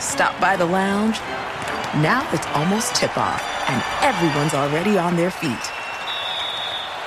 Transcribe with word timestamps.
Stop 0.00 0.40
by 0.40 0.56
the 0.56 0.64
lounge. 0.64 1.18
Now 2.02 2.28
it's 2.32 2.46
almost 2.48 2.94
tip 2.94 3.16
off, 3.18 3.42
and 3.68 3.82
everyone's 4.04 4.54
already 4.54 4.96
on 4.96 5.16
their 5.16 5.30
feet. 5.30 5.72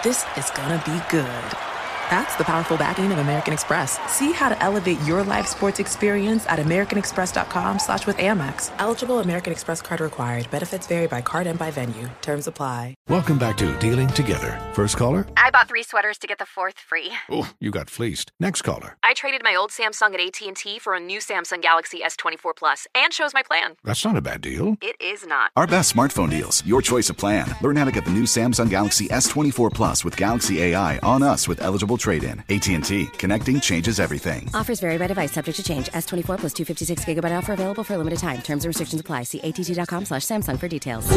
This 0.04 0.26
is 0.36 0.52
gonna 0.52 0.82
be 0.86 1.00
good. 1.10 1.71
That's 2.12 2.36
the 2.36 2.44
powerful 2.44 2.76
backing 2.76 3.10
of 3.14 3.20
American 3.20 3.54
Express. 3.54 3.98
See 4.12 4.34
how 4.34 4.50
to 4.50 4.62
elevate 4.62 5.00
your 5.04 5.24
live 5.24 5.48
sports 5.48 5.80
experience 5.80 6.46
at 6.48 6.60
americanexpress.com 6.60 7.80
slash 7.80 8.06
with 8.06 8.18
Amex. 8.18 8.70
Eligible 8.80 9.20
American 9.20 9.54
Express 9.54 9.82
card 9.82 10.02
required. 10.02 10.52
Benefits 10.52 10.88
vary 10.88 11.08
by 11.08 11.22
card 11.22 11.48
and 11.48 11.58
by 11.58 11.72
venue. 11.72 12.10
Terms 12.22 12.48
apply. 12.48 12.96
Welcome 13.08 13.38
back 13.40 13.56
to 13.60 13.80
Dealing 13.80 14.10
Together. 14.10 14.60
First 14.74 14.98
caller? 14.98 15.26
I 15.38 15.52
bought 15.52 15.70
three 15.70 15.84
sweaters 15.84 16.18
to 16.18 16.28
get 16.28 16.38
the 16.38 16.46
fourth 16.46 16.78
free. 16.78 17.14
Oh, 17.30 17.50
you 17.62 17.72
got 17.72 17.90
fleeced. 17.90 18.34
Next 18.42 18.64
caller? 18.64 18.98
I 19.02 19.14
traded 19.14 19.42
my 19.42 19.56
old 19.56 19.70
Samsung 19.70 20.14
at 20.14 20.42
AT&T 20.42 20.80
for 20.80 20.94
a 20.96 21.00
new 21.00 21.20
Samsung 21.20 21.62
Galaxy 21.62 22.02
S24 22.06 22.58
Plus 22.58 22.88
and 22.94 23.14
shows 23.14 23.34
my 23.34 23.42
plan. 23.42 23.76
That's 23.86 24.04
not 24.04 24.18
a 24.18 24.22
bad 24.22 24.42
deal. 24.42 24.76
It 24.82 24.98
is 25.02 25.26
not. 25.26 25.52
Our 25.56 25.66
best 25.66 25.96
smartphone 25.96 26.30
deals. 26.30 26.62
Your 26.66 26.82
choice 26.82 27.10
of 27.10 27.16
plan. 27.16 27.48
Learn 27.62 27.78
how 27.78 27.86
to 27.86 27.92
get 27.94 28.04
the 28.04 28.12
new 28.12 28.24
Samsung 28.24 28.70
Galaxy 28.70 29.08
S24 29.08 29.74
Plus 29.74 30.04
with 30.04 30.18
Galaxy 30.18 30.62
AI 30.62 30.98
on 30.98 31.24
us 31.24 31.48
with 31.48 31.62
eligible 31.62 32.01
trade-in. 32.02 32.44
AT&T. 32.50 33.06
Connecting 33.18 33.62
changes 33.62 34.00
everything. 34.00 34.50
Offers 34.54 34.80
vary 34.80 34.98
by 34.98 35.08
device. 35.08 35.32
Subject 35.32 35.56
to 35.56 35.64
change. 35.64 35.88
S24 35.94 36.40
plus 36.40 36.54
256 36.54 37.06
gigabyte 37.06 37.38
offer 37.38 37.54
available 37.54 37.84
for 37.84 37.94
a 37.94 37.98
limited 37.98 38.20
time. 38.20 38.42
Terms 38.42 38.66
and 38.66 38.70
restrictions 38.70 39.00
apply. 39.00 39.24
See 39.24 39.40
att.com 39.40 40.06
slash 40.06 40.24
Samsung 40.24 40.60
for 40.60 40.68
details. 40.68 41.08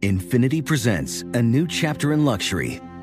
Infiniti 0.00 0.64
presents 0.64 1.22
a 1.34 1.42
new 1.42 1.66
chapter 1.66 2.12
in 2.12 2.24
luxury. 2.24 2.80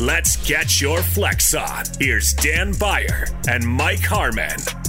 let's 0.00 0.36
get 0.46 0.80
your 0.80 1.02
flex 1.02 1.54
on. 1.54 1.84
Here's 1.98 2.32
Dan 2.34 2.72
Beyer 2.72 3.26
and 3.48 3.66
Mike 3.66 4.00
Harmon. 4.00 4.83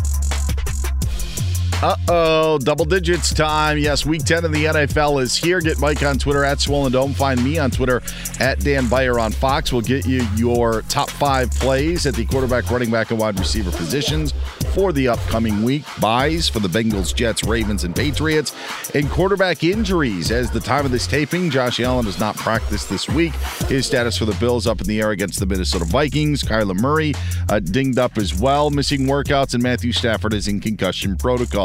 Uh 1.84 1.96
oh, 2.08 2.58
double 2.58 2.86
digits 2.86 3.34
time. 3.34 3.78
Yes, 3.78 4.06
week 4.06 4.24
10 4.24 4.46
of 4.46 4.52
the 4.54 4.66
NFL 4.66 5.22
is 5.22 5.36
here. 5.36 5.60
Get 5.60 5.78
Mike 5.78 6.02
on 6.04 6.18
Twitter 6.18 6.44
at 6.44 6.60
Swollen 6.60 6.92
Dome. 6.94 7.14
Find 7.14 7.44
me 7.44 7.60
on 7.60 7.70
Twitter 7.70 8.02
at 8.40 8.60
Dan 8.62 8.88
Beyer 8.88 9.20
on 9.20 9.32
Fox. 9.34 9.72
We'll 9.74 9.82
get 9.82 10.06
you 10.06 10.26
your 10.36 10.84
top 10.84 11.10
five 11.10 11.52
plays 11.52 12.06
at 12.06 12.16
the 12.16 12.26
quarterback, 12.26 12.72
running 12.72 12.90
back, 12.90 13.12
and 13.12 13.20
wide 13.20 13.38
receiver 13.38 13.72
positions 13.72 14.34
for 14.74 14.94
the 14.94 15.10
upcoming 15.10 15.64
week. 15.64 15.84
Byes 16.00 16.48
for 16.48 16.60
the 16.60 16.70
Bengals, 16.70 17.14
Jets, 17.14 17.44
Ravens, 17.44 17.84
and 17.84 17.96
Patriots. 17.96 18.56
And 18.96 19.10
quarterback 19.10 19.64
injuries. 19.64 20.32
As 20.32 20.50
the 20.50 20.62
time 20.62 20.86
of 20.86 20.92
this 20.92 21.06
taping, 21.06 21.50
Josh 21.50 21.80
Allen 21.82 22.06
has 22.06 22.20
not 22.20 22.36
practiced 22.38 22.90
this 22.90 23.08
week. 23.10 23.34
His 23.68 23.86
status 23.86 24.18
for 24.18 24.26
the 24.26 24.36
Bills 24.36 24.66
up 24.66 24.80
in 24.82 24.88
the 24.88 25.02
air 25.02 25.12
against 25.12 25.40
the 25.40 25.46
Minnesota 25.46 25.86
Vikings. 25.86 26.42
Kyler 26.42 26.80
Murray 26.80 27.14
uh, 27.50 27.60
dinged 27.60 28.00
up 28.00 28.18
as 28.18 28.34
well, 28.34 28.70
missing 28.70 29.02
workouts, 29.02 29.54
and 29.54 29.62
Matthew 29.62 29.92
Stafford 29.92 30.34
is 30.34 30.48
in 30.48 30.62
concussion 30.62 31.16
protocol. 31.18 31.65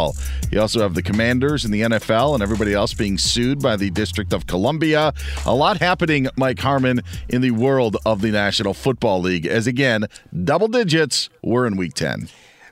You 0.51 0.61
also 0.61 0.81
have 0.81 0.95
the 0.95 1.03
Commanders 1.03 1.65
in 1.65 1.71
the 1.71 1.83
NFL 1.83 2.35
and 2.35 2.43
everybody 2.43 2.75
else 2.75 2.95
being 2.95 3.19
sued 3.19 3.61
by 3.61 3.77
the 3.77 3.91
District 3.91 4.33
of 4.33 4.47
Columbia. 4.47 5.13
A 5.47 5.55
lot 5.55 5.79
happening, 5.79 6.29
Mike 6.37 6.59
Harmon, 6.59 7.01
in 7.29 7.41
the 7.41 7.51
world 7.51 7.97
of 8.05 8.21
the 8.21 8.31
National 8.31 8.75
Football 8.75 9.21
League. 9.21 9.47
As 9.47 9.67
again, 9.67 10.07
double 10.45 10.69
digits, 10.69 11.29
we're 11.43 11.67
in 11.67 11.77
week 11.77 11.95
10. 11.95 12.29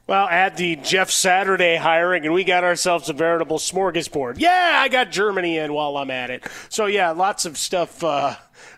Well, 0.07 0.27
at 0.29 0.57
the 0.57 0.77
Jeff 0.77 1.11
Saturday 1.11 1.77
hiring, 1.77 2.25
and 2.25 2.33
we 2.33 2.43
got 2.43 2.65
ourselves 2.65 3.11
a 3.11 3.13
veritable 3.13 3.59
smorgasbord. 3.59 4.37
Yeah, 4.39 4.81
I 4.83 4.89
got 4.89 5.11
Germany 5.11 5.59
in 5.59 5.75
while 5.75 5.99
I'm 5.99 6.11
at 6.11 6.31
it. 6.31 6.47
So, 6.71 6.87
yeah, 6.87 7.11
lots 7.11 7.45
of 7.45 7.59
stuff 7.59 8.03
uh, 8.03 8.37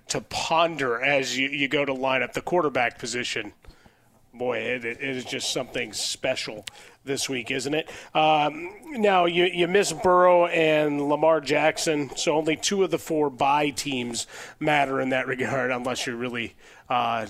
to 0.08 0.20
ponder 0.22 1.00
as 1.00 1.38
you, 1.38 1.48
you 1.48 1.68
go 1.68 1.84
to 1.84 1.92
line 1.92 2.22
up 2.24 2.32
the 2.32 2.40
quarterback 2.40 2.98
position 2.98 3.52
boy, 4.40 4.58
it, 4.58 4.84
it 4.84 5.02
is 5.02 5.24
just 5.24 5.52
something 5.52 5.92
special 5.92 6.64
this 7.04 7.28
week, 7.28 7.50
isn't 7.50 7.74
it? 7.74 7.90
Um, 8.14 8.74
now 8.92 9.24
you 9.24 9.44
you 9.44 9.66
miss 9.68 9.92
Burrow 9.92 10.46
and 10.46 11.08
Lamar 11.08 11.40
Jackson, 11.40 12.10
so 12.16 12.36
only 12.36 12.56
two 12.56 12.84
of 12.84 12.90
the 12.90 12.98
four 12.98 13.30
bye 13.30 13.70
teams 13.70 14.26
matter 14.58 15.00
in 15.00 15.10
that 15.10 15.26
regard, 15.26 15.70
unless 15.70 16.06
you're 16.06 16.16
really 16.16 16.54
uh, 16.88 17.26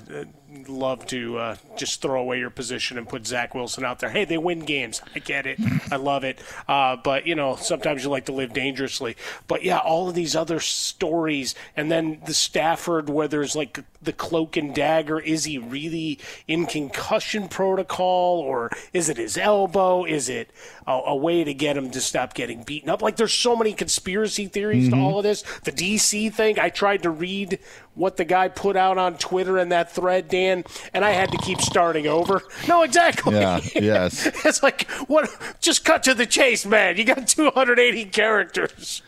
love 0.69 1.07
to 1.07 1.39
uh, 1.39 1.57
just 1.77 2.03
throw 2.03 2.21
away 2.21 2.39
your 2.39 2.51
position 2.51 2.99
and 2.99 3.09
put 3.09 3.27
Zach 3.27 3.55
Wilson 3.55 3.85
out 3.85 3.99
there. 4.01 4.11
Hey, 4.11 4.25
they 4.25 4.39
win 4.39 4.61
games. 4.61 5.01
I 5.15 5.19
get 5.21 5.47
it. 5.47 5.59
I 5.91 5.97
love 5.97 6.25
it. 6.25 6.41
Uh, 6.67 6.97
but, 6.97 7.27
you 7.27 7.35
know, 7.35 7.57
sometimes 7.57 8.03
you 8.05 8.11
like 8.11 8.27
to 8.27 8.33
live 8.33 8.53
dangerously. 8.53 9.17
But, 9.47 9.63
yeah, 9.65 9.79
all 9.79 10.09
of 10.09 10.15
these 10.15 10.35
other 10.35 10.61
stories. 10.61 11.55
And 11.77 11.91
then 11.91 12.21
the 12.27 12.35
Stafford, 12.35 13.09
where 13.09 13.29
there's 13.29 13.55
like 13.55 13.81
the 14.03 14.13
cloak 14.13 14.57
and 14.57 14.75
dagger. 14.75 15.21
Is 15.21 15.45
he 15.45 15.59
really 15.59 16.19
in 16.49 16.67
concussion 16.67 17.49
protocol 17.49 18.39
or 18.41 18.71
is 18.93 19.09
it 19.09 19.19
his 19.19 19.37
elbow? 19.37 20.05
Is 20.05 20.29
it 20.29 20.51
a, 20.87 20.93
a 20.93 21.17
way 21.17 21.45
to 21.45 21.53
get 21.55 21.77
him 21.77 21.91
to 21.91 22.01
stop 22.01 22.35
getting 22.35 22.63
beaten 22.63 22.89
up? 22.89 23.03
Like, 23.03 23.17
there's 23.17 23.35
so 23.35 23.55
many 23.57 23.73
conspiracy 23.73 24.47
theories 24.47 24.71
Mm-hmm. 24.89 24.99
to 25.01 25.05
all 25.05 25.19
of 25.19 25.25
this. 25.25 25.43
The 25.65 25.73
DC 25.73 26.33
thing, 26.33 26.59
I 26.59 26.71
tried 26.71 27.03
to 27.03 27.11
read 27.11 27.59
what 27.95 28.17
the 28.17 28.25
guy 28.25 28.49
put 28.49 28.77
out 28.77 28.97
on 28.97 29.19
Twitter 29.19 29.59
in 29.59 29.69
that 29.71 29.93
thread, 29.93 30.29
Dan, 30.29 30.40
and 30.49 31.05
I 31.05 31.11
had 31.11 31.31
to 31.33 31.39
keep 31.39 31.61
starting 31.61 32.07
over. 32.07 32.43
No, 32.69 32.83
exactly. 32.83 33.35
Yeah, 33.35 33.61
yes. 33.75 34.27
it's 34.45 34.63
like, 34.63 34.89
what? 35.07 35.31
Just 35.61 35.85
cut 35.85 36.03
to 36.05 36.15
the 36.15 36.27
chase, 36.27 36.67
man. 36.67 36.97
You 36.97 37.05
got 37.05 37.29
280 37.29 38.07
characters. 38.07 39.03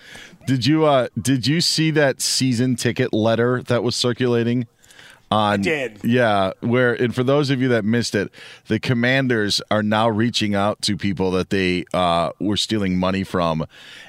Did 0.46 0.66
you 0.66 0.84
uh 0.84 1.08
did 1.20 1.46
you 1.46 1.60
see 1.60 1.90
that 1.92 2.20
season 2.20 2.74
ticket 2.74 3.12
letter 3.12 3.62
that 3.62 3.82
was 3.82 3.94
circulating? 3.94 4.66
On, 5.32 5.60
did. 5.62 6.04
Yeah, 6.04 6.52
where 6.60 6.92
and 6.92 7.14
for 7.14 7.24
those 7.24 7.48
of 7.48 7.60
you 7.62 7.68
that 7.68 7.84
missed 7.84 8.14
it, 8.14 8.30
the 8.66 8.78
commanders 8.78 9.62
are 9.70 9.82
now 9.82 10.08
reaching 10.08 10.54
out 10.54 10.82
to 10.82 10.96
people 10.96 11.30
that 11.32 11.50
they 11.50 11.84
uh, 11.94 12.32
were 12.38 12.58
stealing 12.58 12.98
money 12.98 13.24
from 13.24 13.64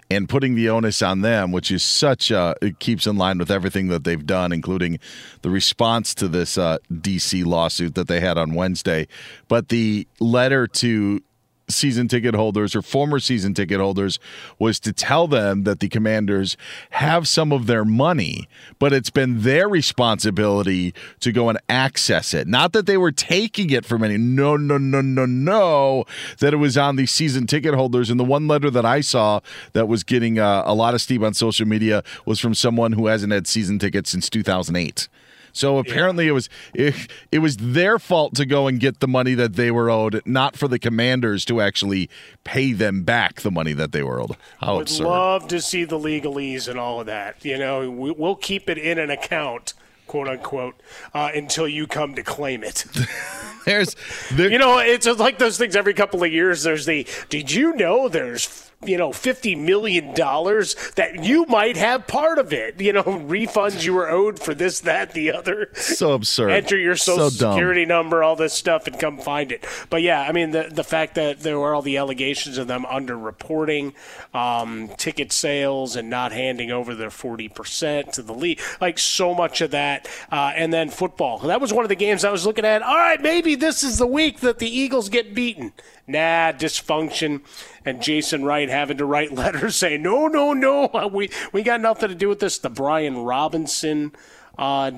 and 0.10 0.28
putting 0.28 0.56
the 0.56 0.70
onus 0.70 1.02
on 1.02 1.22
them, 1.22 1.52
which 1.52 1.72
is 1.72 1.82
such 1.82 2.30
a 2.30 2.56
it 2.62 2.80
keeps 2.80 3.08
in 3.08 3.18
line 3.18 3.38
with 3.38 3.50
everything 3.50 3.88
that 3.88 4.04
they've 4.04 4.26
done, 4.26 4.52
including 4.52 5.00
the 5.44 5.50
response 5.50 6.14
to 6.16 6.28
this 6.28 6.58
uh, 6.58 6.78
DC 6.92 7.46
lawsuit 7.46 7.96
that 7.96 8.08
they 8.08 8.20
had 8.20 8.38
on 8.38 8.54
Wednesday. 8.54 9.08
But 9.48 9.70
the 9.70 10.08
letter 10.20 10.68
to 10.68 11.22
season 11.70 12.08
ticket 12.08 12.36
holders 12.36 12.76
or 12.76 12.82
former 12.82 13.20
season 13.20 13.54
ticket 13.54 13.80
holders 13.80 14.20
was 14.60 14.80
to 14.82 14.94
tell 14.94 15.28
them 15.28 15.64
that 15.64 15.80
the 15.80 15.90
commanders 15.90 16.58
have 16.92 17.28
some 17.28 17.52
of 17.52 17.68
their 17.68 17.86
money, 17.86 18.48
but 18.80 18.94
it's 18.94 19.10
been 19.10 19.42
their 19.42 19.68
responsibility 19.68 20.94
to 21.20 21.32
go 21.32 21.50
and 21.50 21.60
access 21.70 22.34
it. 22.34 22.48
Not 22.48 22.74
that 22.74 22.86
they 22.86 22.98
were 22.98 23.12
taking 23.12 23.70
it 23.70 23.86
from 23.86 24.04
any. 24.04 24.18
No, 24.18 24.58
no, 24.58 24.78
no, 24.78 25.02
no, 25.02 25.26
no. 25.26 26.06
That 26.40 26.54
it 26.54 26.58
was 26.58 26.78
on 26.78 26.96
the 26.96 27.06
season 27.06 27.48
ticket 27.48 27.74
holders. 27.74 28.10
And 28.10 28.20
the 28.20 28.24
one 28.24 28.48
letter 28.48 28.70
that 28.70 28.86
I 28.86 29.02
saw 29.02 29.40
that 29.74 29.88
was 29.88 30.04
getting 30.04 30.40
uh, 30.40 30.64
a 30.66 30.74
lot 30.74 30.94
of 30.94 31.02
steam 31.02 31.24
on 31.24 31.34
social 31.34 31.68
media 31.68 32.04
was 32.26 32.40
from 32.40 32.54
someone 32.54 32.94
who 32.94 33.08
hasn't 33.08 33.34
had 33.34 33.48
season 33.48 33.80
tickets 33.80 34.10
since 34.10 34.30
2008. 34.30 35.08
So 35.54 35.78
apparently 35.78 36.28
it 36.28 36.32
was 36.32 36.50
it, 36.74 36.96
it 37.32 37.40
was 37.40 37.58
their 37.58 38.00
fault 38.00 38.34
to 38.36 38.46
go 38.46 38.68
and 38.68 38.80
get 38.80 39.00
the 39.00 39.08
money 39.08 39.36
that 39.36 39.54
they 39.54 39.72
were 39.72 39.90
owed, 39.90 40.22
not 40.26 40.58
for 40.58 40.68
the 40.68 40.80
commanders 40.80 41.46
to 41.46 41.62
actually 41.62 42.10
pay 42.44 42.74
them 42.74 43.04
back 43.04 43.42
the 43.42 43.52
money 43.52 43.74
that 43.74 43.92
they 43.92 44.04
were 44.04 44.20
owed. 44.20 44.36
How 44.60 44.76
Would 44.78 44.82
absurd. 44.84 45.06
love 45.06 45.48
to 45.50 45.62
see 45.62 45.84
the 45.84 45.98
legalese 45.98 46.68
and 46.68 46.80
all 46.80 47.00
of 47.00 47.06
that. 47.06 47.46
You 47.46 47.58
know, 47.58 47.90
we, 47.90 48.12
we'll 48.12 48.36
keep 48.36 48.68
it 48.68 48.80
in 48.80 48.98
an 48.98 49.12
account, 49.12 49.76
quote 50.08 50.28
unquote, 50.28 50.76
uh, 51.14 51.30
until 51.36 51.68
you 51.68 51.86
come 51.86 52.16
to 52.16 52.24
claim 52.24 52.64
it. 52.64 52.86
There's, 53.66 53.96
there, 54.32 54.52
you 54.52 54.58
know, 54.58 54.80
it's 54.80 55.08
like 55.08 55.38
those 55.38 55.58
things 55.58 55.76
every 55.76 55.94
couple 55.94 56.22
of 56.24 56.34
years. 56.34 56.64
There's 56.64 56.86
the, 56.86 57.08
did 57.30 57.52
you 57.52 57.74
know 57.76 58.10
there's, 58.10 58.72
you 58.88 58.98
know, 58.98 59.10
$50 59.10 59.60
million 59.60 60.14
that 60.14 61.20
you 61.22 61.46
might 61.46 61.78
have 61.78 62.08
part 62.08 62.40
of 62.40 62.54
it? 62.54 62.80
You 62.80 62.94
know, 62.94 63.04
refunds 63.04 63.84
you 63.86 63.94
were 63.94 64.10
owed 64.10 64.40
for 64.40 64.54
this, 64.54 64.82
that, 64.82 65.14
the 65.14 65.32
other. 65.32 65.70
so 65.74 66.14
absurd. 66.14 66.52
Enter 66.52 66.78
your 66.78 66.96
social 66.96 67.30
so 67.30 67.52
security 67.52 67.86
number, 67.86 68.24
all 68.24 68.36
this 68.36 68.54
stuff, 68.54 68.88
and 68.88 69.00
come 69.00 69.18
find 69.18 69.52
it. 69.52 69.66
But 69.90 70.02
yeah, 70.02 70.22
I 70.22 70.32
mean, 70.32 70.52
the 70.52 70.70
the 70.72 70.84
fact 70.84 71.16
that 71.16 71.40
there 71.40 71.60
were 71.60 71.74
all 71.74 71.82
the 71.82 71.98
allegations 71.98 72.58
of 72.58 72.68
them 72.68 72.86
underreporting 72.86 73.94
um, 74.34 74.90
ticket 74.98 75.32
sales 75.32 75.96
and 75.96 76.10
not 76.10 76.32
handing 76.32 76.72
over 76.72 76.96
their 76.96 77.10
forty 77.10 77.50
percent 77.50 78.14
to 78.14 78.22
the 78.22 78.34
league, 78.34 78.62
like 78.82 79.00
so 79.00 79.34
much 79.34 79.62
of 79.62 79.72
that, 79.72 80.08
uh, 80.32 80.52
and 80.56 80.74
then 80.74 80.90
football. 80.90 81.40
That 81.40 81.62
was 81.62 81.74
one 81.74 81.86
of 81.86 81.90
the 81.90 81.96
games 81.96 82.24
I 82.24 82.32
was 82.32 82.46
looking 82.46 82.66
at. 82.66 82.82
All 82.82 82.98
right, 82.98 83.22
maybe 83.22 83.56
this 83.56 83.84
is 83.84 83.98
the 83.98 84.08
week 84.08 84.40
that 84.42 84.60
the 84.60 84.70
Eagles 84.70 85.10
get 85.10 85.34
beaten. 85.34 85.74
Nah, 86.06 86.52
dysfunction, 86.52 87.42
and 87.86 88.02
Jason 88.02 88.44
Wright 88.44 88.70
having 88.70 88.98
to 88.98 89.06
write 89.06 89.32
letters 89.34 89.76
saying, 89.76 90.02
"No, 90.02 90.28
no, 90.28 90.54
no, 90.54 91.10
we 91.12 91.30
we 91.52 91.64
got 91.64 91.82
nothing 91.82 92.10
to 92.10 92.16
do 92.16 92.30
with 92.30 92.40
this." 92.40 92.58
The 92.60 92.70
Brian 92.70 93.24
Robinson. 93.24 94.14
Uh, 94.58 94.92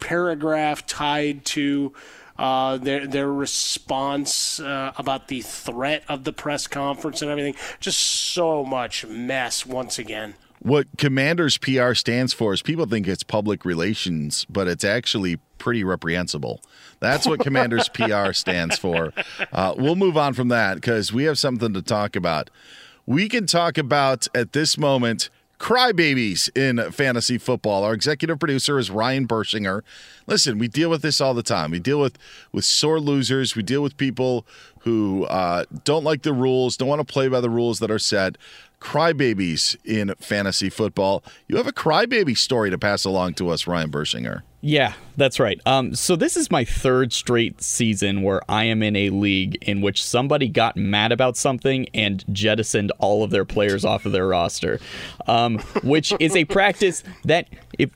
paragraph 0.00 0.84
tied 0.86 1.44
to 1.46 1.92
uh, 2.38 2.76
their 2.76 3.06
their 3.06 3.32
response 3.32 4.60
uh, 4.60 4.92
about 4.98 5.28
the 5.28 5.40
threat 5.40 6.04
of 6.08 6.24
the 6.24 6.32
press 6.32 6.66
conference 6.66 7.22
and 7.22 7.30
everything. 7.30 7.54
Just 7.80 8.00
so 8.00 8.64
much 8.64 9.06
mess 9.06 9.64
once 9.64 9.98
again. 9.98 10.34
What 10.60 10.86
Commanders 10.96 11.58
PR 11.58 11.92
stands 11.94 12.32
for 12.32 12.54
is 12.54 12.62
people 12.62 12.86
think 12.86 13.06
it's 13.06 13.22
public 13.22 13.64
relations, 13.64 14.46
but 14.48 14.66
it's 14.66 14.84
actually 14.84 15.36
pretty 15.58 15.84
reprehensible. 15.84 16.62
That's 17.04 17.26
what 17.26 17.40
Commanders 17.40 17.88
PR 17.92 18.32
stands 18.32 18.78
for. 18.78 19.12
Uh, 19.52 19.74
we'll 19.76 19.96
move 19.96 20.16
on 20.16 20.32
from 20.32 20.48
that 20.48 20.76
because 20.76 21.12
we 21.12 21.24
have 21.24 21.38
something 21.38 21.74
to 21.74 21.82
talk 21.82 22.16
about. 22.16 22.48
We 23.06 23.28
can 23.28 23.46
talk 23.46 23.76
about 23.76 24.26
at 24.34 24.52
this 24.52 24.78
moment 24.78 25.28
crybabies 25.58 26.50
in 26.56 26.90
fantasy 26.92 27.38
football. 27.38 27.84
Our 27.84 27.94
executive 27.94 28.38
producer 28.38 28.78
is 28.78 28.90
Ryan 28.90 29.26
Bershinger. 29.26 29.82
Listen, 30.26 30.58
we 30.58 30.68
deal 30.68 30.90
with 30.90 31.02
this 31.02 31.20
all 31.20 31.34
the 31.34 31.42
time. 31.42 31.70
We 31.70 31.78
deal 31.78 32.00
with 32.00 32.18
with 32.52 32.64
sore 32.64 33.00
losers. 33.00 33.54
We 33.54 33.62
deal 33.62 33.82
with 33.82 33.96
people 33.96 34.46
who 34.80 35.24
uh, 35.26 35.64
don't 35.84 36.04
like 36.04 36.22
the 36.22 36.32
rules, 36.32 36.76
don't 36.76 36.88
want 36.88 37.06
to 37.06 37.12
play 37.12 37.28
by 37.28 37.40
the 37.40 37.50
rules 37.50 37.78
that 37.80 37.90
are 37.90 37.98
set. 37.98 38.36
Crybabies 38.80 39.76
in 39.84 40.14
fantasy 40.18 40.68
football. 40.68 41.22
You 41.48 41.56
have 41.56 41.66
a 41.66 41.72
crybaby 41.72 42.36
story 42.36 42.70
to 42.70 42.78
pass 42.78 43.04
along 43.04 43.34
to 43.34 43.48
us, 43.48 43.66
Ryan 43.66 43.90
Bershinger. 43.90 44.42
Yeah, 44.66 44.94
that's 45.18 45.38
right. 45.38 45.60
Um, 45.66 45.94
so 45.94 46.16
this 46.16 46.38
is 46.38 46.50
my 46.50 46.64
third 46.64 47.12
straight 47.12 47.60
season 47.60 48.22
where 48.22 48.40
I 48.48 48.64
am 48.64 48.82
in 48.82 48.96
a 48.96 49.10
league 49.10 49.58
in 49.60 49.82
which 49.82 50.02
somebody 50.02 50.48
got 50.48 50.74
mad 50.74 51.12
about 51.12 51.36
something 51.36 51.86
and 51.92 52.24
jettisoned 52.32 52.90
all 52.98 53.22
of 53.22 53.30
their 53.30 53.44
players 53.44 53.84
off 53.84 54.06
of 54.06 54.12
their 54.12 54.26
roster, 54.26 54.80
um, 55.26 55.58
which 55.82 56.14
is 56.18 56.34
a 56.34 56.46
practice 56.46 57.04
that 57.26 57.46
if 57.78 57.90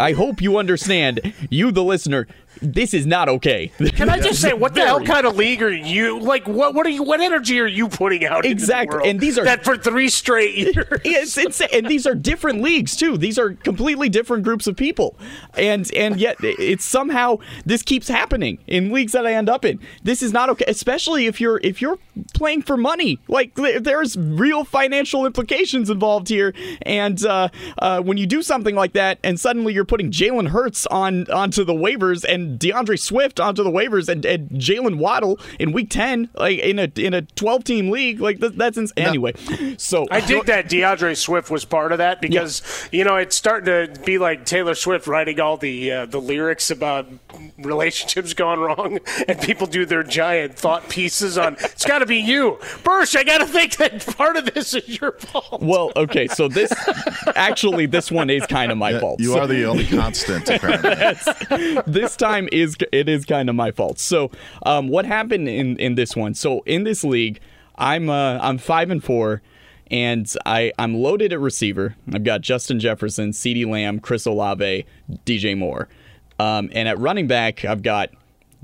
I 0.00 0.10
hope 0.10 0.42
you 0.42 0.58
understand, 0.58 1.32
you 1.50 1.70
the 1.70 1.84
listener, 1.84 2.26
this 2.60 2.94
is 2.94 3.06
not 3.06 3.28
okay. 3.28 3.72
Can 3.94 4.08
I 4.08 4.20
just 4.20 4.40
say, 4.40 4.52
what 4.52 4.74
the 4.74 4.84
hell 4.84 5.04
kind 5.04 5.26
of 5.26 5.36
league 5.36 5.62
are 5.62 5.72
you? 5.72 6.18
Like, 6.18 6.46
what 6.46 6.74
what 6.74 6.86
are 6.86 6.90
you? 6.90 7.02
What 7.02 7.20
energy 7.20 7.60
are 7.60 7.66
you 7.66 7.88
putting 7.88 8.24
out? 8.24 8.44
Exactly, 8.44 8.86
into 8.86 8.90
the 8.90 8.96
world 8.96 9.08
and 9.08 9.20
these 9.20 9.38
are 9.38 9.44
that 9.44 9.64
for 9.64 9.76
three 9.76 10.08
straight 10.08 10.54
years. 10.56 11.00
it's 11.04 11.36
insane. 11.36 11.68
And 11.72 11.86
these 11.86 12.06
are 12.06 12.14
different 12.14 12.62
leagues 12.62 12.96
too. 12.96 13.16
These 13.16 13.38
are 13.38 13.54
completely 13.54 14.08
different 14.08 14.44
groups 14.44 14.66
of 14.66 14.76
people, 14.76 15.16
and 15.54 15.90
and 15.94 16.20
yet 16.20 16.36
it's 16.40 16.84
somehow 16.84 17.38
this 17.64 17.82
keeps 17.82 18.08
happening 18.08 18.58
in 18.66 18.92
leagues 18.92 19.12
that 19.12 19.26
I 19.26 19.34
end 19.34 19.48
up 19.48 19.64
in. 19.64 19.80
This 20.02 20.22
is 20.22 20.32
not 20.32 20.48
okay, 20.50 20.64
especially 20.68 21.26
if 21.26 21.40
you're 21.40 21.60
if 21.62 21.80
you're 21.82 21.98
playing 22.34 22.62
for 22.62 22.76
money. 22.76 23.18
Like 23.28 23.54
there's 23.54 24.16
real 24.16 24.64
financial 24.64 25.26
implications 25.26 25.90
involved 25.90 26.28
here, 26.28 26.54
and 26.82 27.24
uh, 27.24 27.48
uh, 27.78 28.00
when 28.00 28.16
you 28.16 28.26
do 28.26 28.42
something 28.42 28.74
like 28.74 28.92
that, 28.94 29.18
and 29.22 29.38
suddenly 29.38 29.72
you're 29.72 29.84
putting 29.84 30.10
Jalen 30.10 30.48
Hurts 30.48 30.86
on 30.86 31.30
onto 31.30 31.64
the 31.64 31.74
waivers 31.74 32.24
and 32.24 32.47
D'Andre 32.56 32.96
Swift 32.96 33.40
onto 33.40 33.62
the 33.62 33.70
waivers 33.70 34.08
and, 34.08 34.24
and 34.24 34.48
Jaylen 34.50 34.96
Waddle 34.98 35.38
in 35.58 35.72
Week 35.72 35.90
Ten, 35.90 36.28
like 36.34 36.58
in 36.60 36.78
a 36.78 36.90
in 36.96 37.14
a 37.14 37.22
12 37.22 37.64
team 37.64 37.90
league, 37.90 38.20
like 38.20 38.38
that, 38.40 38.56
that's 38.56 38.78
ins- 38.78 38.92
anyway. 38.96 39.34
So 39.76 40.06
I 40.10 40.20
think 40.20 40.46
that 40.46 40.68
D'Andre 40.68 41.14
Swift 41.14 41.50
was 41.50 41.64
part 41.64 41.92
of 41.92 41.98
that 41.98 42.20
because 42.20 42.62
you 42.92 43.04
know 43.04 43.16
it's 43.16 43.36
starting 43.36 43.66
to 43.94 44.00
be 44.02 44.18
like 44.18 44.44
Taylor 44.44 44.74
Swift 44.74 45.06
writing 45.06 45.40
all 45.40 45.56
the 45.56 45.90
uh, 45.92 46.06
the 46.06 46.20
lyrics 46.20 46.70
about 46.70 47.06
relationships 47.58 48.34
gone 48.34 48.58
wrong, 48.60 48.98
and 49.28 49.40
people 49.40 49.66
do 49.66 49.84
their 49.84 50.02
giant 50.02 50.56
thought 50.56 50.88
pieces 50.88 51.36
on 51.38 51.56
it's 51.60 51.84
got 51.84 51.98
to 51.98 52.06
be 52.06 52.16
you, 52.18 52.58
Bursch. 52.84 53.16
I 53.16 53.24
got 53.24 53.38
to 53.38 53.46
think 53.46 53.76
that 53.76 54.04
part 54.16 54.36
of 54.36 54.52
this 54.54 54.74
is 54.74 55.00
your 55.00 55.12
fault. 55.12 55.62
Well, 55.62 55.92
okay, 55.96 56.26
so 56.28 56.48
this 56.48 56.72
actually 57.34 57.86
this 57.86 58.10
one 58.10 58.30
is 58.30 58.46
kind 58.46 58.70
of 58.72 58.78
my 58.78 58.90
Yeah, 58.90 59.00
fault. 59.00 59.20
You 59.20 59.32
So- 59.32 59.40
are 59.40 59.46
the 59.46 59.64
only 59.64 59.86
constant, 59.86 60.48
apparently. 60.48 60.94
That's- 60.94 61.82
this 61.86 62.16
time 62.16 62.37
is 62.52 62.76
it 62.92 63.08
is 63.08 63.24
kind 63.24 63.48
of 63.48 63.56
my 63.56 63.72
fault. 63.72 63.98
So, 63.98 64.30
um, 64.64 64.88
what 64.88 65.04
happened 65.04 65.48
in 65.48 65.76
in 65.78 65.96
this 65.96 66.14
one? 66.14 66.34
So 66.34 66.60
in 66.66 66.84
this 66.84 67.02
league, 67.02 67.40
I'm 67.76 68.08
uh, 68.08 68.38
I'm 68.40 68.58
five 68.58 68.90
and 68.90 69.02
four, 69.02 69.42
and 69.90 70.32
I 70.46 70.72
I'm 70.78 70.94
loaded 70.94 71.32
at 71.32 71.40
receiver. 71.40 71.96
I've 72.12 72.24
got 72.24 72.42
Justin 72.42 72.78
Jefferson, 72.78 73.30
CeeDee 73.30 73.66
Lamb, 73.66 73.98
Chris 73.98 74.26
Olave, 74.26 74.86
DJ 75.24 75.56
Moore, 75.58 75.88
um, 76.38 76.70
and 76.72 76.88
at 76.88 76.98
running 76.98 77.26
back, 77.26 77.64
I've 77.64 77.82
got 77.82 78.10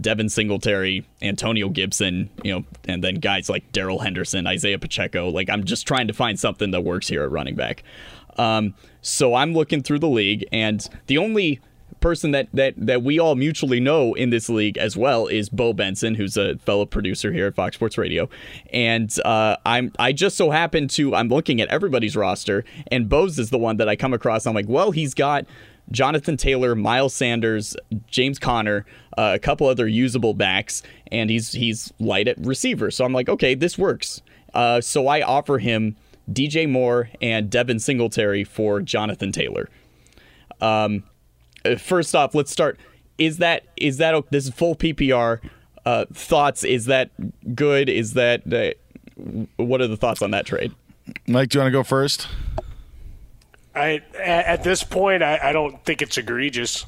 Devin 0.01 0.29
Singletary, 0.29 1.07
Antonio 1.23 1.69
Gibson, 1.69 2.31
you 2.43 2.53
know, 2.53 2.65
and 2.87 3.03
then 3.03 3.17
guys 3.17 3.49
like 3.49 3.71
Darrell 3.73 4.01
Henderson, 4.01 4.47
Isaiah 4.47 4.79
Pacheco. 4.79 5.29
Like 5.29 5.49
I'm 5.49 5.65
just 5.65 5.87
trying 5.87 6.09
to 6.09 6.13
find 6.13 6.39
something 6.39 6.71
that 6.73 6.83
works 6.83 7.09
here 7.09 7.23
at 7.23 7.31
running 7.31 7.55
back. 7.55 7.85
Um, 8.37 8.75
so 9.01 9.35
I'm 9.35 9.53
looking 9.53 9.83
through 9.83 10.01
the 10.01 10.09
league, 10.09 10.45
and 10.51 10.87
the 11.07 11.19
only 11.19 11.61
person 12.05 12.33
that, 12.33 12.47
that 12.53 12.75
that 12.77 13.03
we 13.03 13.19
all 13.19 13.35
mutually 13.35 13.81
know 13.81 14.13
in 14.13 14.29
this 14.29 14.51
league 14.51 14.77
as 14.77 14.95
well 14.95 15.27
is 15.27 15.49
Bo 15.49 15.73
Benson, 15.73 16.15
who's 16.15 16.37
a 16.37 16.59
fellow 16.59 16.85
producer 16.85 17.33
here 17.33 17.47
at 17.47 17.55
Fox 17.55 17.77
Sports 17.77 17.97
Radio, 17.97 18.29
and 18.75 19.11
uh, 19.25 19.57
I'm 19.65 19.91
I 19.99 20.13
just 20.13 20.37
so 20.37 20.51
happen 20.51 20.87
to 20.89 21.15
I'm 21.15 21.29
looking 21.29 21.63
at 21.63 21.69
everybody's 21.69 22.15
roster, 22.15 22.63
and 22.93 23.09
Bo's 23.09 23.39
is 23.39 23.49
the 23.49 23.57
one 23.57 23.79
that 23.79 23.89
I 23.89 23.97
come 23.97 24.13
across. 24.13 24.45
I'm 24.45 24.55
like, 24.55 24.69
well, 24.69 24.91
he's 24.91 25.15
got 25.15 25.47
Jonathan 25.91 26.37
Taylor, 26.37 26.75
Miles 26.75 27.15
Sanders, 27.15 27.75
James 28.07 28.39
Conner, 28.39 28.85
uh, 29.17 29.33
a 29.35 29.39
couple 29.39 29.67
other 29.67 29.89
usable 29.89 30.35
backs, 30.35 30.83
and 31.11 31.31
he's 31.31 31.53
he's 31.53 31.91
light 31.99 32.29
at 32.29 32.37
receiver. 32.39 32.91
So 32.91 33.07
I'm 33.07 33.15
like, 33.15 33.31
okay, 33.31 33.55
this 33.55 33.79
works. 33.79 34.21
Uh, 34.53 34.83
so 34.83 35.09
I 35.09 35.23
offer 35.23 35.57
him 35.57 35.97
DJ 36.31 36.69
Moore 36.69 37.09
and 37.23 37.49
Devin 37.49 37.79
Singletary 37.79 38.45
for 38.45 38.83
Jonathan 38.83 39.33
Taylor. 39.33 39.71
Um, 40.61 41.05
first 41.79 42.15
off, 42.15 42.35
let's 42.35 42.51
start. 42.51 42.79
Is 43.19 43.39
that 43.39 43.65
is 43.77 43.99
that 43.99 44.25
this 44.31 44.47
is 44.47 44.51
full 44.53 44.75
PPR 44.75 45.41
uh, 45.85 46.05
thoughts? 46.13 46.65
Is 46.65 46.87
that 46.87 47.11
good? 47.55 47.89
Is 47.89 48.15
that 48.15 48.43
uh, 48.53 48.73
what 49.57 49.81
are 49.81 49.87
the 49.87 49.97
thoughts 49.97 50.23
on 50.23 50.31
that 50.33 50.47
trade? 50.47 50.73
Mike, 51.27 51.51
do 51.51 51.59
you 51.59 51.63
want 51.63 51.69
to 51.69 51.79
go 51.79 51.83
first? 51.83 52.29
I 53.75 54.03
at 54.19 54.65
this 54.65 54.83
point, 54.83 55.23
I, 55.23 55.39
I 55.43 55.53
don't 55.53 55.85
think 55.85 56.03
it's 56.03 56.17
egregious. 56.17 56.87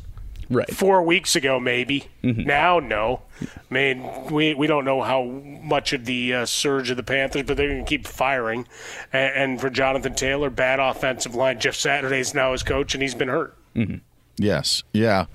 Right. 0.49 0.73
Four 0.73 1.03
weeks 1.03 1.35
ago, 1.35 1.59
maybe. 1.59 2.05
Mm-hmm. 2.23 2.45
Now, 2.45 2.79
no. 2.79 3.23
I 3.43 3.47
mean, 3.75 4.31
we 4.31 4.55
we 4.55 4.69
don't 4.69 4.85
know 4.85 5.03
how 5.03 5.25
much 5.25 5.93
of 5.93 6.05
the 6.05 6.35
uh, 6.35 6.47
surge 6.47 6.89
of 6.89 6.97
the 6.97 7.03
Panthers, 7.03 7.43
but 7.43 7.57
they're 7.57 7.69
going 7.69 7.85
to 7.85 7.89
keep 7.89 8.07
firing. 8.07 8.69
And, 9.13 9.35
and, 9.35 9.61
for 9.61 9.71
Jonathan 9.71 10.15
Taylor, 10.15 10.49
bad 10.49 10.79
offensive 10.79 11.35
line. 11.35 11.59
Jeff 11.59 11.75
Saturday's 11.75 12.33
now 12.33 12.53
his 12.53 12.63
coach, 12.63 12.95
and 12.95 13.03
he's 13.03 13.15
been 13.15 13.29
hurt. 13.29 13.57
Mm-hmm. 13.75 13.97
Yes. 14.39 14.83
Yeah. 14.93 15.27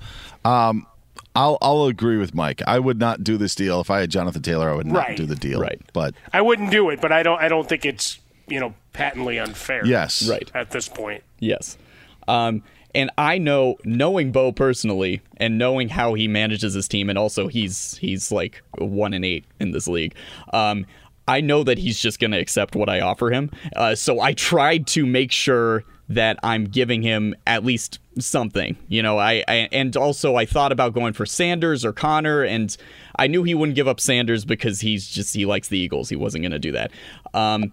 Um, 0.44 0.86
I'll 1.34 1.58
I'll 1.62 1.84
agree 1.84 2.18
with 2.18 2.34
Mike. 2.34 2.62
I 2.66 2.78
would 2.78 2.98
not 2.98 3.24
do 3.24 3.36
this 3.36 3.54
deal 3.54 3.80
if 3.80 3.90
I 3.90 4.00
had 4.00 4.10
Jonathan 4.10 4.42
Taylor. 4.42 4.70
I 4.70 4.74
would 4.74 4.86
not 4.86 5.08
right. 5.08 5.16
do 5.16 5.26
the 5.26 5.34
deal. 5.34 5.60
Right. 5.60 5.80
But 5.92 6.14
I 6.32 6.42
wouldn't 6.42 6.70
do 6.70 6.90
it. 6.90 7.00
But 7.00 7.12
I 7.12 7.22
don't. 7.22 7.40
I 7.40 7.48
don't 7.48 7.68
think 7.68 7.84
it's 7.84 8.18
you 8.48 8.60
know 8.60 8.74
patently 8.92 9.38
unfair. 9.38 9.84
Yes. 9.86 10.28
Right. 10.28 10.50
At 10.54 10.70
this 10.70 10.88
point. 10.88 11.22
Yes. 11.38 11.78
Um, 12.28 12.62
and 12.94 13.10
I 13.16 13.38
know, 13.38 13.78
knowing 13.84 14.32
Bo 14.32 14.52
personally, 14.52 15.22
and 15.38 15.56
knowing 15.56 15.88
how 15.88 16.12
he 16.12 16.28
manages 16.28 16.74
his 16.74 16.86
team, 16.88 17.08
and 17.08 17.18
also 17.18 17.48
he's 17.48 17.96
he's 17.96 18.30
like 18.30 18.62
one 18.76 19.14
and 19.14 19.24
eight 19.24 19.44
in 19.58 19.72
this 19.72 19.88
league. 19.88 20.14
Um, 20.52 20.86
I 21.28 21.40
know 21.40 21.62
that 21.64 21.78
he's 21.78 22.00
just 22.00 22.18
going 22.18 22.32
to 22.32 22.38
accept 22.38 22.74
what 22.74 22.88
I 22.88 23.00
offer 23.00 23.30
him. 23.30 23.50
Uh, 23.76 23.94
so 23.94 24.20
I 24.20 24.32
tried 24.32 24.86
to 24.88 25.06
make 25.06 25.32
sure 25.32 25.84
that 26.08 26.38
I'm 26.42 26.64
giving 26.64 27.02
him 27.02 27.34
at 27.46 27.64
least 27.64 27.98
something. 28.18 28.76
You 28.88 29.02
know, 29.02 29.18
I, 29.18 29.44
I, 29.48 29.68
and 29.72 29.96
also 29.96 30.36
I 30.36 30.44
thought 30.46 30.72
about 30.72 30.94
going 30.94 31.12
for 31.12 31.24
Sanders 31.24 31.84
or 31.84 31.92
Conner, 31.92 32.42
and 32.42 32.76
I 33.16 33.26
knew 33.26 33.42
he 33.44 33.54
wouldn't 33.54 33.76
give 33.76 33.88
up 33.88 34.00
Sanders 34.00 34.44
because 34.44 34.80
he's 34.80 35.08
just 35.08 35.34
he 35.34 35.46
likes 35.46 35.68
the 35.68 35.78
Eagles. 35.78 36.08
He 36.08 36.16
wasn't 36.16 36.42
going 36.42 36.52
to 36.52 36.58
do 36.58 36.72
that. 36.72 36.90
Um, 37.34 37.72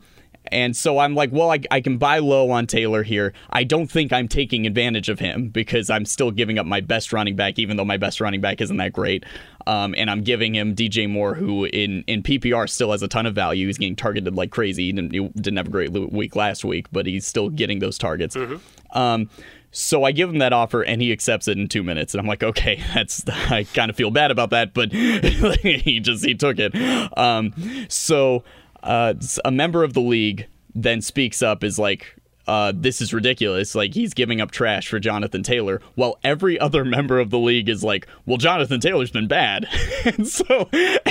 and 0.51 0.75
so 0.75 0.99
I'm 0.99 1.15
like, 1.15 1.31
well, 1.31 1.51
I, 1.51 1.59
I, 1.69 1.81
can 1.81 1.97
buy 1.97 2.19
low 2.19 2.49
on 2.49 2.65
Taylor 2.65 3.03
here. 3.03 3.33
I 3.51 3.63
don't 3.63 3.87
think 3.87 4.11
I'm 4.11 4.27
taking 4.27 4.65
advantage 4.65 5.09
of 5.09 5.19
him 5.19 5.49
because 5.49 5.89
I'm 5.89 6.05
still 6.05 6.31
giving 6.31 6.57
up 6.57 6.65
my 6.65 6.81
best 6.81 7.13
running 7.13 7.35
back, 7.35 7.59
even 7.59 7.77
though 7.77 7.85
my 7.85 7.97
best 7.97 8.21
running 8.21 8.41
back 8.41 8.61
isn't 8.61 8.77
that 8.77 8.93
great. 8.93 9.25
Um, 9.69 9.93
and 9.95 10.09
I'm 10.09 10.23
giving 10.23 10.55
him 10.55 10.73
DJ 10.73 11.07
Moore, 11.07 11.35
who 11.35 11.65
in, 11.65 12.03
in 12.07 12.23
PPR 12.23 12.67
still 12.67 12.91
has 12.91 13.03
a 13.03 13.07
ton 13.07 13.27
of 13.27 13.35
value. 13.35 13.67
He's 13.67 13.77
getting 13.77 13.95
targeted 13.95 14.33
like 14.33 14.49
crazy. 14.49 14.87
He 14.87 14.91
didn't, 14.91 15.13
he 15.13 15.27
didn't 15.35 15.57
have 15.57 15.67
a 15.67 15.69
great 15.69 15.91
week 15.91 16.35
last 16.35 16.65
week, 16.65 16.87
but 16.91 17.05
he's 17.05 17.27
still 17.27 17.49
getting 17.49 17.77
those 17.77 17.99
targets. 17.99 18.35
Mm-hmm. 18.35 18.97
Um, 18.97 19.29
so 19.69 20.05
I 20.05 20.11
give 20.11 20.27
him 20.27 20.39
that 20.39 20.53
offer 20.53 20.81
and 20.81 21.03
he 21.03 21.11
accepts 21.11 21.47
it 21.47 21.55
in 21.55 21.67
two 21.67 21.83
minutes. 21.83 22.15
And 22.15 22.19
I'm 22.19 22.25
like, 22.25 22.41
okay, 22.41 22.83
that's, 22.95 23.23
I 23.29 23.65
kind 23.75 23.91
of 23.91 23.95
feel 23.95 24.09
bad 24.09 24.31
about 24.31 24.49
that, 24.49 24.73
but 24.73 24.91
he 24.91 25.99
just, 25.99 26.25
he 26.25 26.33
took 26.33 26.57
it. 26.57 26.73
Um, 27.15 27.53
so 27.89 28.43
uh, 28.81 29.13
a 29.45 29.51
member 29.51 29.83
of 29.83 29.93
the 29.93 30.01
league 30.01 30.47
then 30.73 30.99
speaks 30.99 31.43
up 31.43 31.63
is 31.63 31.77
like 31.77 32.15
uh, 32.49 32.71
this 32.75 32.99
is 33.01 33.13
ridiculous. 33.13 33.75
Like 33.75 33.93
he's 33.93 34.13
giving 34.13 34.41
up 34.41 34.51
trash 34.51 34.87
for 34.87 34.99
Jonathan 34.99 35.43
Taylor, 35.43 35.81
while 35.95 36.17
every 36.23 36.59
other 36.59 36.83
member 36.83 37.19
of 37.19 37.29
the 37.29 37.39
league 37.39 37.69
is 37.69 37.83
like, 37.83 38.07
"Well, 38.25 38.37
Jonathan 38.37 38.79
Taylor's 38.79 39.11
been 39.11 39.27
bad," 39.27 39.67
and 40.05 40.27
so 40.27 40.67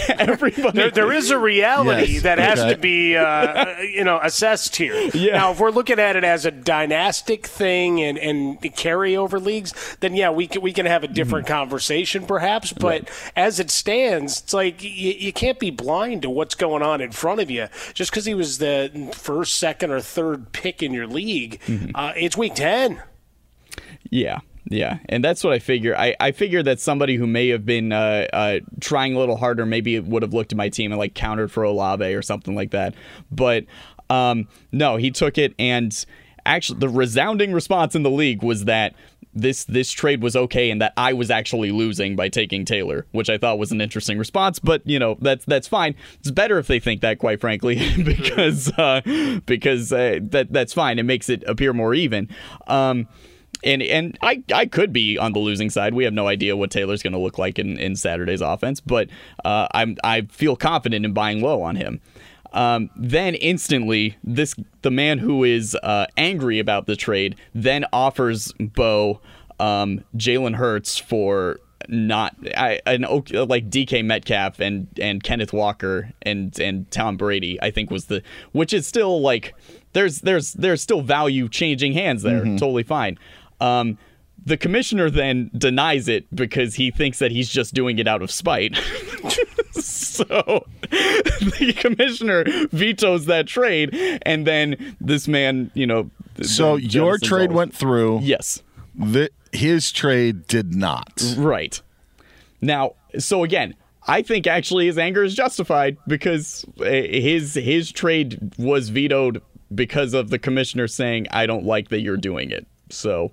everybody 0.09 0.73
there, 0.73 0.91
there 0.91 1.13
is 1.13 1.31
a 1.31 1.39
reality 1.39 2.13
Yes. 2.15 2.23
that 2.23 2.39
has 2.39 2.59
Okay. 2.61 2.75
to 2.75 2.79
be 2.79 3.17
uh, 3.17 3.79
you 3.83 4.05
know 4.05 4.19
assessed 4.23 4.77
here. 4.77 4.95
Yeah. 5.15 5.33
Now, 5.35 5.53
if 5.53 5.61
we're 5.61 5.71
looking 5.71 5.99
at 5.99 6.17
it 6.17 6.25
as 6.25 6.45
a 6.45 6.51
dynastic 6.51 7.47
thing 7.47 8.01
and 8.03 8.19
and 8.19 8.61
carryover 8.61 9.43
leagues, 9.45 9.73
then 10.01 10.15
yeah, 10.15 10.31
we 10.31 10.47
can 10.47 10.63
we 10.63 10.73
can 10.73 10.87
have 10.87 11.05
a 11.05 11.09
different 11.09 11.29
Mm-hmm. 11.47 11.55
conversation 11.55 12.27
perhaps. 12.27 12.73
But 12.73 13.09
as 13.37 13.61
it 13.61 13.71
stands, 13.71 14.41
it's 14.41 14.53
like 14.55 14.83
you, 14.83 15.13
you 15.13 15.33
can't 15.33 15.59
be 15.59 15.71
blind 15.71 16.23
to 16.23 16.31
what's 16.31 16.55
going 16.55 16.83
on 16.83 17.01
in 17.01 17.13
front 17.13 17.41
of 17.41 17.51
you 17.51 17.69
just 17.95 18.11
because 18.11 18.25
he 18.25 18.35
was 18.35 18.59
the 18.59 19.11
first, 19.15 19.57
second, 19.59 19.91
or 19.93 20.01
third 20.01 20.53
pick 20.53 20.83
in 20.83 20.93
your 20.93 21.07
league. 21.07 21.28
Mm-hmm. 21.29 21.91
Uh, 21.95 22.13
it's 22.17 22.37
week 22.37 22.55
ten. 22.55 23.03
Yeah, 24.11 24.41
yeah, 24.65 24.99
and 25.09 25.23
that's 25.23 25.45
what 25.45 25.53
I 25.53 25.59
figure. 25.59 25.97
I, 25.97 26.17
I 26.19 26.33
figure 26.33 26.63
that 26.63 26.81
somebody 26.81 27.17
who 27.17 27.27
may 27.27 27.49
have 27.49 27.65
been 27.65 27.93
uh, 27.93 28.27
uh, 28.33 28.61
trying 28.81 29.15
a 29.15 29.19
little 29.19 29.37
harder 29.37 29.67
maybe 29.67 29.99
would 30.01 30.23
have 30.23 30.33
looked 30.35 30.53
at 30.53 30.57
my 30.57 30.69
team 30.69 30.93
and 30.93 30.99
like 30.99 31.15
countered 31.15 31.51
for 31.53 31.63
Olave 31.63 32.05
or 32.05 32.23
something 32.23 32.55
like 32.55 32.71
that. 32.71 32.95
But 33.31 33.65
um, 34.11 34.49
no, 34.73 34.97
he 34.97 35.11
took 35.11 35.39
it, 35.39 35.55
and 35.59 35.95
actually, 36.47 36.79
the 36.79 36.89
resounding 36.89 37.53
response 37.53 37.95
in 37.95 38.03
the 38.03 38.11
league 38.11 38.43
was 38.43 38.65
that 38.65 38.95
this 39.41 39.65
this 39.65 39.91
trade 39.91 40.23
was 40.23 40.37
okay 40.37 40.71
and 40.71 40.81
that 40.81 40.93
I 40.97 41.13
was 41.13 41.31
actually 41.31 41.71
losing 41.71 42.17
by 42.17 42.29
taking 42.29 42.65
Taylor, 42.65 43.07
which 43.13 43.31
I 43.31 43.39
thought 43.39 43.59
was 43.59 43.73
an 43.73 43.81
interesting 43.81 44.19
response. 44.19 44.59
But 44.59 44.87
you 44.87 44.99
know 44.99 45.17
that's 45.21 45.45
that's 45.45 45.69
fine. 45.69 45.95
It's 46.21 46.31
better 46.31 46.59
if 46.59 46.67
they 46.67 46.81
think 46.81 47.01
that, 47.01 47.19
quite 47.19 47.41
frankly, 47.41 47.77
because 48.05 48.73
uh, 48.79 49.01
because 49.47 49.93
uh, 49.93 50.19
that 50.23 50.53
that's 50.53 50.73
fine. 50.73 50.99
It 50.99 51.05
makes 51.05 51.29
it 51.29 51.45
appear 51.47 51.73
more 51.73 51.95
even. 51.95 52.29
Um, 52.67 53.09
and 53.65 53.83
and 53.83 54.19
I, 54.23 54.43
I 54.55 54.67
could 54.67 54.93
be 54.93 55.19
on 55.19 55.33
the 55.33 55.41
losing 55.41 55.71
side. 55.71 55.95
We 55.95 56.05
have 56.05 56.13
no 56.13 56.29
idea 56.29 56.57
what 56.57 56.71
Taylor's 56.71 57.03
going 57.03 57.13
to 57.13 57.19
look 57.19 57.39
like 57.39 57.59
in, 57.59 57.79
in 57.79 57.97
Saturday's 57.97 58.41
offense, 58.41 58.81
but 58.81 59.09
uh, 59.45 59.67
I'm 59.73 59.97
I 60.05 60.23
feel 60.23 60.57
confident 60.57 61.05
in 61.05 61.13
buying 61.13 61.43
low 61.43 61.63
on 61.63 61.77
him. 61.77 62.01
Um, 62.53 62.91
then 62.97 63.35
instantly, 63.35 64.17
this 64.25 64.55
the 64.83 64.91
man 64.91 65.19
who 65.19 65.45
is 65.45 65.77
uh, 65.83 66.07
angry 66.17 66.59
about 66.59 66.87
the 66.87 66.97
trade 66.97 67.37
then 67.55 67.85
offers 67.93 68.53
Bo 68.59 69.21
um, 69.61 70.03
Jalen 70.17 70.55
Hurts 70.57 70.97
for 70.99 71.59
not 71.89 72.35
I, 72.57 72.81
an 72.87 73.03
like 73.03 73.71
DK 73.71 74.05
Metcalf 74.05 74.61
and 74.61 74.89
and 75.01 75.23
Kenneth 75.23 75.53
Walker 75.53 76.11
and 76.23 76.59
and 76.59 76.91
Tom 76.91 77.17
Brady. 77.17 77.61
I 77.63 77.71
think 77.71 77.91
was 77.91 78.07
the 78.07 78.23
which 78.53 78.73
is 78.73 78.87
still 78.87 79.21
like 79.21 79.55
there's 79.93 80.21
there's 80.23 80.53
there's 80.55 80.83
still 80.83 81.03
value 81.03 81.49
changing 81.49 81.93
hands 81.93 82.23
there. 82.23 82.43
Mhm. 82.45 82.59
Totally 82.59 82.83
fine. 82.83 83.19
Um, 83.61 83.99
the 84.45 84.57
commissioner 84.57 85.11
then 85.11 85.51
denies 85.57 86.09
it 86.09 86.25
because 86.35 86.77
he 86.77 86.91
thinks 86.91 87.19
that 87.19 87.31
he's 87.31 87.49
just 87.51 87.75
doing 87.75 87.99
it 87.99 88.09
out 88.09 88.23
of 88.23 88.31
spite. 88.31 88.79
so 90.19 90.67
the 90.91 91.75
commissioner 91.77 92.45
vetoes 92.73 93.27
that 93.27 93.47
trade, 93.47 93.95
and 94.23 94.47
then 94.47 94.97
this 95.01 95.29
man, 95.29 95.71
you 95.75 95.87
know. 95.87 96.11
So 96.43 96.77
your 96.77 97.19
trade 97.19 97.51
all- 97.51 97.57
went 97.57 97.75
through. 97.75 98.21
Yes. 98.23 98.63
The, 98.95 99.31
his 99.53 99.93
trade 99.93 100.47
did 100.47 100.75
not. 100.75 101.23
Right. 101.37 101.81
Now, 102.61 102.95
so 103.19 103.45
again, 103.45 103.75
I 104.07 104.23
think 104.23 104.47
actually 104.47 104.87
his 104.87 104.99
anger 104.99 105.23
is 105.23 105.35
justified 105.35 105.97
because 106.07 106.65
uh, 106.81 106.85
his 106.85 107.55
his 107.55 107.93
trade 107.93 108.53
was 108.59 108.89
vetoed 108.89 109.43
because 109.75 110.15
of 110.15 110.31
the 110.31 110.39
commissioner 110.39 110.89
saying 110.89 111.27
I 111.31 111.47
don't 111.47 111.65
like 111.65 111.89
that 111.89 112.01
you're 112.01 112.17
doing 112.17 112.51
it. 112.51 112.67
So, 112.91 113.31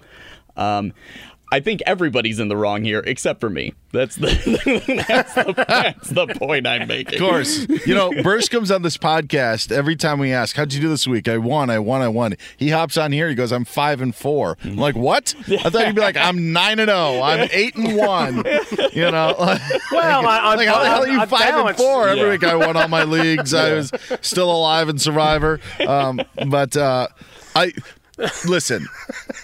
um, 0.58 0.94
I 1.55 1.62
think 1.62 1.81
everybody's 1.85 2.41
in 2.41 2.50
the 2.50 2.57
wrong 2.57 2.83
here 2.83 3.01
except 3.07 3.39
for 3.39 3.50
me. 3.50 3.74
That's 3.93 4.17
the 4.17 4.27
that's 5.07 5.33
the, 5.35 5.53
that's 5.65 6.09
the 6.09 6.27
point 6.27 6.67
I'm 6.67 6.85
making. 6.85 7.13
Of 7.13 7.19
course. 7.29 7.65
You 7.88 7.95
know, 7.95 8.12
Bursch 8.24 8.50
comes 8.50 8.71
on 8.71 8.81
this 8.81 8.97
podcast 8.97 9.71
every 9.71 9.95
time 9.95 10.19
we 10.19 10.33
ask, 10.33 10.53
How'd 10.57 10.74
you 10.74 10.81
do 10.81 10.89
this 10.89 11.07
week? 11.07 11.29
I 11.29 11.38
won, 11.38 11.69
I 11.69 11.79
won, 11.79 12.01
I 12.01 12.09
won. 12.09 12.35
He 12.57 12.71
hops 12.71 12.97
on 12.97 13.13
here, 13.13 13.29
he 13.29 13.35
goes, 13.35 13.53
I'm 13.53 13.63
five 13.63 14.01
and 14.01 14.13
four. 14.13 14.57
I'm 14.65 14.75
like, 14.75 14.97
What? 14.97 15.33
I 15.47 15.69
thought 15.69 15.85
you'd 15.88 15.95
be 15.95 16.01
like, 16.01 16.17
I'm 16.17 16.51
nine 16.51 16.79
and 16.79 16.89
oh, 16.89 17.21
I'm 17.24 17.47
eight 17.53 17.75
and 17.77 17.95
one. 17.95 18.43
You 18.91 19.09
know? 19.12 19.33
Well, 19.91 20.24
like, 20.24 20.43
on- 20.43 20.57
like, 20.57 20.67
how 20.67 20.83
the 20.83 20.89
hell 20.89 21.03
are 21.03 21.07
you 21.07 21.19
on 21.21 21.27
five 21.29 21.41
and 21.41 21.51
balance- 21.51 21.77
four? 21.77 22.09
Every 22.09 22.21
Yeah. 22.21 22.29
week 22.31 22.43
I 22.43 22.55
won 22.55 22.75
all 22.75 22.89
my 22.89 23.05
leagues. 23.05 23.53
I 23.53 23.75
was 23.75 23.93
still 24.19 24.51
alive 24.51 24.89
and 24.89 25.00
survivor. 25.01 25.62
Um, 25.88 26.19
but 26.50 26.75
uh 26.75 27.07
I 27.55 27.71
listen, 28.45 28.88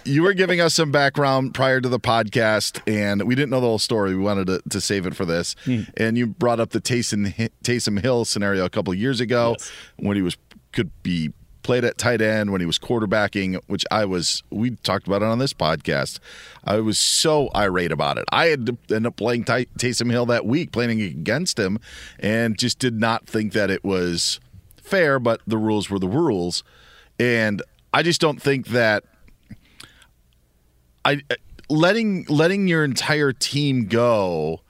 you 0.06 0.24
were 0.24 0.34
giving 0.34 0.62
us 0.62 0.74
some 0.74 0.92
background 0.92 1.54
prior 1.54 1.82
to 1.82 1.90
the 1.90 2.00
podcast, 2.00 2.82
and 2.88 3.24
we 3.24 3.36
didn't 3.36 3.50
know 3.50 3.60
the 3.60 3.68
whole 3.68 3.80
story. 3.80 4.16
We 4.16 4.22
wanted 4.22 4.48
to, 4.48 4.62
to 4.70 4.82
save 4.82 5.06
it 5.06 5.16
for 5.16 5.26
this. 5.26 5.56
Hmm. 5.66 5.82
And 5.98 6.18
you 6.18 6.28
brought 6.28 6.60
up 6.60 6.70
the 6.70 6.82
Taysom, 6.82 7.50
Taysom 7.64 8.02
Hill 8.02 8.26
scenario 8.26 8.66
a 8.66 8.70
couple 8.70 8.94
of 8.94 9.00
years 9.00 9.20
ago 9.20 9.56
when 9.98 10.16
he 10.16 10.22
was 10.22 10.38
could 10.72 10.92
be 11.04 11.34
played 11.64 11.84
at 11.84 11.98
tight 11.98 12.22
end 12.22 12.52
when 12.52 12.62
he 12.62 12.66
was 12.66 12.80
quarterbacking, 12.80 13.60
which 13.68 13.86
I 13.92 14.06
was. 14.06 14.44
We 14.50 14.72
talked 14.72 15.08
about 15.08 15.22
it 15.22 15.28
on 15.28 15.40
this 15.40 15.54
podcast. 15.54 16.20
I 16.64 16.80
was 16.80 16.98
so 16.98 17.50
irate 17.56 17.92
about 17.92 18.18
it. 18.18 18.26
I 18.32 18.48
had 18.48 18.66
to 18.68 18.78
end 18.96 19.06
up 19.06 19.16
playing 19.16 19.46
Ty- 19.46 19.66
Taysom 19.78 20.12
Hill 20.12 20.26
that 20.28 20.46
week, 20.46 20.72
playing 20.72 21.02
against 21.02 21.60
him, 21.60 21.80
and 22.20 22.58
just 22.58 22.80
did 22.80 23.00
not 23.00 23.28
think 23.28 23.54
that 23.54 23.70
it 23.70 23.84
was 23.84 24.40
fair. 24.78 25.20
But 25.20 25.42
the 25.46 25.58
rules 25.58 25.90
were 25.90 26.00
the 26.00 26.08
rules, 26.08 26.64
and 27.20 27.62
I 27.94 28.04
just 28.04 28.22
don't 28.22 28.42
think 28.42 28.68
that 28.68 29.04
I 31.04 31.22
letting 31.70 32.26
letting 32.26 32.68
your 32.68 32.84
entire 32.84 33.34
team 33.34 33.86
go 33.86 34.62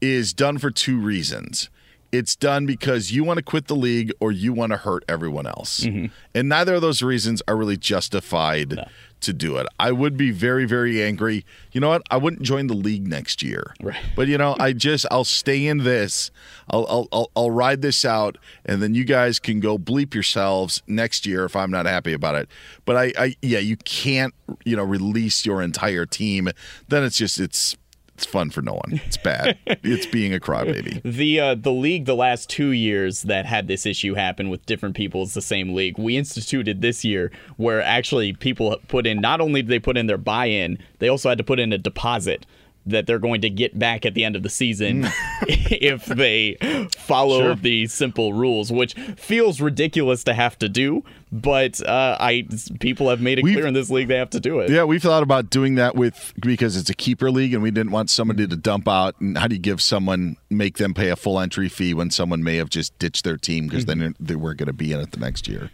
is 0.00 0.32
done 0.32 0.58
for 0.58 0.70
two 0.70 0.98
reasons. 0.98 1.70
It's 2.12 2.34
done 2.34 2.66
because 2.66 3.12
you 3.12 3.22
want 3.22 3.36
to 3.36 3.42
quit 3.42 3.68
the 3.68 3.76
league 3.76 4.10
or 4.18 4.32
you 4.32 4.52
want 4.52 4.72
to 4.72 4.78
hurt 4.78 5.04
everyone 5.08 5.46
else. 5.46 5.80
Mm-hmm. 5.80 6.06
And 6.34 6.48
neither 6.48 6.74
of 6.74 6.82
those 6.82 7.02
reasons 7.02 7.40
are 7.46 7.56
really 7.56 7.76
justified 7.76 8.84
to 9.22 9.32
do 9.32 9.56
it. 9.56 9.66
I 9.78 9.92
would 9.92 10.16
be 10.16 10.30
very, 10.30 10.64
very 10.64 11.02
angry. 11.02 11.44
You 11.72 11.80
know 11.80 11.88
what? 11.88 12.02
I 12.10 12.16
wouldn't 12.16 12.42
join 12.42 12.66
the 12.66 12.74
league 12.74 13.06
next 13.06 13.42
year. 13.42 13.74
Right. 13.80 13.96
But 14.16 14.28
you 14.28 14.38
know, 14.38 14.56
I 14.58 14.72
just 14.72 15.06
I'll 15.10 15.24
stay 15.24 15.66
in 15.66 15.78
this. 15.78 16.30
I'll 16.68 16.86
I'll 16.88 17.08
I'll, 17.12 17.30
I'll 17.36 17.50
ride 17.50 17.82
this 17.82 18.04
out, 18.04 18.38
and 18.64 18.82
then 18.82 18.94
you 18.94 19.04
guys 19.04 19.38
can 19.38 19.60
go 19.60 19.78
bleep 19.78 20.14
yourselves 20.14 20.82
next 20.86 21.26
year 21.26 21.44
if 21.44 21.56
I'm 21.56 21.70
not 21.70 21.86
happy 21.86 22.12
about 22.12 22.34
it. 22.34 22.48
But 22.84 22.96
I, 22.96 23.12
I 23.18 23.36
yeah, 23.42 23.58
you 23.58 23.76
can't 23.76 24.34
you 24.64 24.76
know 24.76 24.84
release 24.84 25.44
your 25.46 25.62
entire 25.62 26.06
team. 26.06 26.48
Then 26.88 27.04
it's 27.04 27.16
just 27.16 27.38
it's 27.38 27.76
it's 28.20 28.26
fun 28.30 28.50
for 28.50 28.60
no 28.60 28.72
one. 28.74 29.00
It's 29.06 29.16
bad. 29.16 29.56
it's 29.66 30.04
being 30.04 30.34
a 30.34 30.38
crybaby. 30.38 31.00
The 31.02 31.40
uh, 31.40 31.54
the 31.54 31.72
league 31.72 32.04
the 32.04 32.14
last 32.14 32.50
two 32.50 32.70
years 32.72 33.22
that 33.22 33.46
had 33.46 33.66
this 33.66 33.86
issue 33.86 34.12
happen 34.14 34.50
with 34.50 34.66
different 34.66 34.94
people 34.94 35.22
is 35.22 35.32
the 35.32 35.40
same 35.40 35.74
league. 35.74 35.96
We 35.98 36.18
instituted 36.18 36.82
this 36.82 37.02
year 37.02 37.32
where 37.56 37.80
actually 37.82 38.34
people 38.34 38.76
put 38.88 39.06
in 39.06 39.22
not 39.22 39.40
only 39.40 39.62
did 39.62 39.70
they 39.70 39.78
put 39.78 39.96
in 39.96 40.06
their 40.06 40.18
buy-in, 40.18 40.78
they 40.98 41.08
also 41.08 41.30
had 41.30 41.38
to 41.38 41.44
put 41.44 41.58
in 41.58 41.72
a 41.72 41.78
deposit 41.78 42.44
that 42.86 43.06
they're 43.06 43.18
going 43.18 43.40
to 43.42 43.50
get 43.50 43.78
back 43.78 44.04
at 44.04 44.14
the 44.14 44.24
end 44.24 44.36
of 44.36 44.42
the 44.42 44.48
season 44.50 45.06
if 45.48 46.04
they 46.06 46.56
follow 46.98 47.40
Sure. 47.40 47.54
the 47.54 47.86
simple 47.86 48.32
rules, 48.32 48.70
which 48.72 48.94
feels 49.16 49.60
ridiculous 49.60 50.24
to 50.24 50.32
have 50.34 50.58
to 50.58 50.68
do, 50.68 51.04
but 51.32 51.80
uh, 51.86 52.16
I 52.18 52.46
people 52.80 53.08
have 53.08 53.20
made 53.20 53.38
it 53.38 53.42
clear 53.42 53.66
in 53.66 53.74
this 53.74 53.90
league 53.90 54.08
they 54.08 54.16
have 54.16 54.30
to 54.30 54.40
do 54.40 54.60
it. 54.60 54.70
Yeah, 54.70 54.84
we've 54.84 55.02
thought 55.02 55.22
about 55.22 55.50
doing 55.50 55.76
that 55.76 55.94
with 55.94 56.32
because 56.40 56.76
it's 56.76 56.90
a 56.90 56.94
keeper 56.94 57.30
league 57.30 57.54
and 57.54 57.62
we 57.62 57.70
didn't 57.70 57.92
want 57.92 58.10
somebody 58.10 58.46
to 58.46 58.56
dump 58.56 58.88
out. 58.88 59.20
And 59.20 59.38
how 59.38 59.46
do 59.46 59.54
you 59.54 59.60
give 59.60 59.80
someone 59.80 60.36
make 60.48 60.78
them 60.78 60.92
pay 60.92 61.10
a 61.10 61.16
full 61.16 61.38
entry 61.38 61.68
fee 61.68 61.94
when 61.94 62.10
someone 62.10 62.42
may 62.42 62.56
have 62.56 62.68
just 62.68 62.98
ditched 62.98 63.24
their 63.24 63.36
team 63.36 63.68
because 63.68 63.84
then 63.84 64.14
they 64.18 64.34
weren't 64.34 64.58
going 64.58 64.66
to 64.66 64.72
be 64.72 64.92
in 64.92 65.00
it 65.00 65.12
the 65.12 65.20
next 65.20 65.46
year? 65.46 65.70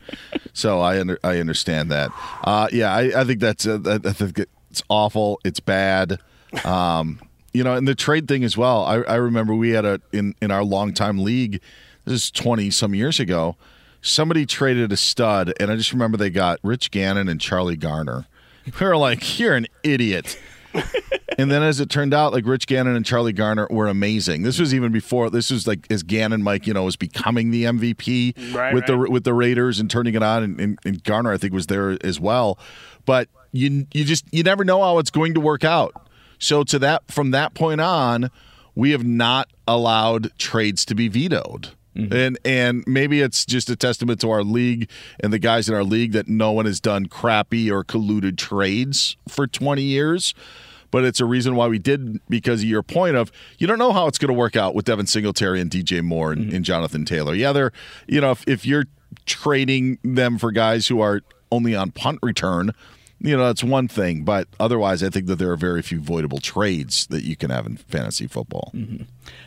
so 0.52 0.80
I 0.80 1.00
under, 1.00 1.18
I 1.24 1.38
understand 1.38 1.90
that. 1.90 2.10
Uh, 2.44 2.68
yeah, 2.70 2.94
I, 2.94 3.20
I 3.20 3.24
think 3.24 3.40
that's 3.40 3.66
uh, 3.66 3.78
I 4.04 4.12
think 4.12 4.46
it's 4.70 4.82
awful. 4.90 5.40
It's 5.44 5.60
bad. 5.60 6.18
Um, 6.64 7.20
you 7.54 7.64
know, 7.64 7.74
and 7.74 7.88
the 7.88 7.94
trade 7.94 8.28
thing 8.28 8.44
as 8.44 8.58
well. 8.58 8.84
I, 8.84 8.96
I 8.96 9.14
remember 9.14 9.54
we 9.54 9.70
had 9.70 9.86
a 9.86 10.00
in 10.12 10.34
in 10.42 10.50
our 10.50 10.62
longtime 10.62 11.18
league. 11.18 11.62
This 12.04 12.24
is 12.24 12.30
twenty 12.30 12.70
some 12.70 12.94
years 12.94 13.18
ago. 13.18 13.56
Somebody 14.06 14.46
traded 14.46 14.92
a 14.92 14.96
stud, 14.96 15.52
and 15.58 15.70
I 15.70 15.76
just 15.76 15.92
remember 15.92 16.16
they 16.16 16.30
got 16.30 16.60
Rich 16.62 16.90
Gannon 16.90 17.28
and 17.28 17.40
Charlie 17.40 17.76
Garner. 17.76 18.26
We 18.80 18.86
were 18.86 18.96
like, 18.96 19.38
"You're 19.38 19.54
an 19.56 19.66
idiot." 19.82 20.38
and 21.38 21.50
then 21.50 21.62
as 21.62 21.80
it 21.80 21.90
turned 21.90 22.14
out, 22.14 22.32
like 22.32 22.46
Rich 22.46 22.66
Gannon 22.66 22.96
and 22.96 23.04
Charlie 23.04 23.32
Garner 23.32 23.66
were 23.70 23.88
amazing. 23.88 24.42
This 24.42 24.58
was 24.58 24.74
even 24.74 24.92
before. 24.92 25.30
This 25.30 25.50
was 25.50 25.66
like 25.66 25.86
as 25.90 26.02
Gannon, 26.02 26.42
Mike, 26.42 26.66
you 26.66 26.74
know, 26.74 26.84
was 26.84 26.96
becoming 26.96 27.50
the 27.50 27.64
MVP 27.64 28.54
Right, 28.54 28.74
with 28.74 28.86
the 28.86 28.98
with 28.98 29.24
the 29.24 29.34
Raiders 29.34 29.80
and 29.80 29.90
turning 29.90 30.14
it 30.14 30.22
on, 30.22 30.42
and, 30.42 30.60
and, 30.60 30.78
and 30.84 31.04
Garner 31.04 31.32
I 31.32 31.36
think 31.36 31.52
was 31.52 31.66
there 31.66 31.96
as 32.04 32.20
well. 32.20 32.58
But 33.04 33.28
you 33.52 33.86
you 33.92 34.04
just 34.04 34.24
you 34.32 34.42
never 34.42 34.64
know 34.64 34.82
how 34.82 34.98
it's 34.98 35.10
going 35.10 35.34
to 35.34 35.40
work 35.40 35.64
out. 35.64 36.08
So 36.38 36.64
to 36.64 36.78
that 36.80 37.10
from 37.10 37.30
that 37.32 37.54
point 37.54 37.80
on, 37.80 38.30
we 38.74 38.90
have 38.90 39.04
not 39.04 39.48
allowed 39.66 40.36
trades 40.38 40.84
to 40.86 40.94
be 40.94 41.08
vetoed. 41.08 41.70
Mm-hmm. 41.96 42.14
And 42.14 42.38
and 42.44 42.84
maybe 42.86 43.20
it's 43.20 43.44
just 43.44 43.70
a 43.70 43.76
testament 43.76 44.20
to 44.20 44.30
our 44.30 44.42
league 44.42 44.90
and 45.20 45.32
the 45.32 45.38
guys 45.38 45.68
in 45.68 45.74
our 45.74 45.84
league 45.84 46.12
that 46.12 46.28
no 46.28 46.52
one 46.52 46.66
has 46.66 46.80
done 46.80 47.06
crappy 47.06 47.70
or 47.70 47.84
colluded 47.84 48.36
trades 48.36 49.16
for 49.28 49.46
20 49.46 49.82
years. 49.82 50.34
But 50.90 51.04
it's 51.04 51.20
a 51.20 51.24
reason 51.24 51.56
why 51.56 51.66
we 51.66 51.78
did 51.78 52.20
because 52.28 52.62
of 52.62 52.68
your 52.68 52.82
point 52.82 53.16
of 53.16 53.32
you 53.58 53.66
don't 53.66 53.78
know 53.78 53.92
how 53.92 54.06
it's 54.06 54.18
going 54.18 54.32
to 54.32 54.38
work 54.38 54.56
out 54.56 54.74
with 54.74 54.84
Devin 54.84 55.06
Singletary 55.06 55.60
and 55.60 55.70
DJ 55.70 56.02
Moore 56.02 56.32
and, 56.32 56.46
mm-hmm. 56.46 56.56
and 56.56 56.64
Jonathan 56.64 57.04
Taylor. 57.04 57.34
Yeah, 57.34 57.52
they're 57.52 57.72
you 58.06 58.20
know 58.20 58.30
if, 58.30 58.44
if 58.46 58.66
you're 58.66 58.86
trading 59.24 59.98
them 60.02 60.38
for 60.38 60.52
guys 60.52 60.86
who 60.86 61.00
are 61.00 61.22
only 61.50 61.74
on 61.74 61.90
punt 61.90 62.18
return, 62.22 62.72
you 63.20 63.36
know 63.36 63.46
that's 63.46 63.64
one 63.64 63.88
thing. 63.88 64.22
But 64.24 64.48
otherwise, 64.60 65.02
I 65.02 65.10
think 65.10 65.26
that 65.26 65.36
there 65.36 65.50
are 65.50 65.56
very 65.56 65.82
few 65.82 66.00
voidable 66.00 66.42
trades 66.42 67.06
that 67.08 67.24
you 67.24 67.36
can 67.36 67.50
have 67.50 67.66
in 67.66 67.76
fantasy 67.76 68.26
football. 68.26 68.72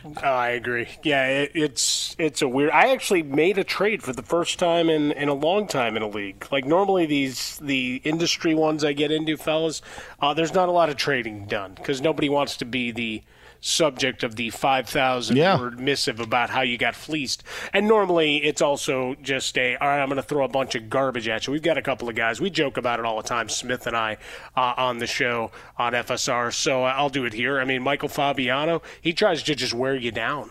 Oh, 0.04 0.20
I 0.22 0.50
agree. 0.50 0.88
Yeah, 1.02 1.26
it, 1.26 1.52
it's 1.54 2.16
it's 2.18 2.42
a 2.42 2.48
weird. 2.48 2.70
I 2.70 2.92
actually 2.92 3.22
made 3.22 3.58
a 3.58 3.64
trade 3.64 4.02
for 4.02 4.12
the 4.12 4.22
first 4.22 4.58
time 4.58 4.90
in, 4.90 5.12
in 5.12 5.28
a 5.28 5.34
long 5.34 5.66
time 5.66 5.96
in 5.96 6.02
a 6.02 6.08
league. 6.08 6.46
Like 6.50 6.64
normally 6.64 7.06
these 7.06 7.58
the 7.58 8.00
industry 8.04 8.54
ones 8.54 8.84
I 8.84 8.92
get 8.92 9.10
into, 9.10 9.36
fellas, 9.36 9.82
uh, 10.20 10.34
there's 10.34 10.54
not 10.54 10.68
a 10.68 10.72
lot 10.72 10.88
of 10.90 10.96
trading 10.96 11.46
done 11.46 11.74
because 11.74 12.00
nobody 12.00 12.28
wants 12.28 12.56
to 12.58 12.64
be 12.64 12.90
the 12.90 13.22
subject 13.60 14.22
of 14.22 14.36
the 14.36 14.50
5,000 14.50 15.36
Yeah. 15.36 15.58
word 15.58 15.78
missive 15.78 16.18
about 16.20 16.50
how 16.50 16.62
you 16.62 16.78
got 16.78 16.94
fleeced. 16.96 17.42
And 17.72 17.86
normally 17.86 18.38
it's 18.38 18.62
also 18.62 19.14
just 19.22 19.56
a, 19.58 19.76
all 19.76 19.88
right, 19.88 20.00
I'm 20.00 20.08
going 20.08 20.16
to 20.16 20.22
throw 20.22 20.44
a 20.44 20.48
bunch 20.48 20.74
of 20.74 20.88
garbage 20.88 21.28
at 21.28 21.46
you. 21.46 21.52
We've 21.52 21.62
got 21.62 21.76
a 21.76 21.82
couple 21.82 22.08
of 22.08 22.14
guys. 22.14 22.40
We 22.40 22.48
joke 22.50 22.76
about 22.78 22.98
it 23.00 23.04
all 23.04 23.16
the 23.20 23.28
time, 23.28 23.48
Smith 23.48 23.86
and 23.86 23.96
I, 23.96 24.16
uh, 24.56 24.74
on 24.76 24.98
the 24.98 25.06
show 25.06 25.50
on 25.76 25.92
FSR. 25.92 26.52
So 26.54 26.84
uh, 26.84 26.94
I'll 26.96 27.10
do 27.10 27.24
it 27.26 27.32
here. 27.34 27.60
I 27.60 27.64
mean, 27.64 27.82
Michael 27.82 28.08
Fabiano, 28.08 28.82
he 29.00 29.12
tries 29.12 29.42
to 29.42 29.54
just 29.54 29.74
wear 29.74 29.94
you 29.94 30.10
down 30.10 30.50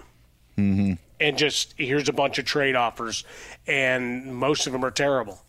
Mm-hmm. 0.57 0.93
and 1.21 1.37
just 1.37 1.73
here's 1.77 2.09
a 2.09 2.13
bunch 2.13 2.37
of 2.37 2.43
trade 2.43 2.75
offers, 2.75 3.23
and 3.65 4.35
most 4.35 4.67
of 4.67 4.73
them 4.73 4.83
are 4.83 4.91
terrible. 4.91 5.41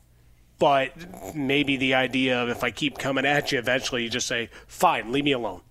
But 0.61 0.93
maybe 1.35 1.77
the 1.77 1.95
idea 1.95 2.41
of 2.41 2.49
if 2.49 2.63
I 2.63 2.71
keep 2.71 2.97
coming 2.99 3.25
at 3.27 3.51
you, 3.51 3.59
eventually 3.59 4.05
you 4.05 4.09
just 4.11 4.29
say, 4.29 4.51
fine, 4.69 5.11
leave 5.11 5.25
me 5.25 5.33
alone. 5.33 5.63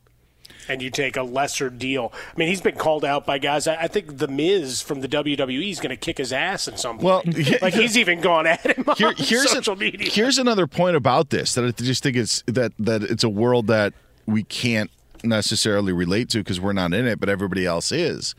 And 0.69 0.82
you 0.82 0.89
take 0.91 1.17
a 1.17 1.23
lesser 1.23 1.69
deal. 1.69 2.13
I 2.13 2.38
mean, 2.38 2.47
he's 2.47 2.62
been 2.62 2.75
called 2.75 3.03
out 3.03 3.25
by 3.25 3.39
guys. 3.39 3.67
I, 3.67 3.75
I 3.84 3.88
think 3.88 4.19
The 4.19 4.27
Miz 4.27 4.82
from 4.82 5.01
the 5.01 5.08
WWE 5.08 5.69
is 5.71 5.79
going 5.79 5.89
to 5.89 5.95
kick 5.97 6.19
his 6.19 6.32
ass 6.32 6.67
at 6.67 6.79
some 6.79 6.99
point. 6.99 7.03
Well, 7.03 7.23
like 7.62 7.73
he's 7.73 7.97
even 7.97 8.21
gone 8.21 8.45
at 8.47 8.62
him 8.62 8.86
Here- 8.97 9.08
on 9.10 9.15
here's 9.17 9.49
social 9.51 9.73
a- 9.73 9.77
media. 9.77 10.10
Here's 10.12 10.38
another 10.38 10.67
point 10.67 10.95
about 10.95 11.32
this 11.32 11.55
that 11.55 11.65
I 11.65 11.71
just 11.71 12.03
think 12.03 12.15
it's 12.15 12.43
that 12.45 12.71
that 12.79 13.03
it's 13.03 13.23
a 13.23 13.29
world 13.29 13.67
that 13.67 13.93
we 14.25 14.43
can't 14.43 14.91
necessarily 15.23 15.91
relate 15.91 16.29
to 16.29 16.38
because 16.38 16.60
we're 16.62 16.73
not 16.73 16.93
in 16.93 17.05
it, 17.08 17.19
but 17.19 17.29
everybody 17.29 17.65
else 17.65 17.91
is. 17.91 18.36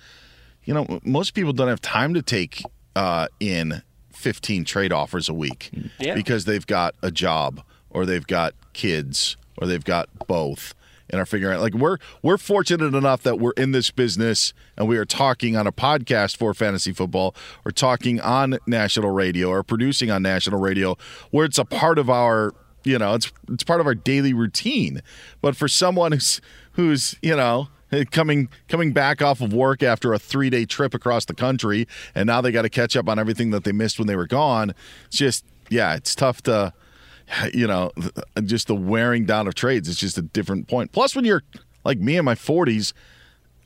You 0.65 0.75
know, 0.75 1.01
most 1.05 1.35
people 1.35 1.53
don't 1.53 1.69
have 1.69 1.81
time 1.81 2.15
to 2.15 2.23
take 2.23 2.63
uh, 2.95 3.29
in 3.41 3.83
15 4.13 4.65
trade 4.65 4.93
offers 4.93 5.29
a 5.29 5.35
week 5.35 5.71
Yeah. 5.99 6.15
because 6.15 6.45
they've 6.45 6.67
got 6.67 6.95
a 7.03 7.11
job 7.11 7.63
or 7.91 8.07
they've 8.07 8.27
got 8.27 8.55
kids 8.73 9.37
or 9.57 9.67
they've 9.67 9.85
got 9.85 10.09
both 10.29 10.75
and 11.11 11.21
are 11.21 11.27
figuring 11.27 11.57
out 11.57 11.61
like 11.61 11.75
we're 11.75 11.99
we're 12.23 12.39
fortunate 12.39 12.95
enough 12.95 13.23
that 13.23 13.39
we're 13.39 13.53
in 13.53 13.73
this 13.73 13.91
business 13.91 14.53
and 14.77 14.89
we 14.89 14.97
are 14.97 15.05
talking 15.05 15.57
on 15.57 15.67
a 15.67 15.73
podcast 15.73 16.37
for 16.37 16.55
fantasy 16.55 16.93
football 16.93 17.35
or 17.65 17.71
talking 17.71 18.21
on 18.21 18.59
national 18.67 19.11
radio 19.11 19.49
or 19.49 19.63
producing 19.63 20.11
on 20.11 20.23
national 20.23 20.61
radio 20.61 20.97
where 21.31 21.45
it's 21.45 21.59
a 21.59 21.65
part 21.65 21.99
of 21.99 22.09
our 22.09 22.53
you 22.85 22.99
know 22.99 23.15
it's 23.15 23.33
it's 23.49 23.65
part 23.65 23.81
of 23.81 23.87
our 23.87 23.95
daily 23.95 24.33
routine. 24.33 25.03
But 25.41 25.57
for 25.57 25.69
someone 25.69 26.13
who's 26.13 26.41
who's 26.73 27.17
you 27.23 27.37
know 27.37 27.69
coming 28.11 28.49
coming 28.69 28.93
back 28.93 29.21
off 29.21 29.41
of 29.41 29.53
work 29.53 29.83
after 29.83 30.13
a 30.13 30.19
three 30.19 30.51
day 30.51 30.65
trip 30.65 30.95
across 30.95 31.25
the 31.25 31.35
country 31.35 31.89
and 32.15 32.27
now 32.27 32.41
they 32.41 32.53
got 32.53 32.63
to 32.63 32.71
catch 32.71 32.97
up 32.97 33.09
on 33.09 33.19
everything 33.19 33.51
that 33.51 33.65
they 33.65 33.73
missed 33.73 33.99
when 33.99 34.07
they 34.07 34.15
were 34.15 34.29
gone 34.29 34.73
it's 35.07 35.17
just 35.17 35.45
yeah 35.71 35.95
it's 35.95 36.15
tough 36.15 36.41
to 36.41 36.73
you 37.55 37.67
know, 37.67 37.91
uh, 38.37 38.41
just 38.41 38.67
the 38.67 38.75
wearing 38.75 39.25
down 39.25 39.47
of 39.47 39.55
trades. 39.55 39.89
It's 39.89 39.99
just 39.99 40.19
a 40.19 40.23
different 40.23 40.69
point. 40.69 40.93
Plus, 40.93 41.15
when 41.15 41.25
you're 41.25 41.43
like 41.85 41.99
me 41.99 42.17
in 42.17 42.25
my 42.25 42.35
40s, 42.35 42.93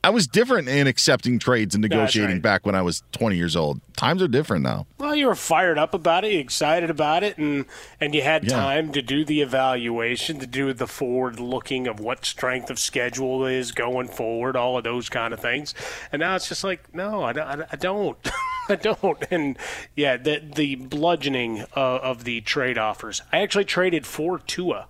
I 0.04 0.10
was 0.10 0.26
different 0.26 0.68
in 0.68 0.86
accepting 0.86 1.38
trades 1.38 1.74
and 1.74 1.82
negotiating 1.82 2.36
right. 2.36 2.42
back 2.42 2.66
when 2.66 2.74
I 2.74 2.82
was 2.82 3.02
20 3.12 3.36
years 3.36 3.56
old. 3.56 3.80
Times 3.96 4.22
are 4.22 4.28
different 4.28 4.62
now. 4.62 4.86
Well, 4.98 5.14
you 5.16 5.26
were 5.26 5.34
fired 5.34 5.78
up 5.78 5.94
about 5.94 6.24
it, 6.24 6.32
you 6.32 6.38
excited 6.40 6.90
about 6.90 7.22
it, 7.22 7.38
and 7.38 7.64
and 8.00 8.14
you 8.14 8.22
had 8.22 8.44
Yeah. 8.44 8.50
time 8.56 8.92
to 8.92 9.02
do 9.02 9.24
the 9.24 9.40
evaluation, 9.40 10.38
to 10.40 10.46
do 10.46 10.72
the 10.72 10.86
forward 10.86 11.40
looking 11.40 11.86
of 11.86 12.00
what 12.00 12.24
strength 12.24 12.70
of 12.70 12.78
schedule 12.78 13.46
is 13.46 13.72
going 13.72 14.08
forward, 14.08 14.56
all 14.56 14.76
of 14.78 14.84
those 14.84 15.08
kind 15.08 15.32
of 15.32 15.40
things. 15.40 15.74
And 16.12 16.20
now 16.20 16.36
it's 16.36 16.48
just 16.48 16.64
like, 16.64 16.94
no, 16.94 17.22
I, 17.24 17.32
don't- 17.32 17.64
I 17.72 17.76
don't. 17.76 18.18
I 18.68 18.76
don't. 18.76 19.22
And 19.30 19.58
yeah, 19.94 20.16
the 20.16 20.40
the 20.54 20.76
bludgeoning 20.76 21.64
uh, 21.76 21.96
of 21.96 22.24
the 22.24 22.40
trade 22.40 22.78
offers. 22.78 23.20
I 23.32 23.40
actually 23.40 23.64
traded 23.66 24.06
for 24.06 24.38
Tua. 24.38 24.86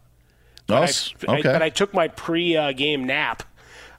But, 0.66 1.12
Oh, 1.29 1.33
I, 1.35 1.38
okay. 1.40 1.48
I, 1.50 1.53
but 1.53 1.62
I 1.62 1.68
took 1.70 1.92
my 1.92 2.09
pre-game 2.09 3.05
nap, 3.05 3.42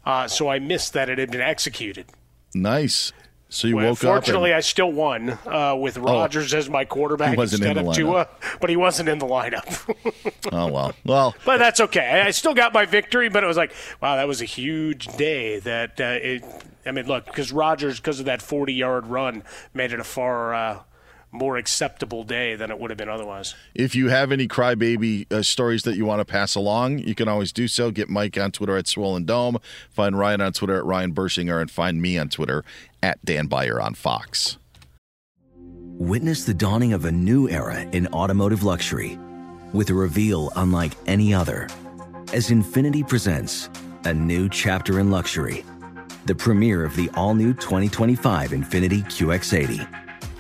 uh, 0.06 0.28
so 0.28 0.50
I 0.50 0.60
missed 0.60 0.94
that 0.94 1.10
it 1.10 1.18
had 1.18 1.32
been 1.32 1.42
executed. 1.42 2.06
Nice. 2.54 3.12
So 3.48 3.68
you 3.68 3.76
Well, 3.78 3.90
woke 3.90 4.00
fortunately, 4.00 4.52
up. 4.52 4.58
I 4.58 4.62
still 4.62 4.92
won 4.92 5.38
uh, 5.46 5.76
with 5.80 5.98
Rogers 5.98 6.54
as 6.54 6.70
my 6.70 6.84
quarterback 6.84 7.36
in 7.36 7.40
instead 7.42 7.78
the 7.78 7.88
of 7.88 7.96
Tua, 7.96 8.28
but 8.60 8.70
he 8.70 8.76
wasn't 8.76 9.08
in 9.08 9.20
the 9.20 9.28
lineup. 9.28 9.66
Oh 10.52 10.68
well. 10.72 10.94
Well, 11.06 11.36
but 11.44 11.58
that's 11.58 11.80
okay. 11.80 12.22
I 12.24 12.28
I 12.28 12.32
still 12.32 12.54
got 12.54 12.72
my 12.74 12.86
victory, 12.86 13.30
but 13.30 13.44
it 13.44 13.48
was 13.48 13.58
like, 13.58 13.74
wow, 14.02 14.16
that 14.16 14.28
was 14.28 14.42
a 14.42 14.46
huge 14.46 15.08
day. 15.18 15.60
That 15.60 16.00
uh, 16.00 16.20
it, 16.22 16.44
I 16.86 16.92
mean, 16.92 17.08
look, 17.08 17.26
because 17.26 17.52
Rogers, 17.52 18.00
because 18.00 18.20
of 18.20 18.26
that 18.28 18.42
forty-yard 18.42 19.08
run, 19.08 19.44
made 19.74 19.92
it 19.92 20.00
a 20.00 20.04
far 20.04 20.54
uh, 20.54 20.80
more 21.36 21.58
acceptable 21.58 22.24
day 22.24 22.56
than 22.56 22.72
it 22.72 22.80
would 22.80 22.92
have 22.92 22.98
been 22.98 23.10
otherwise. 23.10 23.56
if 23.74 23.96
you 23.96 24.10
have 24.10 24.32
any 24.32 24.48
crybaby 24.48 25.32
uh, 25.32 25.42
stories 25.42 25.84
that 25.84 25.96
you 25.96 26.06
want 26.06 26.20
to 26.20 26.26
pass 26.26 26.56
along, 26.56 27.00
you 27.00 27.16
can 27.16 27.28
always 27.28 27.52
do 27.52 27.68
so. 27.68 27.92
Get 27.92 28.10
Mike 28.10 28.38
on 28.38 28.52
Twitter 28.52 28.76
at 28.78 28.88
Swollen 28.88 29.26
Dome. 29.26 29.58
Find 29.90 30.18
Ryan 30.18 30.42
on 30.42 30.54
Twitter 30.54 30.78
at 30.78 30.86
Ryan 30.86 31.14
Bershinger, 31.14 31.62
and 31.62 31.70
find 31.70 32.02
me 32.02 32.18
on 32.18 32.30
Twitter 32.30 32.64
at 33.04 33.24
Dan 33.24 33.48
Beyer 33.48 33.82
on 33.82 33.94
Fox. 33.94 34.58
Witness 35.98 36.44
the 36.44 36.54
dawning 36.54 36.92
of 36.92 37.06
a 37.06 37.12
new 37.12 37.48
era 37.48 37.80
in 37.92 38.08
automotive 38.08 38.64
luxury 38.64 39.18
with 39.72 39.90
a 39.90 39.94
reveal 39.94 40.52
unlike 40.56 40.92
any 41.08 41.34
other 41.34 41.70
as 42.34 42.50
Infiniti 42.50 43.08
presents 43.08 43.70
a 44.04 44.14
new 44.14 44.50
chapter 44.50 45.00
in 45.00 45.10
luxury, 45.10 45.64
the 46.26 46.36
premiere 46.36 46.84
of 46.84 46.96
the 46.96 47.10
all 47.14 47.34
new 47.34 47.54
2025 47.54 48.52
Infiniti 48.52 49.06
QX80. 49.06 50.05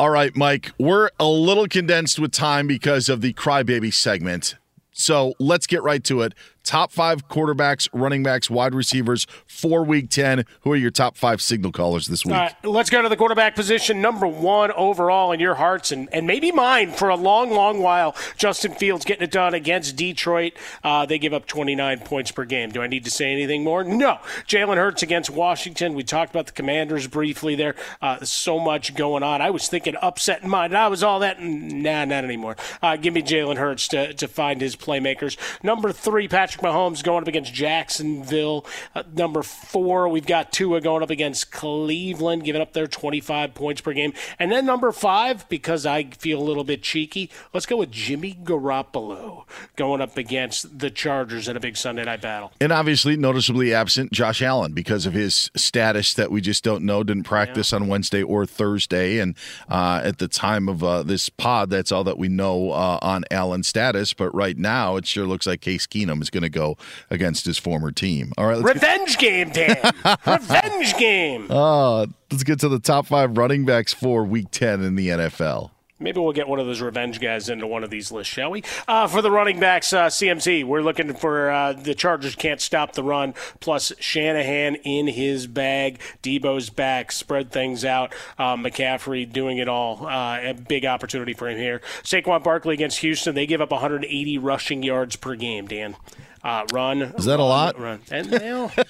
All 0.00 0.08
right, 0.08 0.34
Mike, 0.34 0.72
we're 0.78 1.10
a 1.20 1.26
little 1.26 1.68
condensed 1.68 2.18
with 2.18 2.32
time 2.32 2.66
because 2.66 3.10
of 3.10 3.20
the 3.20 3.34
crybaby 3.34 3.92
segment. 3.92 4.54
So 4.92 5.34
let's 5.38 5.66
get 5.66 5.82
right 5.82 6.02
to 6.04 6.22
it. 6.22 6.32
Top 6.70 6.92
five 6.92 7.26
quarterbacks, 7.26 7.88
running 7.92 8.22
backs, 8.22 8.48
wide 8.48 8.76
receivers 8.76 9.26
for 9.44 9.82
week 9.82 10.08
10. 10.08 10.44
Who 10.60 10.70
are 10.70 10.76
your 10.76 10.92
top 10.92 11.16
five 11.16 11.42
signal 11.42 11.72
callers 11.72 12.06
this 12.06 12.24
week? 12.24 12.40
Let's 12.62 12.90
go 12.90 13.02
to 13.02 13.08
the 13.08 13.16
quarterback 13.16 13.56
position. 13.56 14.00
Number 14.00 14.28
one 14.28 14.70
overall 14.70 15.32
in 15.32 15.40
your 15.40 15.56
hearts 15.56 15.90
and, 15.90 16.08
and 16.12 16.28
maybe 16.28 16.52
mine 16.52 16.92
for 16.92 17.08
a 17.08 17.16
long, 17.16 17.50
long 17.50 17.80
while. 17.80 18.14
Justin 18.36 18.72
Fields 18.72 19.04
getting 19.04 19.24
it 19.24 19.32
done 19.32 19.52
against 19.52 19.96
Detroit. 19.96 20.52
Uh, 20.84 21.04
they 21.06 21.18
give 21.18 21.34
up 21.34 21.48
29 21.48 21.98
points 22.02 22.30
per 22.30 22.44
game. 22.44 22.70
Do 22.70 22.80
I 22.82 22.86
need 22.86 23.04
to 23.04 23.10
say 23.10 23.32
anything 23.32 23.64
more? 23.64 23.82
No. 23.82 24.20
Jalen 24.46 24.76
Hurts 24.76 25.02
against 25.02 25.28
Washington. 25.28 25.94
We 25.94 26.04
talked 26.04 26.30
about 26.30 26.46
the 26.46 26.52
commanders 26.52 27.08
briefly 27.08 27.56
there. 27.56 27.74
Uh, 28.00 28.24
so 28.24 28.60
much 28.60 28.94
going 28.94 29.24
on. 29.24 29.42
I 29.42 29.50
was 29.50 29.66
thinking 29.66 29.96
upset 30.00 30.44
in 30.44 30.48
mind. 30.48 30.76
I 30.76 30.86
was 30.86 31.02
all 31.02 31.18
that. 31.18 31.42
Nah, 31.42 32.04
not 32.04 32.22
anymore. 32.22 32.54
Uh, 32.80 32.94
give 32.94 33.12
me 33.12 33.22
Jalen 33.22 33.56
Hurts 33.56 33.88
to, 33.88 34.14
to 34.14 34.28
find 34.28 34.60
his 34.60 34.76
playmakers. 34.76 35.36
Number 35.64 35.90
three, 35.90 36.28
Patrick 36.28 36.59
Mahomes 36.60 37.02
going 37.02 37.22
up 37.22 37.28
against 37.28 37.52
Jacksonville. 37.52 38.66
Uh, 38.94 39.02
number 39.14 39.42
four, 39.42 40.08
we've 40.08 40.26
got 40.26 40.52
Tua 40.52 40.80
going 40.80 41.02
up 41.02 41.10
against 41.10 41.50
Cleveland, 41.50 42.44
giving 42.44 42.62
up 42.62 42.72
their 42.72 42.86
25 42.86 43.54
points 43.54 43.80
per 43.80 43.92
game. 43.92 44.12
And 44.38 44.50
then 44.50 44.66
number 44.66 44.92
five, 44.92 45.48
because 45.48 45.86
I 45.86 46.04
feel 46.04 46.40
a 46.40 46.44
little 46.44 46.64
bit 46.64 46.82
cheeky, 46.82 47.30
let's 47.52 47.66
go 47.66 47.76
with 47.76 47.90
Jimmy 47.90 48.38
Garoppolo 48.42 49.44
going 49.76 50.00
up 50.00 50.16
against 50.16 50.78
the 50.78 50.90
Chargers 50.90 51.48
in 51.48 51.56
a 51.56 51.60
big 51.60 51.76
Sunday 51.76 52.04
night 52.04 52.20
battle. 52.20 52.52
And 52.60 52.72
obviously, 52.72 53.16
noticeably 53.16 53.72
absent 53.74 54.12
Josh 54.12 54.42
Allen 54.42 54.72
because 54.72 55.06
of 55.06 55.12
his 55.12 55.50
status 55.56 56.14
that 56.14 56.30
we 56.30 56.40
just 56.40 56.64
don't 56.64 56.84
know. 56.84 57.02
Didn't 57.02 57.24
practice 57.24 57.72
yeah. 57.72 57.76
on 57.76 57.88
Wednesday 57.88 58.22
or 58.22 58.46
Thursday. 58.46 59.18
And 59.18 59.36
uh, 59.68 60.00
at 60.04 60.18
the 60.18 60.28
time 60.28 60.68
of 60.68 60.82
uh, 60.82 61.02
this 61.02 61.28
pod, 61.28 61.70
that's 61.70 61.92
all 61.92 62.04
that 62.04 62.18
we 62.18 62.28
know 62.28 62.70
uh, 62.72 62.98
on 63.02 63.24
Allen's 63.30 63.68
status. 63.68 64.12
But 64.12 64.34
right 64.34 64.56
now, 64.56 64.96
it 64.96 65.06
sure 65.06 65.26
looks 65.26 65.46
like 65.46 65.60
Case 65.60 65.86
Keenum 65.86 66.22
is 66.22 66.30
going 66.30 66.39
to 66.42 66.48
go 66.48 66.76
against 67.10 67.46
his 67.46 67.58
former 67.58 67.90
team. 67.92 68.32
All 68.38 68.46
right, 68.46 68.62
revenge 68.62 69.18
get- 69.18 69.52
game, 69.54 69.66
Dan. 69.66 69.92
revenge 70.26 70.96
game. 70.96 71.46
Oh, 71.50 72.06
let's 72.30 72.44
get 72.44 72.60
to 72.60 72.68
the 72.68 72.78
top 72.80 73.06
five 73.06 73.36
running 73.36 73.64
backs 73.64 73.92
for 73.92 74.24
Week 74.24 74.50
Ten 74.50 74.82
in 74.82 74.96
the 74.96 75.08
NFL. 75.08 75.70
Maybe 76.02 76.18
we'll 76.18 76.32
get 76.32 76.48
one 76.48 76.58
of 76.58 76.64
those 76.66 76.80
revenge 76.80 77.20
guys 77.20 77.50
into 77.50 77.66
one 77.66 77.84
of 77.84 77.90
these 77.90 78.10
lists, 78.10 78.32
shall 78.32 78.50
we? 78.50 78.64
Uh, 78.88 79.06
for 79.06 79.20
the 79.20 79.30
running 79.30 79.60
backs, 79.60 79.92
uh, 79.92 80.06
CMC, 80.06 80.64
we're 80.64 80.80
looking 80.80 81.12
for 81.12 81.50
uh, 81.50 81.74
the 81.74 81.94
Chargers 81.94 82.34
can't 82.34 82.58
stop 82.58 82.94
the 82.94 83.02
run, 83.04 83.34
plus 83.60 83.92
Shanahan 84.00 84.76
in 84.76 85.08
his 85.08 85.46
bag. 85.46 86.00
Deebo's 86.22 86.70
back, 86.70 87.12
spread 87.12 87.52
things 87.52 87.84
out. 87.84 88.14
Uh, 88.38 88.56
McCaffrey 88.56 89.30
doing 89.30 89.58
it 89.58 89.68
all. 89.68 90.06
Uh, 90.06 90.38
a 90.40 90.54
big 90.54 90.86
opportunity 90.86 91.34
for 91.34 91.50
him 91.50 91.58
here. 91.58 91.82
Saquon 92.02 92.42
Barkley 92.42 92.72
against 92.72 93.00
Houston, 93.00 93.34
they 93.34 93.44
give 93.44 93.60
up 93.60 93.70
180 93.70 94.38
rushing 94.38 94.82
yards 94.82 95.16
per 95.16 95.34
game, 95.34 95.66
Dan. 95.66 95.96
Uh, 96.42 96.64
run. 96.72 97.02
Is 97.02 97.24
that 97.26 97.32
run, 97.32 97.40
a 97.40 97.44
lot? 97.44 97.78
Run. 97.78 98.00
And, 98.10 98.30
know, 98.30 98.70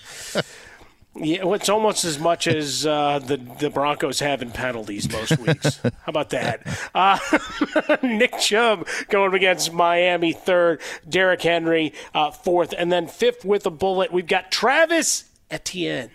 Yeah, 1.16 1.42
well, 1.42 1.54
it's 1.54 1.68
almost 1.68 2.04
as 2.04 2.20
much 2.20 2.46
as 2.46 2.86
uh, 2.86 3.18
the 3.18 3.36
the 3.36 3.68
Broncos 3.68 4.20
have 4.20 4.42
in 4.42 4.52
penalties 4.52 5.10
most 5.10 5.38
weeks. 5.38 5.80
How 5.82 5.90
about 6.06 6.30
that? 6.30 6.64
Uh, 6.94 7.18
Nick 8.02 8.38
Chubb 8.38 8.86
going 9.08 9.34
against 9.34 9.72
Miami 9.72 10.32
third, 10.32 10.80
Derrick 11.08 11.42
Henry 11.42 11.92
uh, 12.14 12.30
fourth, 12.30 12.72
and 12.78 12.92
then 12.92 13.08
fifth 13.08 13.44
with 13.44 13.66
a 13.66 13.70
bullet. 13.70 14.12
We've 14.12 14.26
got 14.26 14.52
Travis 14.52 15.24
Etienne 15.50 16.10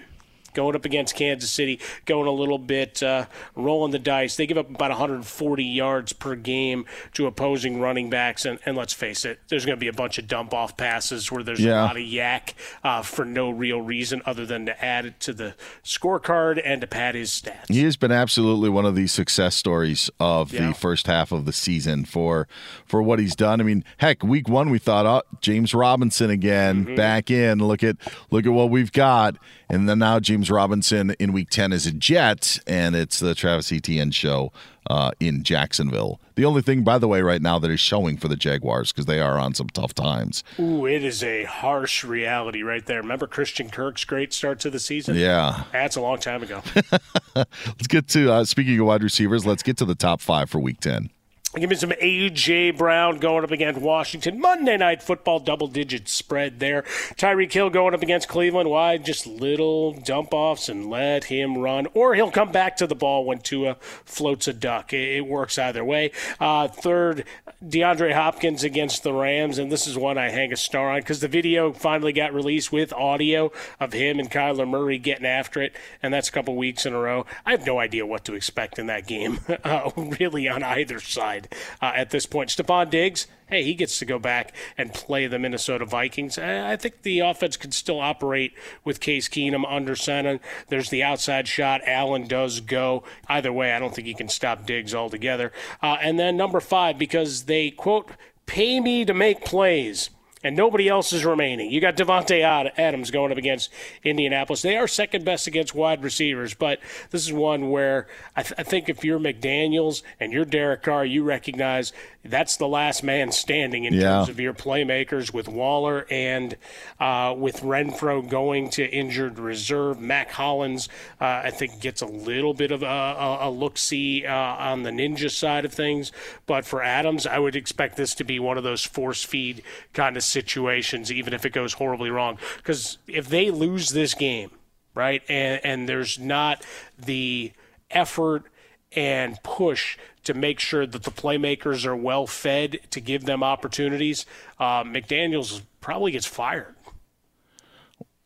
going 0.56 0.76
up 0.76 0.86
against 0.86 1.16
Kansas 1.16 1.52
City, 1.52 1.80
going 2.06 2.28
a 2.28 2.32
little 2.32 2.58
bit, 2.58 3.04
uh, 3.04 3.26
rolling 3.56 3.92
the 3.92 4.00
dice. 4.00 4.36
They 4.36 4.48
give 4.48 4.58
up 4.58 4.70
about 4.70 4.90
140 4.90 5.64
yards 5.64 6.14
per 6.14 6.36
game 6.36 6.86
to 7.14 7.28
opposing 7.28 7.80
running 7.80 8.10
backs. 8.10 8.46
And, 8.46 8.58
and 8.66 8.76
let's 8.76 8.94
face 8.94 9.26
it, 9.26 9.40
there's 9.50 9.66
going 9.66 9.78
to 9.78 9.80
be 9.80 9.88
a 9.88 9.94
bunch 9.94 10.18
of 10.18 10.28
dump 10.28 10.54
off 10.54 10.76
passes 10.78 11.32
where 11.32 11.44
there's 11.44 11.60
yeah. 11.60 11.82
a 11.82 11.86
lot 11.86 11.98
of 11.98 12.04
YAC 12.04 12.54
uh, 12.84 13.02
for 13.04 13.26
no 13.26 13.50
real 13.52 13.82
reason 13.82 14.22
other 14.26 14.46
than 14.46 14.66
to 14.66 14.84
add 14.84 15.06
it 15.06 15.20
to 15.20 15.34
the 15.34 15.54
scorecard 15.84 16.62
and 16.64 16.82
to 16.82 16.88
pad 16.88 17.16
his 17.16 17.30
stats. 17.30 17.66
He 17.70 17.84
has 17.84 17.98
been 17.98 18.12
absolutely 18.12 18.70
one 18.70 18.86
of 18.86 18.96
the 18.96 19.08
success 19.08 19.56
stories 19.56 20.10
of 20.20 20.52
Yeah. 20.54 20.68
the 20.70 20.74
first 20.74 21.08
half 21.08 21.32
of 21.32 21.46
the 21.46 21.54
season 21.54 22.06
for 22.06 22.48
for 22.86 23.02
what 23.04 23.20
he's 23.20 23.36
done. 23.36 23.60
I 23.60 23.64
mean, 23.64 23.84
heck, 23.98 24.24
week 24.24 24.48
one 24.50 24.70
we 24.70 24.80
thought, 24.80 25.06
oh, 25.06 25.22
James 25.42 25.74
Robinson 25.74 26.30
again 26.30 26.86
Mm-hmm. 26.86 26.96
back 26.96 27.30
in. 27.30 27.60
Look 27.60 27.84
at 27.84 27.98
look 28.32 28.46
at 28.46 28.52
what 28.52 28.70
we've 28.70 28.92
got, 28.92 29.36
and 29.70 29.90
then 29.90 30.00
now 30.00 30.20
James 30.20 30.50
Robinson 30.50 31.12
in 31.20 31.34
week 31.34 31.50
ten 31.50 31.74
is 31.74 31.86
a 31.86 31.92
Jet, 31.92 32.60
and 32.68 32.96
it's 32.96 33.20
the 33.20 33.36
Travis 33.36 33.72
Etienne 33.72 34.12
show 34.12 34.52
uh, 34.90 35.12
in 35.20 35.44
Jacksonville. 35.44 36.20
The 36.36 36.46
only 36.46 36.62
thing, 36.62 36.84
by 36.84 36.98
the 36.98 37.08
way, 37.08 37.22
right 37.22 37.42
now 37.42 37.60
that 37.60 37.72
is 37.72 37.80
showing 37.80 38.18
for 38.18 38.28
the 38.28 38.36
Jaguars 38.36 38.92
because 38.92 39.06
they 39.06 39.20
are 39.20 39.38
on 39.38 39.54
some 39.54 39.70
tough 39.70 39.94
times. 39.94 40.44
Ooh, 40.60 40.86
it 40.86 41.04
is 41.04 41.24
a 41.24 41.46
harsh 41.46 42.04
reality 42.04 42.62
right 42.62 42.86
there. 42.86 43.02
Remember 43.02 43.26
Christian 43.26 43.70
Kirk's 43.70 44.04
great 44.04 44.34
start 44.34 44.60
to 44.62 44.70
the 44.70 44.80
season? 44.80 45.16
Yeah. 45.16 45.64
That's 45.72 45.96
a 45.96 46.02
long 46.02 46.20
time 46.20 46.44
ago. 46.44 46.62
Let's 47.36 47.88
get 47.88 48.08
to 48.10 48.32
uh, 48.32 48.46
speaking 48.46 48.80
of 48.80 48.86
wide 48.86 49.04
receivers. 49.04 49.46
Let's 49.46 49.64
get 49.64 49.78
to 49.78 49.86
the 49.86 49.96
top 49.96 50.22
five 50.22 50.50
for 50.50 50.60
week 50.60 50.80
ten. 50.82 51.10
Give 51.56 51.70
me 51.70 51.78
some 51.78 51.94
A.J. 52.02 52.72
Brown 52.72 53.18
going 53.20 53.46
up 53.46 53.52
against 53.52 53.80
Washington. 53.80 54.42
Monday 54.42 54.76
Night 54.76 55.02
Football, 55.02 55.40
double 55.40 55.68
digit 55.68 56.10
spread 56.10 56.60
there. 56.60 56.82
Tyreek 57.16 57.54
Hill 57.54 57.70
going 57.70 57.94
up 57.94 58.04
against 58.04 58.28
Cleveland. 58.28 58.70
Why? 58.70 58.98
Just 58.98 59.26
little 59.26 59.94
dump 59.94 60.34
offs 60.34 60.68
and 60.68 60.90
let 60.90 61.24
him 61.24 61.58
run. 61.58 61.88
Or 61.94 62.14
he'll 62.14 62.30
come 62.30 62.52
back 62.52 62.76
to 62.78 62.88
the 62.88 62.96
ball 62.96 63.24
when 63.24 63.40
Tua 63.40 63.78
floats 64.04 64.50
a 64.50 64.54
duck. 64.54 64.92
It, 64.92 65.26
works 65.26 65.58
either 65.58 65.84
way. 65.86 66.12
Uh, 66.42 66.68
third, 66.68 67.24
DeAndre 67.64 68.12
Hopkins 68.12 68.66
against 68.66 69.04
the 69.04 69.14
Rams. 69.14 69.58
And 69.58 69.72
this 69.72 69.88
is 69.88 69.98
one 69.98 70.18
I 70.18 70.32
hang 70.32 70.52
a 70.52 70.58
star 70.58 70.90
on 70.90 71.00
because 71.00 71.22
the 71.22 71.30
video 71.30 71.72
finally 71.72 72.12
got 72.12 72.34
released 72.34 72.74
with 72.74 72.92
audio 72.92 73.54
of 73.80 73.94
him 73.94 74.20
and 74.20 74.30
Kyler 74.30 74.68
Murray 74.68 74.98
getting 74.98 75.26
after 75.26 75.62
it. 75.62 75.74
And 76.04 76.14
that's 76.14 76.28
a 76.28 76.34
couple 76.34 76.58
weeks 76.58 76.86
in 76.86 76.94
a 76.94 77.00
row. 77.00 77.26
I 77.46 77.52
have 77.52 77.66
no 77.66 77.80
idea 77.80 78.06
what 78.06 78.26
to 78.26 78.34
expect 78.34 78.78
in 78.78 78.88
that 78.88 79.08
game, 79.08 79.40
uh, 79.64 79.90
really, 79.96 80.50
on 80.50 80.62
either 80.62 81.00
side 81.00 81.45
uh, 81.82 81.92
at 81.96 82.10
this 82.10 82.26
point. 82.26 82.50
Stefon 82.50 82.90
Diggs, 82.90 83.28
hey, 83.48 83.64
he 83.64 83.74
gets 83.74 84.00
to 84.00 84.06
go 84.06 84.20
back 84.20 84.56
and 84.78 84.94
play 84.94 85.28
the 85.28 85.40
Minnesota 85.40 85.86
Vikings. 85.86 86.38
I 86.38 86.76
think 86.76 87.02
the 87.02 87.20
offense 87.20 87.58
can 87.58 87.72
still 87.72 88.00
operate 88.00 88.54
with 88.84 89.00
Case 89.00 89.28
Keenum 89.30 89.64
under 89.68 89.96
center. 89.96 90.40
There's 90.70 90.90
the 90.90 91.04
outside 91.04 91.48
shot. 91.48 91.82
Allen 91.86 92.28
does 92.28 92.62
go. 92.62 93.04
Either 93.28 93.54
way, 93.54 93.74
I 93.74 93.80
don't 93.80 93.94
think 93.94 94.08
he 94.08 94.14
can 94.14 94.30
stop 94.30 94.66
Diggs 94.66 94.96
altogether. 94.96 95.52
Uh, 95.82 95.98
and 96.02 96.20
then 96.20 96.38
number 96.38 96.60
five, 96.60 96.98
because 96.98 97.44
they, 97.44 97.72
quote, 97.72 98.12
pay 98.46 98.80
me 98.80 99.06
to 99.06 99.14
make 99.14 99.46
plays 99.46 100.10
and 100.46 100.56
nobody 100.56 100.88
else 100.88 101.12
is 101.12 101.26
remaining. 101.26 101.72
You 101.72 101.82
got 101.82 101.96
Davante 101.98 102.42
Adams 102.78 103.10
going 103.12 103.32
up 103.32 103.38
against 103.38 103.72
Indianapolis. 104.04 104.62
They 104.62 104.78
are 104.78 104.88
second 104.88 105.26
best 105.26 105.48
against 105.48 105.74
wide 105.74 106.04
receivers, 106.04 106.54
but 106.54 106.80
this 107.10 107.26
is 107.26 107.34
one 107.34 107.72
where 107.72 108.08
I, 108.36 108.44
th- 108.44 108.54
I 108.58 108.64
think 108.64 108.88
if 108.88 109.04
you're 109.04 109.20
McDaniels 109.20 110.04
and 110.20 110.32
you're 110.32 110.46
Derek 110.46 110.84
Carr, 110.84 111.04
you 111.06 111.24
recognize 111.24 111.92
that's 112.24 112.58
the 112.58 112.68
last 112.68 113.04
man 113.04 113.32
standing 113.32 113.84
in 113.86 113.94
Yeah. 113.94 114.02
terms 114.18 114.30
of 114.30 114.40
your 114.40 114.54
playmakers 114.54 115.34
with 115.34 115.48
Waller 115.48 116.06
and 116.10 116.56
uh, 117.00 117.36
with 117.38 117.62
Renfrow 117.62 118.28
going 118.28 118.70
to 118.72 118.84
injured 118.90 119.38
reserve. 119.40 120.00
Mack 120.00 120.32
Hollins, 120.32 120.90
uh, 121.22 121.26
I 121.46 121.52
think, 121.52 121.80
gets 121.82 122.02
a 122.02 122.08
little 122.08 122.54
bit 122.54 122.72
of 122.72 122.82
a, 122.84 122.86
a, 122.86 123.50
a 123.50 123.52
look 123.52 123.78
see 123.78 124.26
uh, 124.26 124.34
on 124.34 124.84
the 124.84 124.90
ninja 124.92 125.30
side 125.30 125.66
of 125.66 125.74
things. 125.74 126.12
But 126.48 126.66
for 126.66 126.82
Adams, 126.82 127.28
I 127.28 127.38
would 127.40 127.56
expect 127.56 127.96
this 127.96 128.16
to 128.16 128.24
be 128.24 128.40
one 128.40 128.58
of 128.58 128.64
those 128.64 128.84
force 128.84 129.24
feed 129.24 129.62
kind 129.94 130.18
of 130.18 130.24
situations, 130.36 131.12
even 131.12 131.34
if 131.34 131.46
it 131.46 131.54
goes 131.54 131.74
horribly 131.74 132.10
wrong. 132.10 132.38
Because 132.58 133.00
if 133.08 133.30
they 133.30 133.50
lose 133.50 133.90
this 133.90 134.14
game, 134.14 134.52
right, 134.94 135.24
and, 135.30 135.60
and 135.64 135.90
there's 135.90 136.20
not 136.20 136.64
the 137.00 137.54
effort 137.90 138.44
and 138.92 139.42
push 139.44 139.98
to 140.26 140.34
make 140.34 140.60
sure 140.60 140.86
that 140.86 141.04
the 141.04 141.12
playmakers 141.12 141.86
are 141.86 141.96
well 141.96 142.28
fed 142.28 142.80
to 142.92 143.00
give 143.00 143.24
them 143.26 143.44
opportunities, 143.44 144.26
uh, 144.60 144.84
McDaniels 144.84 145.62
probably 145.80 146.12
gets 146.12 146.26
fired. 146.26 146.76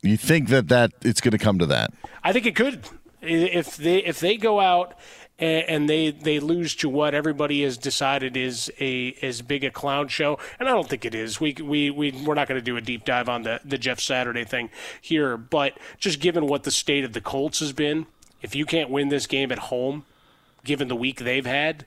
You 0.02 0.18
think 0.18 0.50
that 0.50 0.70
that 0.70 0.92
it's 1.02 1.22
going 1.22 1.34
to 1.34 1.38
come 1.38 1.60
to 1.60 1.66
that? 1.68 1.92
I 2.24 2.34
think 2.34 2.46
it 2.46 2.56
could. 2.56 2.86
If 3.22 3.76
they 3.76 3.98
if 3.98 4.20
they 4.22 4.38
go 4.38 4.62
out 4.62 4.98
and, 5.40 5.90
they 5.90 6.12
they 6.12 6.40
lose 6.40 6.76
to 6.76 6.90
what 6.90 7.14
everybody 7.14 7.64
has 7.64 7.78
decided 7.78 8.36
is 8.36 8.72
a 8.80 9.16
as 9.22 9.42
big 9.42 9.64
a 9.64 9.72
clown 9.72 10.08
show, 10.08 10.38
and 10.60 10.68
I 10.68 10.72
don't 10.72 10.88
think 10.88 11.06
it 11.06 11.16
is. 11.16 11.40
We 11.40 11.54
we 11.54 11.90
we 11.90 12.12
we're 12.12 12.34
not 12.34 12.48
going 12.48 12.60
to 12.60 12.66
do 12.66 12.78
a 12.78 12.82
deep 12.82 13.06
dive 13.06 13.30
on 13.30 13.44
the 13.44 13.62
the 13.64 13.78
Jeff 13.78 14.00
Saturday 14.00 14.44
thing 14.44 14.70
here, 15.02 15.38
but 15.38 15.78
just 15.98 16.20
given 16.20 16.48
what 16.48 16.64
the 16.64 16.72
state 16.72 17.04
of 17.04 17.14
the 17.14 17.22
Colts 17.22 17.60
has 17.60 17.72
been, 17.72 18.06
if 18.42 18.56
you 18.56 18.66
can't 18.66 18.90
win 18.90 19.10
this 19.10 19.28
game 19.28 19.52
at 19.52 19.60
home, 19.60 20.06
given 20.64 20.88
the 20.88 20.96
week 20.96 21.20
they've 21.20 21.46
had, 21.46 21.86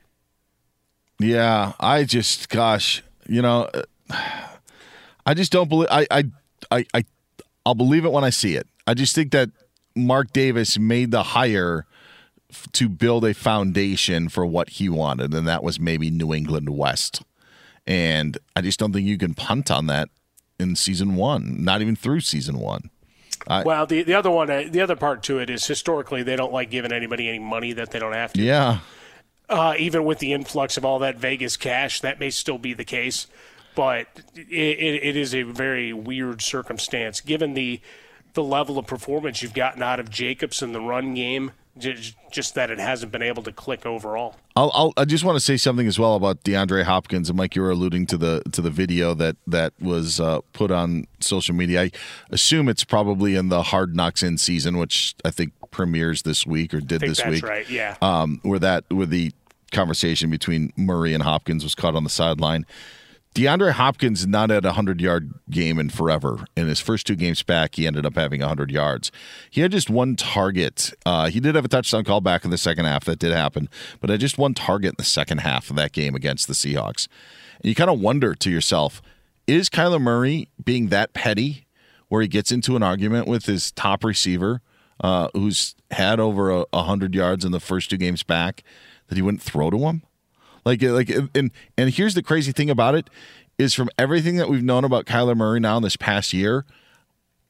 yeah, 1.18 1.72
I 1.78 2.04
just 2.04 2.48
gosh, 2.48 3.02
you 3.28 3.42
know, 3.42 3.68
uh, 4.10 4.18
I 5.26 5.34
just 5.34 5.52
don't 5.52 5.68
believe 5.68 5.88
I 5.90 6.06
I 6.10 6.24
I, 6.70 6.86
I 6.94 7.04
I'll 7.66 7.74
believe 7.74 8.04
it 8.04 8.12
when 8.12 8.24
I 8.24 8.30
see 8.30 8.56
it. 8.56 8.66
I 8.86 8.94
just 8.94 9.14
think 9.14 9.32
that 9.32 9.50
Mark 9.94 10.32
Davis 10.32 10.78
made 10.78 11.10
the 11.10 11.22
hire 11.22 11.86
to 12.72 12.88
build 12.88 13.24
a 13.24 13.34
foundation 13.34 14.28
for 14.28 14.46
what 14.46 14.70
he 14.70 14.88
wanted, 14.88 15.34
and 15.34 15.46
that 15.46 15.62
was 15.62 15.80
maybe 15.80 16.10
New 16.10 16.32
England 16.32 16.70
West. 16.70 17.22
And 17.86 18.38
I 18.54 18.60
just 18.60 18.78
don't 18.78 18.92
think 18.92 19.06
you 19.06 19.18
can 19.18 19.34
punt 19.34 19.70
on 19.70 19.86
that 19.86 20.08
in 20.58 20.76
season 20.76 21.16
one, 21.16 21.62
not 21.64 21.80
even 21.80 21.96
through 21.96 22.20
season 22.20 22.58
one. 22.58 22.90
I, 23.48 23.64
well, 23.64 23.86
the 23.86 24.02
the 24.02 24.14
other 24.14 24.30
one, 24.30 24.50
uh, 24.50 24.64
the 24.70 24.80
other 24.80 24.94
part 24.96 25.24
to 25.24 25.38
it 25.38 25.50
is 25.50 25.66
historically 25.66 26.22
they 26.22 26.36
don't 26.36 26.52
like 26.52 26.70
giving 26.70 26.92
anybody 26.92 27.28
any 27.28 27.40
money 27.40 27.72
that 27.72 27.90
they 27.90 27.98
don't 27.98 28.12
have 28.12 28.32
to. 28.34 28.42
Yeah. 28.42 28.78
Uh, 29.48 29.74
even 29.78 30.04
with 30.04 30.18
the 30.20 30.32
influx 30.32 30.76
of 30.76 30.84
all 30.84 31.00
that 31.00 31.18
Vegas 31.18 31.56
cash, 31.56 32.00
that 32.00 32.20
may 32.20 32.30
still 32.30 32.58
be 32.58 32.72
the 32.72 32.84
case, 32.84 33.26
but 33.74 34.06
it, 34.34 34.48
it, 34.48 35.02
it 35.02 35.16
is 35.16 35.34
a 35.34 35.42
very 35.42 35.92
weird 35.92 36.40
circumstance 36.40 37.20
given 37.20 37.54
the 37.54 37.80
the 38.34 38.42
level 38.42 38.78
of 38.78 38.86
performance 38.86 39.42
you've 39.42 39.54
gotten 39.54 39.82
out 39.82 40.00
of 40.00 40.08
Jacobs 40.08 40.62
in 40.62 40.72
the 40.72 40.80
run 40.80 41.14
game 41.14 41.50
just 41.78 42.54
that 42.54 42.70
it 42.70 42.78
hasn't 42.78 43.12
been 43.12 43.22
able 43.22 43.42
to 43.42 43.52
click 43.52 43.86
overall. 43.86 44.36
I'll, 44.54 44.70
I'll, 44.74 44.92
i 44.96 45.04
just 45.04 45.24
want 45.24 45.36
to 45.36 45.40
say 45.40 45.56
something 45.56 45.86
as 45.86 45.98
well 45.98 46.14
about 46.16 46.44
DeAndre 46.44 46.82
Hopkins 46.82 47.30
and 47.30 47.36
Mike. 47.36 47.56
You 47.56 47.62
were 47.62 47.70
alluding 47.70 48.06
to 48.06 48.18
the 48.18 48.42
to 48.52 48.60
the 48.60 48.70
video 48.70 49.14
that 49.14 49.36
that 49.46 49.72
was 49.80 50.20
uh, 50.20 50.40
put 50.52 50.70
on 50.70 51.06
social 51.20 51.54
media. 51.54 51.82
I 51.82 51.90
assume 52.30 52.68
it's 52.68 52.84
probably 52.84 53.36
in 53.36 53.48
the 53.48 53.62
Hard 53.62 53.96
Knocks 53.96 54.22
in 54.22 54.36
season, 54.36 54.76
which 54.76 55.14
I 55.24 55.30
think 55.30 55.52
premieres 55.70 56.22
this 56.22 56.46
week 56.46 56.74
or 56.74 56.80
did 56.80 57.00
this 57.00 57.24
week. 57.24 57.46
Right? 57.46 57.68
Yeah. 57.68 57.96
Um, 58.02 58.40
where 58.42 58.58
that 58.58 58.84
where 58.90 59.06
the 59.06 59.32
conversation 59.72 60.28
between 60.30 60.72
Murray 60.76 61.14
and 61.14 61.22
Hopkins 61.22 61.64
was 61.64 61.74
caught 61.74 61.96
on 61.96 62.04
the 62.04 62.10
sideline. 62.10 62.66
DeAndre 63.34 63.72
Hopkins 63.72 64.26
not 64.26 64.50
at 64.50 64.64
a 64.64 64.68
100 64.68 65.00
yard 65.00 65.32
game 65.48 65.78
in 65.78 65.88
forever. 65.88 66.44
In 66.54 66.68
his 66.68 66.80
first 66.80 67.06
two 67.06 67.16
games 67.16 67.42
back, 67.42 67.76
he 67.76 67.86
ended 67.86 68.04
up 68.04 68.14
having 68.14 68.40
100 68.40 68.70
yards. 68.70 69.10
He 69.50 69.62
had 69.62 69.72
just 69.72 69.88
one 69.88 70.16
target. 70.16 70.92
Uh, 71.06 71.30
he 71.30 71.40
did 71.40 71.54
have 71.54 71.64
a 71.64 71.68
touchdown 71.68 72.04
call 72.04 72.20
back 72.20 72.44
in 72.44 72.50
the 72.50 72.58
second 72.58 72.84
half. 72.84 73.04
That 73.04 73.18
did 73.18 73.32
happen. 73.32 73.70
But 74.00 74.10
had 74.10 74.20
just 74.20 74.36
one 74.36 74.52
target 74.52 74.90
in 74.90 74.96
the 74.98 75.04
second 75.04 75.38
half 75.38 75.70
of 75.70 75.76
that 75.76 75.92
game 75.92 76.14
against 76.14 76.46
the 76.46 76.52
Seahawks. 76.52 77.08
And 77.62 77.68
you 77.68 77.74
kind 77.74 77.90
of 77.90 78.00
wonder 78.00 78.34
to 78.34 78.50
yourself 78.50 79.00
is 79.46 79.70
Kyler 79.70 80.00
Murray 80.00 80.48
being 80.62 80.88
that 80.88 81.14
petty 81.14 81.66
where 82.08 82.20
he 82.20 82.28
gets 82.28 82.52
into 82.52 82.76
an 82.76 82.82
argument 82.82 83.26
with 83.26 83.46
his 83.46 83.72
top 83.72 84.04
receiver 84.04 84.60
uh, 85.00 85.28
who's 85.32 85.74
had 85.90 86.20
over 86.20 86.50
a 86.50 86.66
100 86.70 87.14
yards 87.14 87.44
in 87.44 87.52
the 87.52 87.60
first 87.60 87.88
two 87.88 87.96
games 87.96 88.22
back 88.22 88.62
that 89.08 89.16
he 89.16 89.22
wouldn't 89.22 89.42
throw 89.42 89.70
to 89.70 89.78
him? 89.78 90.02
Like, 90.64 90.82
like, 90.82 91.10
and 91.10 91.50
and 91.76 91.90
here's 91.90 92.14
the 92.14 92.22
crazy 92.22 92.52
thing 92.52 92.70
about 92.70 92.94
it 92.94 93.10
is 93.58 93.74
from 93.74 93.88
everything 93.98 94.36
that 94.36 94.48
we've 94.48 94.62
known 94.62 94.84
about 94.84 95.06
Kyler 95.06 95.36
Murray 95.36 95.60
now 95.60 95.76
in 95.76 95.82
this 95.82 95.96
past 95.96 96.32
year, 96.32 96.64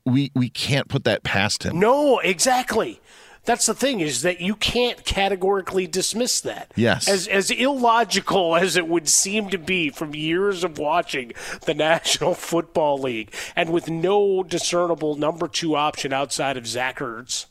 we 0.04 0.30
we 0.34 0.48
can't 0.48 0.88
put 0.88 1.04
that 1.04 1.22
past 1.22 1.64
him. 1.64 1.78
No, 1.78 2.18
exactly. 2.18 3.00
That's 3.44 3.66
the 3.66 3.74
thing 3.74 3.98
is 3.98 4.22
that 4.22 4.40
you 4.40 4.54
can't 4.54 5.04
categorically 5.04 5.88
dismiss 5.88 6.40
that. 6.42 6.72
Yes. 6.76 7.08
As 7.08 7.26
as 7.26 7.50
illogical 7.50 8.56
as 8.56 8.76
it 8.76 8.86
would 8.86 9.08
seem 9.08 9.50
to 9.50 9.58
be 9.58 9.90
from 9.90 10.14
years 10.14 10.62
of 10.64 10.78
watching 10.78 11.32
the 11.64 11.74
National 11.92 12.34
Football 12.34 12.98
League 12.98 13.34
and 13.56 13.70
with 13.70 13.90
no 13.90 14.42
discernible 14.42 15.16
number 15.16 15.48
two 15.48 15.74
option 15.74 16.12
outside 16.12 16.56
of 16.56 16.66
Zach 16.66 16.98
Ertz, 16.98 17.46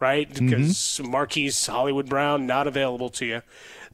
right? 0.00 0.30
Mm-hmm. 0.30 0.46
Because 0.46 0.70
mm-hmm. 0.70 1.10
Marquise 1.10 1.66
Hollywood 1.66 2.08
Brown 2.08 2.46
not 2.46 2.66
available 2.66 3.10
to 3.10 3.26
you 3.26 3.42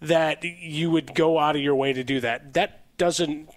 that 0.03 0.45
you 0.45 0.91
would 0.91 1.15
go 1.15 1.39
out 1.39 1.57
of 1.57 1.63
your 1.63 1.75
way 1.75 1.93
to 1.93 2.05
do 2.05 2.21
that. 2.21 2.55
That 2.55 2.81
doesn't 2.99 3.49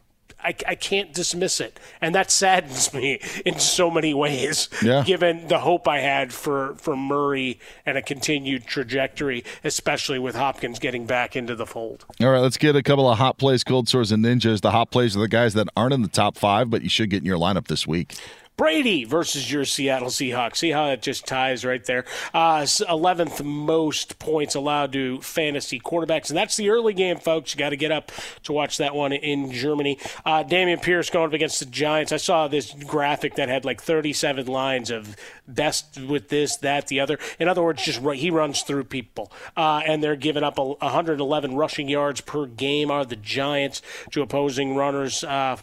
I, 0.45 0.53
I, 0.67 0.75
can't 0.75 1.12
dismiss 1.12 1.60
it, 1.60 1.79
and 2.01 2.13
that 2.13 2.29
saddens 2.29 2.93
me 2.93 3.19
in 3.45 3.58
so 3.58 3.89
many 3.89 4.13
ways. 4.13 4.69
Yeah. 4.84 5.03
Given 5.03 5.47
the 5.47 5.60
hope 5.60 5.88
I 5.88 5.99
had 5.99 6.31
for 6.31 6.75
for 6.75 6.95
Murray 6.95 7.60
and 7.86 7.97
a 7.97 8.01
continued 8.01 8.67
trajectory, 8.67 9.43
especially 9.63 10.19
with 10.19 10.36
Hopkins 10.36 10.77
getting 10.77 11.08
back 11.08 11.36
into 11.36 11.55
the 11.55 11.65
fold. 11.65 12.05
All 12.21 12.29
right, 12.29 12.39
let's 12.39 12.58
get 12.58 12.75
a 12.75 12.84
couple 12.84 13.10
of 13.10 13.17
hot 13.17 13.39
plays, 13.39 13.63
cold 13.63 13.89
sores, 13.89 14.12
and 14.12 14.23
ninjas. 14.23 14.62
The 14.62 14.71
hot 14.71 14.91
plays 14.91 15.17
are 15.17 15.21
the 15.21 15.27
guys 15.27 15.55
that 15.55 15.67
aren't 15.75 15.93
in 15.93 16.03
the 16.03 16.08
top 16.08 16.38
five, 16.38 16.69
but 16.69 16.84
you 16.84 16.89
should 16.89 17.10
get 17.10 17.17
in 17.17 17.25
your 17.25 17.39
lineup 17.39 17.67
this 17.67 17.88
week. 17.88 18.15
Brady 18.57 19.03
versus 19.03 19.51
your 19.51 19.65
Seattle 19.65 20.07
Seahawks. 20.07 20.57
See 20.57 20.71
how 20.71 20.89
it 20.89 21.01
just 21.01 21.27
ties 21.27 21.65
right 21.65 21.83
there. 21.85 22.05
Uh, 22.33 22.61
11th 22.61 23.43
most 23.43 24.17
points 24.19 24.55
allowed 24.55 24.93
to 24.93 25.19
fantasy 25.21 25.79
quarterbacks. 25.79 26.29
And 26.29 26.37
that's 26.37 26.55
the 26.55 26.69
early 26.69 26.93
game, 26.93 27.17
folks. 27.17 27.53
You 27.53 27.59
got 27.59 27.69
to 27.69 27.77
get 27.77 27.91
up 27.91 28.11
to 28.43 28.53
watch 28.53 28.77
that 28.77 28.95
one 28.95 29.11
in 29.11 29.51
Germany. 29.51 29.99
Uh, 30.25 30.43
Dameon 30.43 30.81
Pierce 30.81 31.09
going 31.09 31.27
up 31.27 31.33
against 31.33 31.59
the 31.59 31.65
Giants. 31.65 32.11
I 32.11 32.17
saw 32.17 32.47
this 32.47 32.73
graphic 32.85 33.35
that 33.35 33.49
had 33.49 33.65
like 33.65 33.81
37 33.81 34.47
lines 34.47 34.89
of 34.89 35.15
best 35.47 35.99
with 35.99 36.29
this, 36.29 36.55
that, 36.57 36.87
the 36.87 36.99
other. 36.99 37.19
In 37.39 37.47
other 37.47 37.61
words, 37.63 37.83
just 37.83 37.99
he 37.99 38.31
runs 38.31 38.61
through 38.61 38.85
people. 38.85 39.31
Uh, 39.57 39.81
and 39.85 40.01
they're 40.01 40.15
giving 40.15 40.43
up 40.43 40.57
111 40.57 41.55
rushing 41.55 41.89
yards 41.89 42.21
per 42.21 42.45
game 42.45 42.89
are 42.89 43.05
the 43.05 43.15
Giants 43.15 43.81
to 44.11 44.21
opposing 44.21 44.75
runners. 44.75 45.23
Uh, 45.23 45.57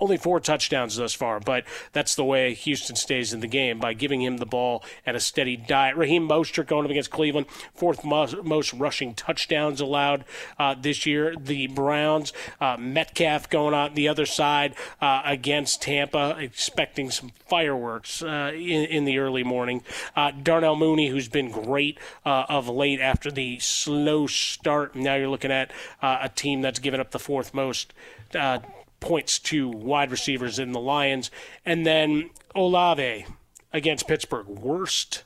only 0.00 0.16
four 0.16 0.40
touchdowns 0.40 0.96
thus 0.96 1.14
far, 1.14 1.40
but 1.40 1.64
that's 1.92 2.14
the 2.14 2.24
way 2.24 2.54
Houston 2.54 2.96
stays 2.96 3.32
in 3.32 3.40
the 3.40 3.46
game 3.46 3.78
by 3.78 3.92
giving 3.92 4.22
him 4.22 4.38
the 4.38 4.46
ball 4.46 4.84
at 5.06 5.14
a 5.14 5.20
steady 5.20 5.56
diet. 5.56 5.96
Raheem 5.96 6.28
Mostert 6.28 6.66
going 6.66 6.84
up 6.84 6.90
against 6.90 7.10
Cleveland, 7.10 7.46
fourth 7.74 8.04
most, 8.04 8.42
most 8.42 8.72
rushing 8.72 9.14
touchdowns 9.14 9.80
allowed 9.80 10.24
uh, 10.58 10.74
this 10.74 11.06
year. 11.06 11.34
The 11.36 11.66
Browns, 11.68 12.32
uh, 12.60 12.76
Metcalf 12.78 13.48
going 13.50 13.74
on 13.74 13.94
the 13.94 14.08
other 14.08 14.26
side 14.26 14.74
uh, 15.00 15.22
against 15.24 15.82
Tampa, 15.82 16.36
expecting 16.38 17.10
some 17.10 17.32
fireworks 17.46 18.22
uh, 18.22 18.52
in, 18.54 18.84
in, 18.84 19.04
the 19.04 19.18
early 19.18 19.44
morning. 19.44 19.82
Uh, 20.16 20.30
Darnell 20.30 20.76
Mooney, 20.76 21.08
who's 21.08 21.28
been 21.28 21.50
great 21.50 21.98
uh, 22.24 22.44
of 22.48 22.68
late 22.68 23.00
after 23.00 23.30
the 23.30 23.58
slow 23.58 24.26
start. 24.26 24.94
Now 24.94 25.16
you're 25.16 25.28
looking 25.28 25.52
at 25.52 25.70
a 26.00 26.28
team 26.28 26.62
that's 26.62 26.78
given 26.78 27.00
up 27.00 27.10
the 27.10 27.18
fourth 27.18 27.54
most 27.54 27.92
points 29.02 29.38
to 29.40 29.68
wide 29.68 30.10
receivers 30.10 30.58
in 30.58 30.72
the 30.72 30.80
Lions. 30.80 31.30
And 31.66 31.84
then 31.84 32.30
Olave 32.54 33.26
against 33.72 34.08
Pittsburgh. 34.08 34.46
Worst 34.46 35.24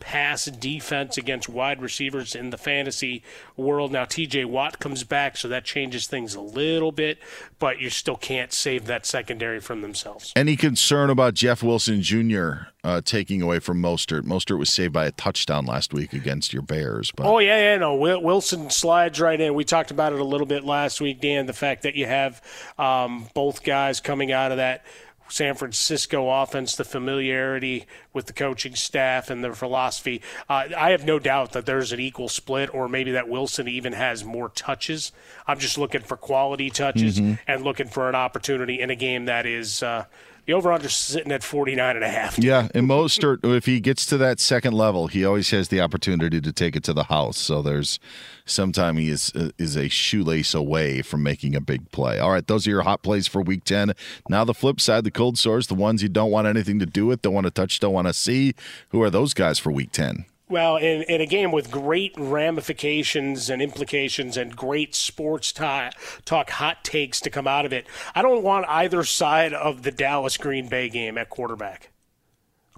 pass 0.00 0.44
defense 0.44 1.16
against 1.16 1.48
wide 1.48 1.80
receivers 1.80 2.34
in 2.34 2.50
the 2.50 2.58
fantasy 2.58 3.22
world. 3.56 3.92
Now, 3.92 4.04
TJ 4.04 4.44
Watt 4.46 4.78
comes 4.78 5.04
back, 5.04 5.36
so 5.36 5.48
that 5.48 5.64
changes 5.64 6.06
things 6.06 6.34
a 6.34 6.40
little 6.40 6.92
bit, 6.92 7.18
but 7.58 7.78
you 7.78 7.90
still 7.90 8.16
can't 8.16 8.52
save 8.52 8.86
that 8.86 9.06
secondary 9.06 9.60
from 9.60 9.80
themselves. 9.80 10.32
Any 10.36 10.56
concern 10.56 11.10
about 11.10 11.34
Jeff 11.34 11.62
Wilson 11.62 12.02
Jr. 12.02 12.52
Uh, 12.82 13.00
taking 13.02 13.40
away 13.40 13.60
from 13.60 13.80
Mostert? 13.80 14.22
Mostert 14.22 14.58
was 14.58 14.70
saved 14.70 14.92
by 14.92 15.06
a 15.06 15.12
touchdown 15.12 15.64
last 15.64 15.94
week 15.94 16.12
against 16.12 16.52
your 16.52 16.62
Bears. 16.62 17.10
But. 17.10 17.26
Oh, 17.26 17.38
yeah, 17.38 17.72
yeah, 17.72 17.78
no. 17.78 17.94
Wilson 17.94 18.70
slides 18.70 19.20
right 19.20 19.40
in. 19.40 19.54
We 19.54 19.64
talked 19.64 19.90
about 19.90 20.12
it 20.12 20.20
a 20.20 20.24
little 20.24 20.46
bit 20.46 20.64
last 20.64 21.00
week, 21.00 21.20
Dan, 21.20 21.46
the 21.46 21.52
fact 21.54 21.82
that 21.82 21.94
you 21.94 22.06
have 22.06 22.42
um, 22.78 23.28
both 23.32 23.62
guys 23.62 24.00
coming 24.00 24.32
out 24.32 24.50
of 24.50 24.58
that– 24.58 24.84
San 25.28 25.54
Francisco 25.54 26.28
offense, 26.30 26.76
the 26.76 26.84
familiarity 26.84 27.86
with 28.12 28.26
the 28.26 28.32
coaching 28.32 28.74
staff 28.74 29.30
and 29.30 29.42
their 29.42 29.54
philosophy. 29.54 30.20
Uh, 30.48 30.68
I 30.76 30.90
have 30.90 31.04
no 31.04 31.18
doubt 31.18 31.52
that 31.52 31.66
there's 31.66 31.92
an 31.92 32.00
equal 32.00 32.28
split, 32.28 32.72
or 32.74 32.88
maybe 32.88 33.12
that 33.12 33.28
Wilson 33.28 33.68
even 33.68 33.92
has 33.94 34.24
more 34.24 34.50
touches. 34.50 35.12
I'm 35.46 35.58
just 35.58 35.78
looking 35.78 36.02
for 36.02 36.16
quality 36.16 36.70
touches 36.70 37.18
mm-hmm. 37.18 37.34
and 37.46 37.64
looking 37.64 37.88
for 37.88 38.08
an 38.08 38.14
opportunity 38.14 38.80
in 38.80 38.90
a 38.90 38.96
game 38.96 39.26
that 39.26 39.46
is. 39.46 39.82
Uh, 39.82 40.04
the 40.46 40.52
over 40.52 40.72
under 40.72 40.88
sitting 40.88 41.32
at 41.32 41.42
49 41.42 41.96
and 41.96 42.04
a 42.04 42.08
half. 42.08 42.38
Yeah, 42.38 42.68
and 42.74 42.88
Mostert, 42.88 43.44
if 43.44 43.66
he 43.66 43.80
gets 43.80 44.04
to 44.06 44.16
that 44.18 44.40
second 44.40 44.74
level, 44.74 45.06
he 45.06 45.24
always 45.24 45.50
has 45.50 45.68
the 45.68 45.80
opportunity 45.80 46.40
to 46.40 46.52
take 46.52 46.76
it 46.76 46.84
to 46.84 46.92
the 46.92 47.04
house. 47.04 47.38
So 47.38 47.62
there's 47.62 47.98
sometime 48.44 48.96
he 48.96 49.08
is 49.08 49.32
uh, 49.34 49.50
is 49.58 49.76
a 49.76 49.88
shoelace 49.88 50.54
away 50.54 51.02
from 51.02 51.22
making 51.22 51.54
a 51.56 51.60
big 51.60 51.90
play. 51.90 52.18
All 52.18 52.30
right, 52.30 52.46
those 52.46 52.66
are 52.66 52.70
your 52.70 52.82
hot 52.82 53.02
plays 53.02 53.26
for 53.26 53.40
week 53.40 53.64
10. 53.64 53.92
Now 54.28 54.44
the 54.44 54.54
flip 54.54 54.80
side, 54.80 55.04
the 55.04 55.10
cold 55.10 55.38
sores, 55.38 55.66
the 55.66 55.74
ones 55.74 56.02
you 56.02 56.08
don't 56.08 56.30
want 56.30 56.46
anything 56.46 56.78
to 56.80 56.86
do 56.86 57.06
with, 57.06 57.22
don't 57.22 57.34
want 57.34 57.46
to 57.46 57.50
touch, 57.50 57.80
don't 57.80 57.94
want 57.94 58.06
to 58.08 58.14
see. 58.14 58.54
Who 58.90 59.02
are 59.02 59.10
those 59.10 59.34
guys 59.34 59.58
for 59.58 59.72
week 59.72 59.92
10? 59.92 60.26
Well, 60.54 60.76
in, 60.76 61.02
in 61.02 61.20
a 61.20 61.26
game 61.26 61.50
with 61.50 61.68
great 61.68 62.14
ramifications 62.16 63.50
and 63.50 63.60
implications 63.60 64.36
and 64.36 64.54
great 64.54 64.94
sports 64.94 65.50
talk, 65.50 65.94
talk 66.24 66.48
hot 66.48 66.84
takes 66.84 67.20
to 67.22 67.28
come 67.28 67.48
out 67.48 67.66
of 67.66 67.72
it, 67.72 67.88
I 68.14 68.22
don't 68.22 68.44
want 68.44 68.64
either 68.68 69.02
side 69.02 69.52
of 69.52 69.82
the 69.82 69.90
Dallas 69.90 70.36
Green 70.36 70.68
Bay 70.68 70.88
game 70.88 71.18
at 71.18 71.28
quarterback. 71.28 71.90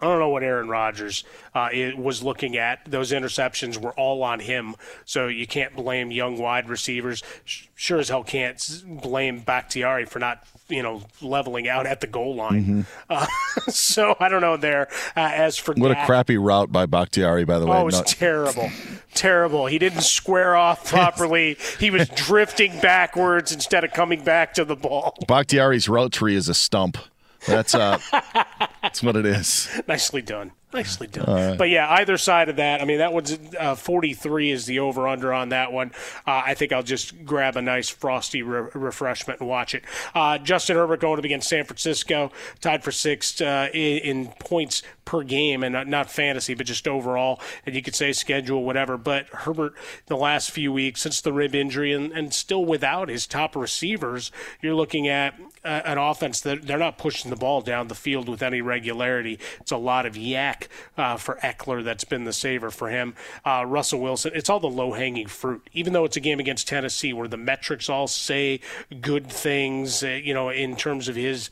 I 0.00 0.04
don't 0.06 0.18
know 0.18 0.28
what 0.28 0.42
Aaron 0.42 0.68
Rodgers 0.68 1.24
uh, 1.54 1.68
was 1.96 2.22
looking 2.22 2.58
at. 2.58 2.80
Those 2.90 3.12
interceptions 3.12 3.78
were 3.78 3.92
all 3.92 4.22
on 4.22 4.40
him, 4.40 4.74
so 5.06 5.26
you 5.26 5.46
can't 5.46 5.74
blame 5.74 6.10
young 6.10 6.36
wide 6.36 6.68
receivers. 6.68 7.22
Sure 7.74 7.98
as 7.98 8.10
hell 8.10 8.22
can't 8.22 8.82
blame 8.86 9.40
Bakhtiari 9.40 10.04
for 10.04 10.18
not, 10.18 10.44
you 10.68 10.82
know, 10.82 11.02
leveling 11.22 11.66
out 11.66 11.86
at 11.86 12.02
the 12.02 12.06
goal 12.06 12.34
line. 12.34 12.64
Mm-hmm. 12.64 12.80
Uh, 13.08 13.24
so 13.70 14.14
I 14.20 14.28
don't 14.28 14.40
know 14.42 14.56
there. 14.58 14.88
Uh, 15.16 15.20
as 15.32 15.56
for 15.56 15.72
What 15.74 15.88
Dak- 15.88 16.02
a 16.02 16.06
crappy 16.06 16.36
route 16.36 16.70
by 16.72 16.84
Bakhtiari, 16.86 17.44
by 17.44 17.58
the 17.58 17.66
way. 17.66 17.76
Oh, 17.78 17.82
it 17.82 17.84
was 17.84 17.94
Not- 17.96 18.06
terrible. 18.08 18.70
terrible. 19.14 19.66
He 19.66 19.78
didn't 19.78 20.02
square 20.02 20.56
off 20.56 20.84
properly. 20.90 21.56
he 21.78 21.90
was 21.90 22.06
drifting 22.10 22.78
backwards 22.80 23.50
instead 23.52 23.84
of 23.84 23.92
coming 23.92 24.22
back 24.24 24.52
to 24.54 24.64
the 24.66 24.76
ball. 24.76 25.16
Bakhtiari's 25.26 25.88
route 25.88 26.12
tree 26.12 26.34
is 26.34 26.48
a 26.50 26.54
stump. 26.54 26.98
That's 27.46 27.74
uh, 27.76 27.98
that's 28.96 29.02
what 29.02 29.16
it 29.16 29.26
is. 29.26 29.68
Nicely 29.86 30.22
done. 30.22 30.52
Nicely 30.76 31.06
done. 31.06 31.24
Right. 31.26 31.56
But 31.56 31.70
yeah, 31.70 31.90
either 31.90 32.18
side 32.18 32.50
of 32.50 32.56
that. 32.56 32.82
I 32.82 32.84
mean, 32.84 32.98
that 32.98 33.10
one's 33.10 33.38
uh, 33.58 33.74
43 33.74 34.50
is 34.50 34.66
the 34.66 34.80
over 34.80 35.08
under 35.08 35.32
on 35.32 35.48
that 35.48 35.72
one. 35.72 35.92
Uh, 36.26 36.42
I 36.44 36.52
think 36.52 36.70
I'll 36.70 36.82
just 36.82 37.24
grab 37.24 37.56
a 37.56 37.62
nice 37.62 37.88
frosty 37.88 38.42
re- 38.42 38.68
refreshment 38.74 39.40
and 39.40 39.48
watch 39.48 39.74
it. 39.74 39.84
Uh, 40.14 40.36
Justin 40.36 40.76
Herbert 40.76 41.00
going 41.00 41.18
up 41.18 41.24
against 41.24 41.48
San 41.48 41.64
Francisco, 41.64 42.30
tied 42.60 42.84
for 42.84 42.92
sixth 42.92 43.40
uh, 43.40 43.68
in, 43.72 43.98
in 43.98 44.26
points 44.38 44.82
per 45.06 45.22
game, 45.22 45.62
and 45.62 45.72
not, 45.72 45.86
not 45.86 46.10
fantasy, 46.10 46.52
but 46.52 46.66
just 46.66 46.86
overall. 46.86 47.40
And 47.64 47.74
you 47.74 47.80
could 47.80 47.94
say 47.94 48.12
schedule, 48.12 48.62
whatever. 48.62 48.98
But 48.98 49.28
Herbert, 49.28 49.72
the 50.06 50.16
last 50.16 50.50
few 50.50 50.74
weeks 50.74 51.00
since 51.00 51.22
the 51.22 51.32
rib 51.32 51.54
injury, 51.54 51.94
and, 51.94 52.12
and 52.12 52.34
still 52.34 52.66
without 52.66 53.08
his 53.08 53.26
top 53.26 53.56
receivers, 53.56 54.30
you're 54.60 54.74
looking 54.74 55.08
at 55.08 55.40
uh, 55.64 55.82
an 55.84 55.96
offense 55.96 56.40
that 56.42 56.66
they're 56.66 56.76
not 56.76 56.98
pushing 56.98 57.30
the 57.30 57.36
ball 57.36 57.62
down 57.62 57.88
the 57.88 57.94
field 57.94 58.28
with 58.28 58.42
any 58.42 58.60
regularity. 58.60 59.38
It's 59.60 59.72
a 59.72 59.76
lot 59.76 60.04
of 60.04 60.14
YAC 60.14 60.65
uh, 60.96 61.16
for 61.16 61.36
Ekeler 61.36 61.84
that's 61.84 62.04
been 62.04 62.24
the 62.24 62.32
saver 62.32 62.70
for 62.70 62.88
him. 62.88 63.14
Uh, 63.44 63.64
Russell 63.66 64.00
Wilson, 64.00 64.32
it's 64.34 64.50
all 64.50 64.60
the 64.60 64.68
low 64.68 64.92
hanging 64.92 65.26
fruit. 65.26 65.68
Even 65.72 65.92
though 65.92 66.04
it's 66.04 66.16
a 66.16 66.20
game 66.20 66.40
against 66.40 66.68
Tennessee 66.68 67.12
where 67.12 67.28
the 67.28 67.36
metrics 67.36 67.88
all 67.88 68.06
say 68.06 68.60
good 69.00 69.26
things, 69.30 70.02
uh, 70.02 70.08
you 70.08 70.34
know, 70.34 70.48
in 70.48 70.76
terms 70.76 71.08
of 71.08 71.16
his 71.16 71.50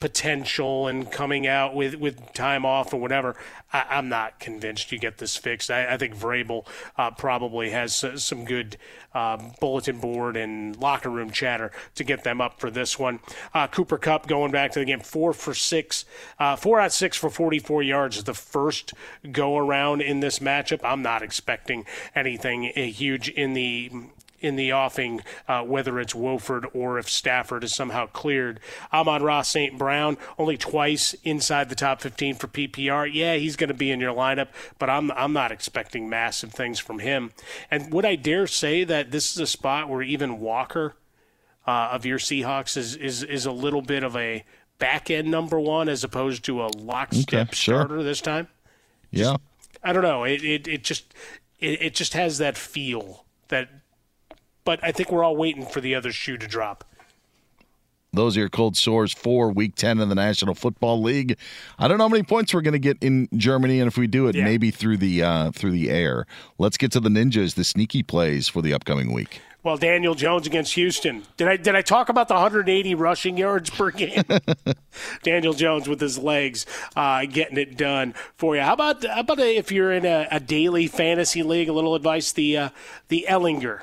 potential 0.00 0.86
and 0.86 1.10
coming 1.10 1.46
out 1.46 1.74
with, 1.74 1.96
with 1.96 2.32
time 2.32 2.64
off 2.64 2.92
or 2.92 2.98
whatever, 2.98 3.34
I, 3.72 3.84
I'm 3.90 4.08
not 4.08 4.38
convinced 4.38 4.92
you 4.92 4.98
get 4.98 5.18
this 5.18 5.36
fixed. 5.36 5.70
I, 5.70 5.94
I 5.94 5.96
think 5.96 6.14
Vrabel 6.14 6.66
uh, 6.96 7.10
probably 7.10 7.70
has 7.70 8.04
uh, 8.04 8.16
some 8.16 8.44
good 8.44 8.76
uh, 9.14 9.38
bulletin 9.60 9.98
board 9.98 10.36
and 10.36 10.76
locker 10.76 11.10
room 11.10 11.30
chatter 11.30 11.72
to 11.96 12.04
get 12.04 12.24
them 12.24 12.40
up 12.40 12.60
for 12.60 12.70
this 12.70 12.98
one. 12.98 13.20
Uh, 13.52 13.66
Cooper 13.66 13.98
Kupp 13.98 14.26
going 14.26 14.52
back 14.52 14.72
to 14.72 14.78
the 14.78 14.84
game, 14.84 15.00
four 15.00 15.32
for 15.32 15.54
six, 15.54 16.04
uh, 16.38 16.56
four 16.56 16.80
out 16.80 16.92
six 16.92 17.16
for 17.16 17.30
44 17.30 17.82
yards. 17.82 18.22
The 18.22 18.34
first 18.34 18.94
go 19.32 19.56
around 19.56 20.00
in 20.00 20.20
this 20.20 20.38
matchup. 20.38 20.80
I'm 20.84 21.02
not 21.02 21.22
expecting 21.22 21.84
anything 22.14 22.72
uh, 22.76 22.82
huge 22.82 23.28
in 23.28 23.54
the 23.54 23.90
in 24.40 24.56
the 24.56 24.72
offing, 24.72 25.22
uh, 25.46 25.62
whether 25.62 25.98
it's 25.98 26.14
Wolford 26.14 26.66
or 26.72 26.98
if 26.98 27.08
Stafford 27.08 27.64
is 27.64 27.74
somehow 27.74 28.06
cleared. 28.06 28.60
Amon-Ra 28.92 29.42
St. 29.42 29.76
Brown, 29.78 30.16
only 30.38 30.56
twice 30.56 31.14
inside 31.24 31.68
the 31.68 31.74
top 31.74 32.00
15 32.00 32.36
for 32.36 32.46
PPR. 32.48 33.10
Yeah, 33.12 33.34
he's 33.36 33.56
going 33.56 33.68
to 33.68 33.74
be 33.74 33.90
in 33.90 34.00
your 34.00 34.14
lineup, 34.14 34.48
but 34.78 34.88
I'm, 34.88 35.10
I'm 35.12 35.32
not 35.32 35.52
expecting 35.52 36.08
massive 36.08 36.52
things 36.52 36.78
from 36.78 37.00
him. 37.00 37.32
And 37.70 37.92
would 37.92 38.04
I 38.04 38.16
dare 38.16 38.46
say 38.46 38.84
that 38.84 39.10
this 39.10 39.32
is 39.32 39.38
a 39.38 39.46
spot 39.46 39.88
where 39.88 40.02
even 40.02 40.40
Walker 40.40 40.94
uh, 41.66 41.90
of 41.92 42.06
your 42.06 42.18
Seahawks 42.18 42.76
is, 42.76 42.96
is, 42.96 43.22
is 43.22 43.44
a 43.46 43.52
little 43.52 43.82
bit 43.82 44.02
of 44.02 44.16
a 44.16 44.44
back 44.78 45.10
end 45.10 45.30
number 45.30 45.58
one 45.58 45.88
as 45.88 46.04
opposed 46.04 46.44
to 46.44 46.62
a 46.62 46.68
lockstep 46.76 47.48
Okay, 47.48 47.54
sure. 47.54 47.80
starter 47.84 48.02
this 48.02 48.20
time? 48.20 48.48
Yeah. 49.10 49.36
I 49.82 49.92
don't 49.92 50.02
know. 50.02 50.24
It 50.24 50.42
it, 50.42 50.66
it 50.68 50.84
just 50.84 51.14
it, 51.60 51.82
it 51.82 51.94
just 51.94 52.14
has 52.14 52.38
that 52.38 52.56
feel 52.56 53.24
that. 53.48 53.68
But 54.68 54.84
I 54.84 54.92
think 54.92 55.10
we're 55.10 55.24
all 55.24 55.34
waiting 55.34 55.64
for 55.64 55.80
the 55.80 55.94
other 55.94 56.12
shoe 56.12 56.36
to 56.36 56.46
drop. 56.46 56.84
Those 58.12 58.36
are 58.36 58.40
your 58.40 58.48
cold 58.50 58.76
sores 58.76 59.14
for 59.14 59.50
Week 59.50 59.74
10 59.74 59.98
in 59.98 60.10
the 60.10 60.14
National 60.14 60.54
Football 60.54 61.00
League. 61.00 61.38
I 61.78 61.88
don't 61.88 61.96
know 61.96 62.04
how 62.04 62.10
many 62.10 62.22
points 62.22 62.52
we're 62.52 62.60
going 62.60 62.72
to 62.74 62.78
get 62.78 62.98
in 63.00 63.30
Germany, 63.34 63.80
and 63.80 63.88
if 63.88 63.96
we 63.96 64.06
do 64.06 64.26
it, 64.28 64.34
Yeah. 64.34 64.44
maybe 64.44 64.70
through 64.70 64.98
the 64.98 65.22
uh, 65.22 65.52
through 65.52 65.70
the 65.70 65.88
air. 65.88 66.26
Let's 66.58 66.76
get 66.76 66.92
to 66.92 67.00
the 67.00 67.08
ninjas, 67.08 67.54
the 67.54 67.64
sneaky 67.64 68.02
plays 68.02 68.46
for 68.46 68.60
the 68.60 68.74
upcoming 68.74 69.10
week. 69.10 69.40
Well, 69.62 69.78
Daniel 69.78 70.14
Jones 70.14 70.46
against 70.46 70.74
Houston. 70.74 71.22
Did 71.38 71.48
I 71.48 71.56
did 71.56 71.74
I 71.74 71.80
talk 71.80 72.10
about 72.10 72.28
the 72.28 72.34
180 72.34 72.94
rushing 72.94 73.38
yards 73.38 73.70
per 73.70 73.90
game? 73.90 74.22
Daniel 75.22 75.54
Jones 75.54 75.88
with 75.88 76.02
his 76.02 76.18
legs 76.18 76.66
uh, 76.94 77.24
getting 77.24 77.56
it 77.56 77.78
done 77.78 78.12
for 78.36 78.54
you. 78.54 78.60
How 78.60 78.74
about 78.74 79.02
how 79.02 79.20
about 79.20 79.38
if 79.38 79.72
you're 79.72 79.92
in 79.94 80.04
a, 80.04 80.28
a 80.30 80.40
daily 80.40 80.88
fantasy 80.88 81.42
league? 81.42 81.70
A 81.70 81.72
little 81.72 81.94
advice: 81.94 82.32
the 82.32 82.54
uh, 82.58 82.68
the 83.08 83.24
Ehlinger 83.30 83.80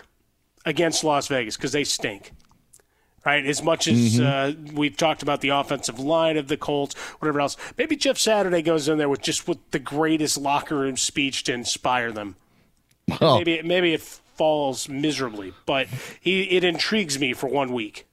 against 0.66 1.04
Las 1.04 1.28
Vegas 1.28 1.56
because 1.58 1.72
they 1.72 1.84
stink. 1.84 2.32
Right, 3.26 3.44
as 3.44 3.64
much 3.64 3.88
as 3.88 4.20
uh, 4.20 4.54
we've 4.72 4.96
talked 4.96 5.24
about 5.24 5.42
the 5.42 5.50
offensive 5.50 5.98
line 5.98 6.38
of 6.38 6.48
the 6.48 6.58
Colts, 6.58 6.94
whatever 7.18 7.42
else, 7.42 7.58
maybe 7.76 7.96
Jeff 7.96 8.20
Saturday 8.20 8.62
goes 8.62 8.88
in 8.88 9.00
there 9.00 9.10
with 9.10 9.24
just 9.24 9.48
with 9.48 9.58
the 9.72 9.80
greatest 9.80 10.38
locker 10.38 10.76
room 10.76 10.96
speech 10.96 11.44
to 11.46 11.54
inspire 11.54 12.12
them. 12.12 12.36
Well, 13.20 13.40
Maybe 13.40 13.64
maybe 13.64 13.94
it 13.96 14.02
falls 14.02 14.88
miserably, 14.88 15.54
but 15.66 15.88
he 16.22 16.44
it 16.44 16.64
intrigues 16.64 17.18
me 17.18 17.34
for 17.34 17.48
one 17.48 17.74
week. 17.74 18.08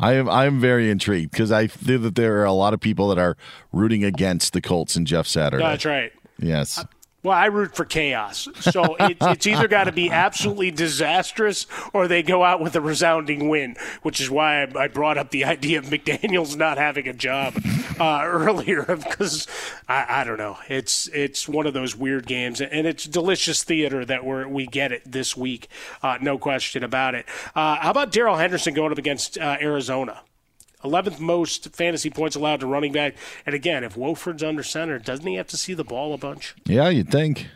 I 0.00 0.14
am 0.14 0.28
I 0.28 0.46
am 0.46 0.58
very 0.58 0.90
intrigued 0.90 1.30
because 1.30 1.52
I 1.52 1.68
feel 1.68 2.00
that 2.00 2.16
there 2.16 2.40
are 2.40 2.44
a 2.44 2.52
lot 2.52 2.74
of 2.74 2.80
people 2.80 3.06
that 3.08 3.18
are 3.18 3.36
rooting 3.72 4.02
against 4.02 4.52
the 4.52 4.60
Colts 4.60 4.96
and 4.96 5.06
Jeff 5.06 5.28
Saturday. 5.28 5.62
That's 5.62 5.84
right. 5.84 6.12
Yes. 6.40 6.84
Well, 7.22 7.36
I 7.36 7.46
root 7.46 7.76
for 7.76 7.84
chaos, 7.84 8.48
so 8.60 8.96
it, 8.98 9.18
it's 9.20 9.46
either 9.46 9.68
got 9.68 9.84
to 9.84 9.92
be 9.92 10.10
absolutely 10.10 10.70
disastrous 10.70 11.66
or 11.92 12.08
they 12.08 12.22
go 12.22 12.42
out 12.42 12.62
with 12.62 12.74
a 12.76 12.80
resounding 12.80 13.50
win, 13.50 13.76
which 14.00 14.22
is 14.22 14.30
why 14.30 14.62
I, 14.62 14.84
I 14.84 14.88
brought 14.88 15.18
up 15.18 15.30
the 15.30 15.44
idea 15.56 15.78
of 15.78 15.86
McDaniel's 15.86 16.56
not 16.56 16.78
having 16.78 17.06
a 17.06 17.12
job 17.12 17.54
uh, 18.00 18.20
earlier 18.24 18.84
because 18.84 19.46
I, 19.86 20.20
I 20.20 20.24
don't 20.24 20.38
know. 20.38 20.56
It's 20.68 21.08
it's 21.08 21.46
one 21.46 21.66
of 21.66 21.74
those 21.74 21.94
weird 21.94 22.26
games, 22.26 22.62
and 22.62 22.86
it's 22.86 23.04
delicious 23.04 23.64
theater 23.64 24.04
that 24.06 24.24
we 24.24 24.46
we 24.46 24.66
get 24.66 24.90
it 24.90 25.02
this 25.04 25.36
week, 25.36 25.68
uh, 26.02 26.16
no 26.22 26.38
question 26.38 26.82
about 26.82 27.14
it. 27.14 27.26
Uh, 27.54 27.76
how 27.76 27.90
about 27.90 28.12
Darrell 28.12 28.36
Henderson 28.36 28.72
going 28.72 28.92
up 28.92 28.98
against 28.98 29.36
uh, 29.36 29.58
Arizona? 29.60 30.22
11th 30.84 31.20
most 31.20 31.74
fantasy 31.74 32.10
points 32.10 32.36
allowed 32.36 32.60
to 32.60 32.66
running 32.66 32.92
back. 32.92 33.14
And 33.46 33.54
again, 33.54 33.84
if 33.84 33.96
Wolford's 33.96 34.42
under 34.42 34.62
center, 34.62 34.98
doesn't 34.98 35.26
he 35.26 35.34
have 35.34 35.48
to 35.48 35.56
see 35.56 35.74
the 35.74 35.84
ball 35.84 36.14
a 36.14 36.18
bunch? 36.18 36.54
Yeah, 36.64 36.88
you'd 36.88 37.10
think. 37.10 37.48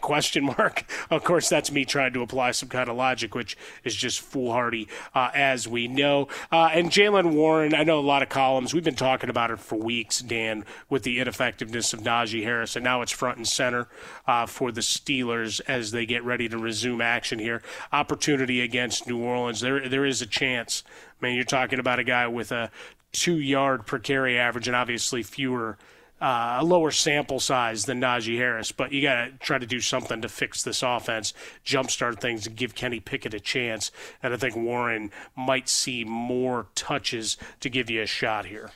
Question 0.00 0.44
mark. 0.44 0.84
Of 1.08 1.22
course, 1.22 1.48
that's 1.48 1.70
me 1.70 1.84
trying 1.84 2.12
to 2.14 2.22
apply 2.22 2.50
some 2.50 2.68
kind 2.68 2.88
of 2.88 2.96
logic, 2.96 3.34
which 3.34 3.56
is 3.84 3.94
just 3.94 4.20
foolhardy, 4.20 4.88
uh, 5.14 5.30
as 5.34 5.68
we 5.68 5.86
know. 5.86 6.26
Uh, 6.50 6.68
and 6.72 6.90
Jaylen 6.90 7.32
Warren, 7.32 7.74
I 7.74 7.84
know 7.84 8.00
a 8.00 8.00
lot 8.00 8.22
of 8.22 8.28
columns. 8.28 8.74
We've 8.74 8.82
been 8.82 8.96
talking 8.96 9.30
about 9.30 9.52
it 9.52 9.60
for 9.60 9.76
weeks, 9.76 10.20
Dan, 10.20 10.64
with 10.90 11.04
the 11.04 11.20
ineffectiveness 11.20 11.92
of 11.92 12.00
Najee 12.00 12.42
Harris, 12.42 12.74
and 12.74 12.82
now 12.82 13.02
it's 13.02 13.12
front 13.12 13.36
and 13.36 13.46
center 13.46 13.88
uh, 14.26 14.46
for 14.46 14.72
the 14.72 14.80
Steelers 14.80 15.60
as 15.68 15.92
they 15.92 16.06
get 16.06 16.24
ready 16.24 16.48
to 16.48 16.58
resume 16.58 17.00
action 17.00 17.38
here. 17.38 17.62
Opportunity 17.92 18.60
against 18.60 19.06
New 19.06 19.18
Orleans. 19.18 19.60
There, 19.60 19.88
there 19.88 20.04
is 20.04 20.20
a 20.20 20.26
chance. 20.26 20.82
I 21.20 21.24
mean, 21.24 21.36
you're 21.36 21.44
talking 21.44 21.78
about 21.78 22.00
a 22.00 22.04
guy 22.04 22.26
with 22.26 22.50
a 22.50 22.70
two-yard 23.12 23.86
per 23.86 24.00
carry 24.00 24.38
average, 24.38 24.66
and 24.66 24.76
obviously 24.76 25.22
fewer 25.22 25.78
uh, 26.20 26.58
a 26.60 26.64
lower 26.64 26.90
sample 26.90 27.40
size 27.40 27.84
than 27.84 28.00
Najee 28.00 28.36
Harris, 28.36 28.72
but 28.72 28.92
you 28.92 29.02
got 29.02 29.24
to 29.24 29.30
try 29.38 29.58
to 29.58 29.66
do 29.66 29.80
something 29.80 30.22
to 30.22 30.28
fix 30.28 30.62
this 30.62 30.82
offense, 30.82 31.34
jumpstart 31.64 32.20
things, 32.20 32.46
and 32.46 32.56
give 32.56 32.74
Kenny 32.74 33.00
Pickett 33.00 33.34
a 33.34 33.40
chance. 33.40 33.90
And 34.22 34.32
I 34.32 34.36
think 34.36 34.56
Warren 34.56 35.10
might 35.36 35.68
see 35.68 36.04
more 36.04 36.66
touches 36.74 37.36
to 37.60 37.68
give 37.68 37.90
you 37.90 38.02
a 38.02 38.06
shot 38.06 38.46
here. 38.46 38.70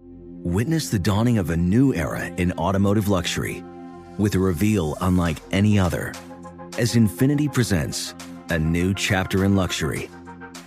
Witness 0.00 0.90
the 0.90 0.98
dawning 0.98 1.38
of 1.38 1.50
a 1.50 1.56
new 1.56 1.94
era 1.94 2.26
in 2.36 2.52
automotive 2.52 3.08
luxury 3.08 3.62
with 4.18 4.34
a 4.34 4.38
reveal 4.38 4.96
unlike 5.00 5.38
any 5.52 5.78
other 5.78 6.12
as 6.78 6.94
Infiniti 6.94 7.52
presents 7.52 8.14
a 8.50 8.58
new 8.58 8.94
chapter 8.94 9.44
in 9.44 9.54
luxury, 9.54 10.10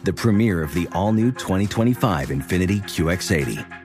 the 0.04 0.14
premiere 0.14 0.62
of 0.62 0.74
the 0.74 0.88
all 0.94 1.12
new 1.12 1.32
2025 1.32 2.30
Infiniti 2.30 2.82
QX80. 2.84 3.85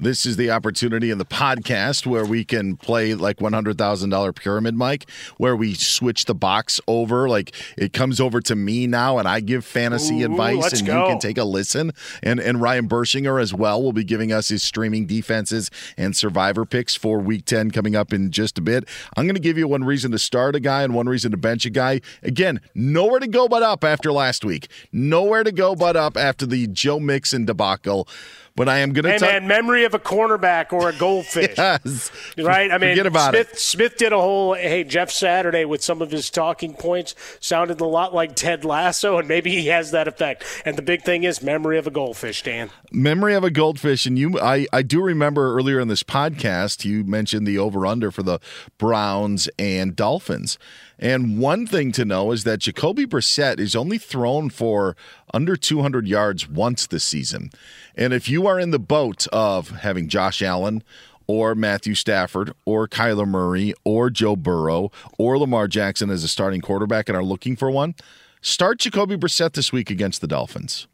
This 0.00 0.26
is 0.26 0.36
the 0.36 0.50
opportunity 0.50 1.10
in 1.10 1.18
the 1.18 1.24
podcast 1.24 2.04
where 2.04 2.24
we 2.24 2.44
can 2.44 2.76
play 2.76 3.14
like 3.14 3.36
$100,000 3.36 4.34
pyramid 4.34 4.74
Mike, 4.74 5.08
where 5.36 5.54
we 5.54 5.74
switch 5.74 6.24
the 6.24 6.34
box 6.34 6.80
over. 6.88 7.28
Like 7.28 7.54
it 7.78 7.92
comes 7.92 8.20
over 8.20 8.40
to 8.40 8.56
me 8.56 8.88
now 8.88 9.18
and 9.18 9.28
I 9.28 9.38
give 9.38 9.64
fantasy 9.64 10.22
Ooh, 10.22 10.26
advice 10.26 10.72
and 10.72 10.86
go. 10.86 11.02
you 11.02 11.08
can 11.12 11.20
take 11.20 11.38
a 11.38 11.44
listen. 11.44 11.92
And, 12.24 12.40
and 12.40 12.60
Ryan 12.60 12.88
Bershinger 12.88 13.40
as 13.40 13.54
well 13.54 13.80
will 13.80 13.92
be 13.92 14.02
giving 14.02 14.32
us 14.32 14.48
his 14.48 14.64
streaming 14.64 15.06
defenses 15.06 15.70
and 15.96 16.16
survivor 16.16 16.64
picks 16.64 16.96
for 16.96 17.20
week 17.20 17.44
10 17.44 17.70
coming 17.70 17.94
up 17.94 18.12
in 18.12 18.32
just 18.32 18.58
a 18.58 18.62
bit. 18.62 18.88
I'm 19.16 19.26
going 19.26 19.36
to 19.36 19.40
give 19.40 19.56
you 19.56 19.68
one 19.68 19.84
reason 19.84 20.10
to 20.10 20.18
start 20.18 20.56
a 20.56 20.60
guy 20.60 20.82
and 20.82 20.92
one 20.92 21.08
reason 21.08 21.30
to 21.30 21.36
bench 21.36 21.66
a 21.66 21.70
guy. 21.70 22.00
Again, 22.24 22.60
nowhere 22.74 23.20
to 23.20 23.28
go 23.28 23.46
but 23.46 23.62
up 23.62 23.84
after 23.84 24.10
last 24.10 24.44
week. 24.44 24.66
Nowhere 24.90 25.44
to 25.44 25.52
go 25.52 25.76
but 25.76 25.94
up 25.94 26.16
after 26.16 26.46
the 26.46 26.66
Joe 26.66 26.98
Mixon 26.98 27.44
debacle. 27.44 28.08
But 28.56 28.68
I 28.68 28.78
am 28.78 28.92
going 28.92 29.04
to 29.04 29.10
Hey, 29.10 29.18
tell 29.18 29.28
man, 29.32 29.48
memory 29.48 29.82
of 29.84 29.94
a 29.94 29.98
cornerback 29.98 30.72
or 30.72 30.88
a 30.88 30.92
goldfish. 30.92 31.54
yes. 31.58 32.12
Right? 32.38 32.70
I 32.70 32.78
mean, 32.78 32.90
Forget 32.90 33.06
about 33.06 33.30
Smith, 33.30 33.50
it. 33.52 33.58
Smith 33.58 33.96
did 33.96 34.12
a 34.12 34.20
whole, 34.20 34.54
hey, 34.54 34.84
Jeff 34.84 35.10
Saturday 35.10 35.64
with 35.64 35.82
some 35.82 36.00
of 36.00 36.12
his 36.12 36.30
talking 36.30 36.74
points 36.74 37.16
sounded 37.40 37.80
a 37.80 37.84
lot 37.84 38.14
like 38.14 38.36
Ted 38.36 38.64
Lasso, 38.64 39.18
and 39.18 39.26
maybe 39.26 39.50
he 39.50 39.66
has 39.66 39.90
that 39.90 40.06
effect. 40.06 40.44
And 40.64 40.76
the 40.76 40.82
big 40.82 41.02
thing 41.02 41.24
is 41.24 41.42
memory 41.42 41.78
of 41.78 41.88
a 41.88 41.90
goldfish, 41.90 42.44
Dan. 42.44 42.70
memory 42.92 43.34
of 43.34 43.42
a 43.42 43.50
goldfish 43.50 44.06
and 44.06 44.16
you 44.16 44.38
I, 44.38 44.66
I 44.72 44.82
do 44.82 45.02
remember 45.02 45.56
earlier 45.56 45.80
in 45.80 45.88
this 45.88 46.04
podcast 46.04 46.84
you 46.84 47.02
mentioned 47.02 47.44
the 47.46 47.58
over 47.58 47.84
under 47.84 48.12
for 48.12 48.22
the 48.22 48.38
browns 48.78 49.48
and 49.58 49.96
dolphins 49.96 50.58
and 50.98 51.38
one 51.38 51.66
thing 51.66 51.92
to 51.92 52.04
know 52.04 52.32
is 52.32 52.44
that 52.44 52.60
jacoby 52.60 53.06
brissett 53.06 53.58
is 53.58 53.74
only 53.74 53.98
thrown 53.98 54.50
for 54.50 54.96
under 55.32 55.56
200 55.56 56.06
yards 56.06 56.48
once 56.48 56.86
this 56.86 57.04
season 57.04 57.50
and 57.96 58.12
if 58.12 58.28
you 58.28 58.46
are 58.46 58.58
in 58.58 58.70
the 58.70 58.78
boat 58.78 59.26
of 59.32 59.70
having 59.70 60.08
josh 60.08 60.42
allen 60.42 60.82
or 61.26 61.54
Matthew 61.54 61.94
Stafford 61.94 62.52
or 62.64 62.86
Kyler 62.86 63.26
Murray 63.26 63.74
or 63.84 64.10
Joe 64.10 64.36
Burrow 64.36 64.90
or 65.18 65.38
Lamar 65.38 65.68
Jackson 65.68 66.10
as 66.10 66.24
a 66.24 66.28
starting 66.28 66.60
quarterback 66.60 67.08
and 67.08 67.16
are 67.16 67.24
looking 67.24 67.56
for 67.56 67.70
one, 67.70 67.94
start 68.40 68.78
Jacoby 68.78 69.16
Brissett 69.16 69.54
this 69.54 69.72
week 69.72 69.90
against 69.90 70.20
the 70.20 70.26
Dolphins. 70.26 70.86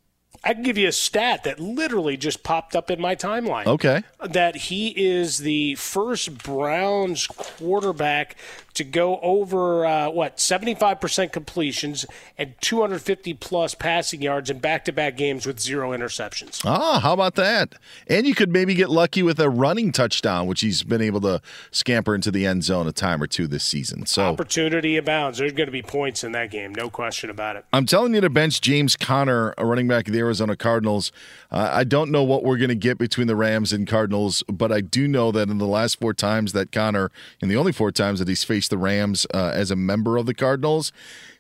I 0.43 0.55
can 0.55 0.63
give 0.63 0.79
you 0.79 0.89
a 0.89 0.93
stat 0.93 1.45
that 1.45 1.61
literally 1.61 2.17
just 2.17 2.43
popped 2.43 2.75
up 2.75 2.91
in 2.91 2.99
my 2.99 3.15
timeline. 3.15 3.67
Okay. 3.67 4.03
That 4.27 4.57
he 4.57 4.89
is 4.89 5.39
the 5.39 5.75
first 5.75 6.39
Browns 6.39 7.27
quarterback 7.27 8.37
to 8.75 8.85
go 8.85 9.19
over 9.21 9.85
uh, 9.85 10.11
what 10.11 10.37
75% 10.37 11.33
completions 11.33 12.07
and 12.39 12.55
250 12.61 13.35
plus 13.35 13.75
passing 13.75 14.23
yards 14.23 14.51
in 14.51 14.59
back-to-back 14.59 15.17
games 15.17 15.47
with 15.47 15.61
zero 15.61 15.91
interceptions. 15.91 16.65
Ah, 16.65 17.01
how 17.01 17.13
about 17.13 17.35
that? 17.35 17.75
And 18.07 18.27
you 18.27 18.35
could 18.35 18.51
maybe 18.51 18.75
get 18.75 18.91
lucky 18.91 19.23
with 19.23 19.41
a 19.41 19.51
running 19.51 19.93
touchdown, 19.93 20.47
which 20.47 20.61
he's 20.61 20.83
been 20.83 21.03
able 21.03 21.21
to 21.23 21.41
scamper 21.71 22.15
into 22.15 22.31
the 22.31 22.47
end 22.47 22.65
zone 22.65 22.87
a 22.87 22.93
time 22.93 23.23
or 23.23 23.27
two 23.27 23.47
this 23.47 23.65
season. 23.65 24.07
So 24.07 24.25
opportunity 24.25 24.97
abounds. 24.97 25.39
There's 25.39 25.53
going 25.53 25.67
to 25.67 25.73
be 25.73 25.83
points 25.83 26.25
in 26.25 26.33
that 26.33 26.51
game, 26.51 26.75
no 26.75 26.91
question 26.91 27.31
about 27.31 27.57
it. 27.57 27.65
I'm 27.73 27.87
telling 27.87 28.15
you 28.15 28.21
to 28.21 28.31
bench 28.31 28.61
James 28.61 28.97
Conner, 28.97 29.55
a 29.59 29.67
running 29.67 29.89
back 29.89 30.07
of 30.07 30.13
the 30.13 30.21
Arizona 30.21 30.57
Cardinals. 30.57 31.13
Uh, 31.51 31.71
I 31.73 31.85
don't 31.85 32.11
know 32.11 32.23
what 32.23 32.45
we're 32.45 32.59
going 32.59 32.69
to 32.69 32.75
get 32.75 32.99
between 32.99 33.27
the 33.27 33.37
Rams 33.37 33.73
and 33.73 33.87
Cardinals, 33.87 34.43
but 34.49 34.71
I 34.71 34.81
do 34.81 35.09
know 35.09 35.33
that 35.33 35.49
in 35.49 35.59
the 35.59 35.67
last 35.67 35.99
four 35.99 36.15
times 36.15 36.53
that 36.53 36.71
Conner, 36.73 37.11
in 37.41 37.49
the 37.49 37.57
only 37.57 37.73
four 37.73 37.91
times 37.91 38.19
that 38.19 38.29
he's 38.29 38.45
faced 38.45 38.60
the 38.69 38.79
Rams 38.79 39.27
uh, 39.33 39.53
as 39.55 39.71
a 39.71 39.77
member 39.77 40.17
of 40.17 40.27
the 40.27 40.35
Cardinals, 40.35 40.93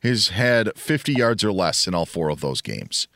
has 0.03 0.29
had 0.29 0.77
50 0.77 1.13
yards 1.13 1.45
or 1.45 1.53
less 1.53 1.87
in 1.87 1.95
all 1.95 2.07
four 2.07 2.31
of 2.31 2.41
those 2.41 2.61
games. 2.61 3.09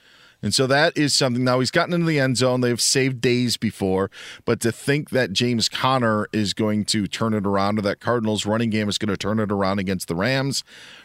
And 0.45 0.53
so 0.53 0.67
that 0.67 0.95
is 0.95 1.15
something. 1.15 1.43
Now 1.43 1.61
he's 1.61 1.71
gotten 1.71 1.95
into 1.95 2.07
the 2.07 2.21
end 2.21 2.37
zone. 2.37 2.61
They've 2.61 2.79
saved 2.79 3.23
days 3.23 3.57
before, 3.57 4.11
but 4.45 4.61
to 4.61 4.71
think 4.71 5.09
that 5.09 5.33
James 5.33 5.71
Conner 5.71 6.27
is 6.35 6.53
going 6.53 6.85
to 6.87 7.07
turn 7.07 7.33
it 7.33 7.47
around, 7.47 7.79
or 7.79 7.83
that 7.83 7.99
Cardinals 7.99 8.45
running 8.45 8.69
game 8.69 8.91
is 8.91 8.99
going 8.99 9.09
to 9.09 9.17
turn 9.17 9.41
it 9.41 9.51
around 9.51 9.79
against 9.79 10.07
the 10.07 10.15
Rams, 10.15 10.63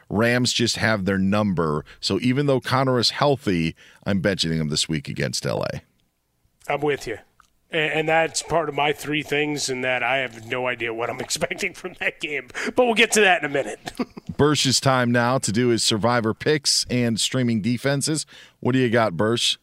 Rams 0.09 0.51
just 0.51 0.75
have 0.75 1.05
their 1.05 1.17
number. 1.17 1.85
So 2.01 2.19
even 2.19 2.47
though 2.47 2.59
Conner 2.59 2.99
is 2.99 3.11
healthy, 3.11 3.77
I'm 4.03 4.21
benching 4.21 4.53
him 4.53 4.67
this 4.67 4.89
week 4.89 5.07
against 5.07 5.45
LA. 5.45 5.67
I'm 6.67 6.81
with 6.81 7.07
you. 7.07 7.19
And 7.71 8.09
that's 8.09 8.41
part 8.41 8.67
of 8.67 8.73
my 8.73 8.93
three 8.93 9.21
things, 9.21 9.69
and 9.69 9.83
that 9.83 10.01
I 10.01 10.17
have 10.17 10.47
no 10.47 10.67
idea 10.67 10.93
what 10.93 11.09
I'm 11.09 11.19
expecting 11.19 11.73
from 11.73 11.93
that 11.99 12.19
game. 12.19 12.47
But 12.75 12.85
we'll 12.85 12.95
get 12.95 13.11
to 13.13 13.21
that 13.21 13.43
in 13.43 13.49
a 13.49 13.53
minute. 13.53 13.93
Bursch's 14.37 14.79
time 14.79 15.11
now 15.11 15.37
to 15.37 15.51
do 15.51 15.67
his 15.67 15.83
survivor 15.83 16.33
picks 16.33 16.85
and 16.89 17.19
streaming 17.19 17.61
defenses. 17.61 18.25
What 18.59 18.71
do 18.71 18.79
you 18.79 18.89
got, 18.89 19.15
Bursch? 19.15 19.57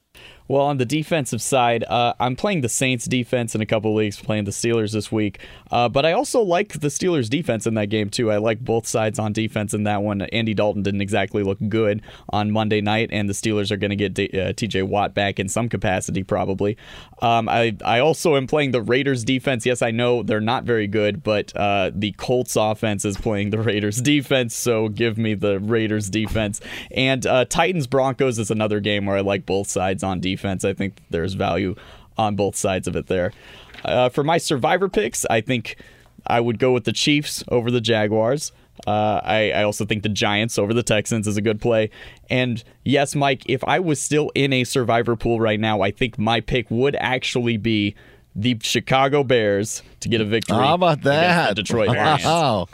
Well, 0.49 0.63
on 0.63 0.77
the 0.77 0.85
defensive 0.85 1.43
side, 1.43 1.83
uh, 1.85 2.15
I'm 2.21 2.37
playing 2.37 2.61
the 2.61 2.69
Saints 2.69 3.07
defense 3.07 3.55
in 3.55 3.61
a 3.61 3.67
couple 3.67 3.95
leagues, 3.95 4.21
playing 4.21 4.45
the 4.45 4.53
Steelers 4.53 4.93
this 4.93 5.11
week. 5.11 5.41
Uh, 5.73 5.89
but 5.89 6.07
I 6.07 6.13
also 6.13 6.41
like 6.41 6.81
the 6.81 6.89
Steelers 6.89 7.29
defense 7.29 7.67
in 7.67 7.75
that 7.75 7.87
game, 7.87 8.11
too. 8.11 8.31
I 8.31 8.37
like 8.37 8.61
both 8.61 8.87
sides 8.87 9.19
on 9.19 9.33
defense 9.33 9.75
in 9.75 9.83
that 9.85 10.03
one. 10.03 10.23
Andy 10.23 10.55
Dalton 10.55 10.83
didn't 10.83 11.01
exactly 11.01 11.43
look 11.43 11.59
good 11.69 12.01
on 12.31 12.53
Monday 12.53 12.81
night, 12.81 13.09
and 13.11 13.29
the 13.29 13.33
Steelers 13.33 13.73
are 13.73 13.77
going 13.77 13.91
to 13.91 13.97
get 13.97 14.15
D- 14.15 14.31
uh, 14.33 14.53
TJ 14.53 14.85
Watt 14.85 15.15
back 15.15 15.41
in 15.41 15.49
some 15.49 15.69
capacity, 15.69 16.23
probably. 16.23 16.77
Um, 17.23 17.49
I, 17.49 17.77
I 17.85 17.99
also 17.99 18.37
am 18.37 18.47
playing 18.47 18.71
the 18.71 18.83
Raiders 18.83 19.25
defense. 19.25 19.67
Yes, 19.67 19.83
I 19.83 19.91
know 19.91 20.23
they're 20.23 20.41
not 20.41 20.63
very 20.63 20.87
good, 20.87 21.25
but 21.25 21.55
uh, 21.57 21.91
the 21.93 22.13
Colts 22.13 22.55
offense 22.55 23.05
is 23.05 23.17
playing 23.17 23.51
the 23.51 23.59
Raiders 23.59 24.01
defense, 24.01 24.55
so 24.55 24.89
give 24.89 25.19
me 25.19 25.35
the 25.35 25.59
Raiders 25.59 26.09
defense. 26.09 26.61
And 26.93 27.27
uh, 27.27 27.47
Titans 27.47 27.89
Broncos 27.89 28.39
is 28.39 28.53
another 28.53 28.79
game 28.79 29.07
where 29.07 29.17
I 29.17 29.23
like 29.23 29.45
both 29.45 29.69
sides 29.69 30.05
on 30.05 30.21
defense 30.21 30.36
defense. 30.37 30.65
I 30.65 30.75
think 30.75 30.99
there's 31.11 31.35
value 31.35 31.75
on 32.19 32.37
both 32.37 32.57
sides 32.57 32.89
of 32.89 32.97
it 32.97 33.07
there. 33.07 33.33
Uh, 33.85 34.09
for 34.09 34.25
my 34.25 34.39
survivor 34.39 34.89
picks, 34.89 35.25
I 35.27 35.41
think 35.41 35.77
I 36.27 36.41
would 36.41 36.59
go 36.59 36.73
with 36.73 36.85
the 36.85 36.93
Chiefs 36.93 37.45
over 37.49 37.71
the 37.71 37.81
Jaguars. 37.81 38.53
Uh, 38.87 39.21
I, 39.25 39.53
I, 39.53 39.63
also 39.63 39.87
think 39.87 40.03
the 40.03 40.11
Giants 40.11 40.59
over 40.59 40.75
the 40.75 40.83
Texans 40.83 41.27
is 41.27 41.39
a 41.39 41.41
good 41.41 41.63
play. 41.63 41.89
And 42.29 42.63
yes, 42.85 43.15
Mike, 43.15 43.43
if 43.47 43.65
I 43.65 43.81
was 43.81 44.01
still 44.01 44.31
in 44.35 44.53
a 44.53 44.65
survivor 44.65 45.17
pool 45.17 45.41
right 45.41 45.59
now, 45.59 45.81
I 45.81 45.91
think 45.91 46.19
my 46.19 46.41
pick 46.41 46.71
would 46.71 46.95
actually 46.97 47.57
be 47.57 47.95
the 48.35 48.59
Chicago 48.61 49.25
Bears 49.25 49.83
to 50.01 50.11
get 50.11 50.21
a 50.21 50.27
victory. 50.27 50.59
How 50.59 50.75
about 50.75 51.03
that? 51.03 51.57
Detroit 51.57 51.89
Lions. 51.89 52.25
Wow. 52.25 52.69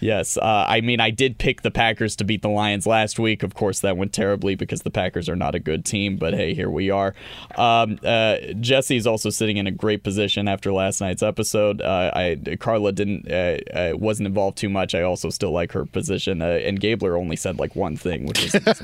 Yes, 0.00 0.38
uh, 0.38 0.64
I 0.66 0.80
mean 0.80 1.00
I 1.00 1.10
did 1.10 1.38
pick 1.38 1.62
the 1.62 1.70
Packers 1.70 2.16
to 2.16 2.24
beat 2.24 2.42
the 2.42 2.48
Lions 2.48 2.86
last 2.86 3.18
week. 3.18 3.42
Of 3.42 3.54
course, 3.54 3.80
that 3.80 3.96
went 3.96 4.12
terribly 4.12 4.54
because 4.54 4.82
the 4.82 4.90
Packers 4.90 5.28
are 5.28 5.36
not 5.36 5.54
a 5.54 5.58
good 5.58 5.84
team. 5.84 6.16
But 6.16 6.34
hey, 6.34 6.54
here 6.54 6.70
we 6.70 6.90
are. 6.90 7.14
Um, 7.56 7.98
uh, 8.04 8.36
Jesse 8.60 8.96
is 8.96 9.06
also 9.06 9.30
sitting 9.30 9.58
in 9.58 9.66
a 9.66 9.70
great 9.70 10.02
position 10.02 10.48
after 10.48 10.72
last 10.72 11.00
night's 11.00 11.22
episode. 11.22 11.80
Uh, 11.82 12.10
I 12.14 12.56
Karla 12.58 12.92
didn't 12.92 13.30
uh, 13.30 13.58
uh, 13.74 13.92
wasn't 13.96 14.26
involved 14.26 14.56
too 14.58 14.70
much. 14.70 14.94
I 14.94 15.02
also 15.02 15.30
still 15.30 15.52
like 15.52 15.72
her 15.72 15.84
position. 15.84 16.40
Uh, 16.40 16.46
and 16.46 16.80
Gabler 16.80 17.16
only 17.16 17.36
said 17.36 17.58
like 17.58 17.76
one 17.76 17.96
thing, 17.96 18.26
which 18.26 18.46
is 18.46 18.54
uh, 18.54 18.60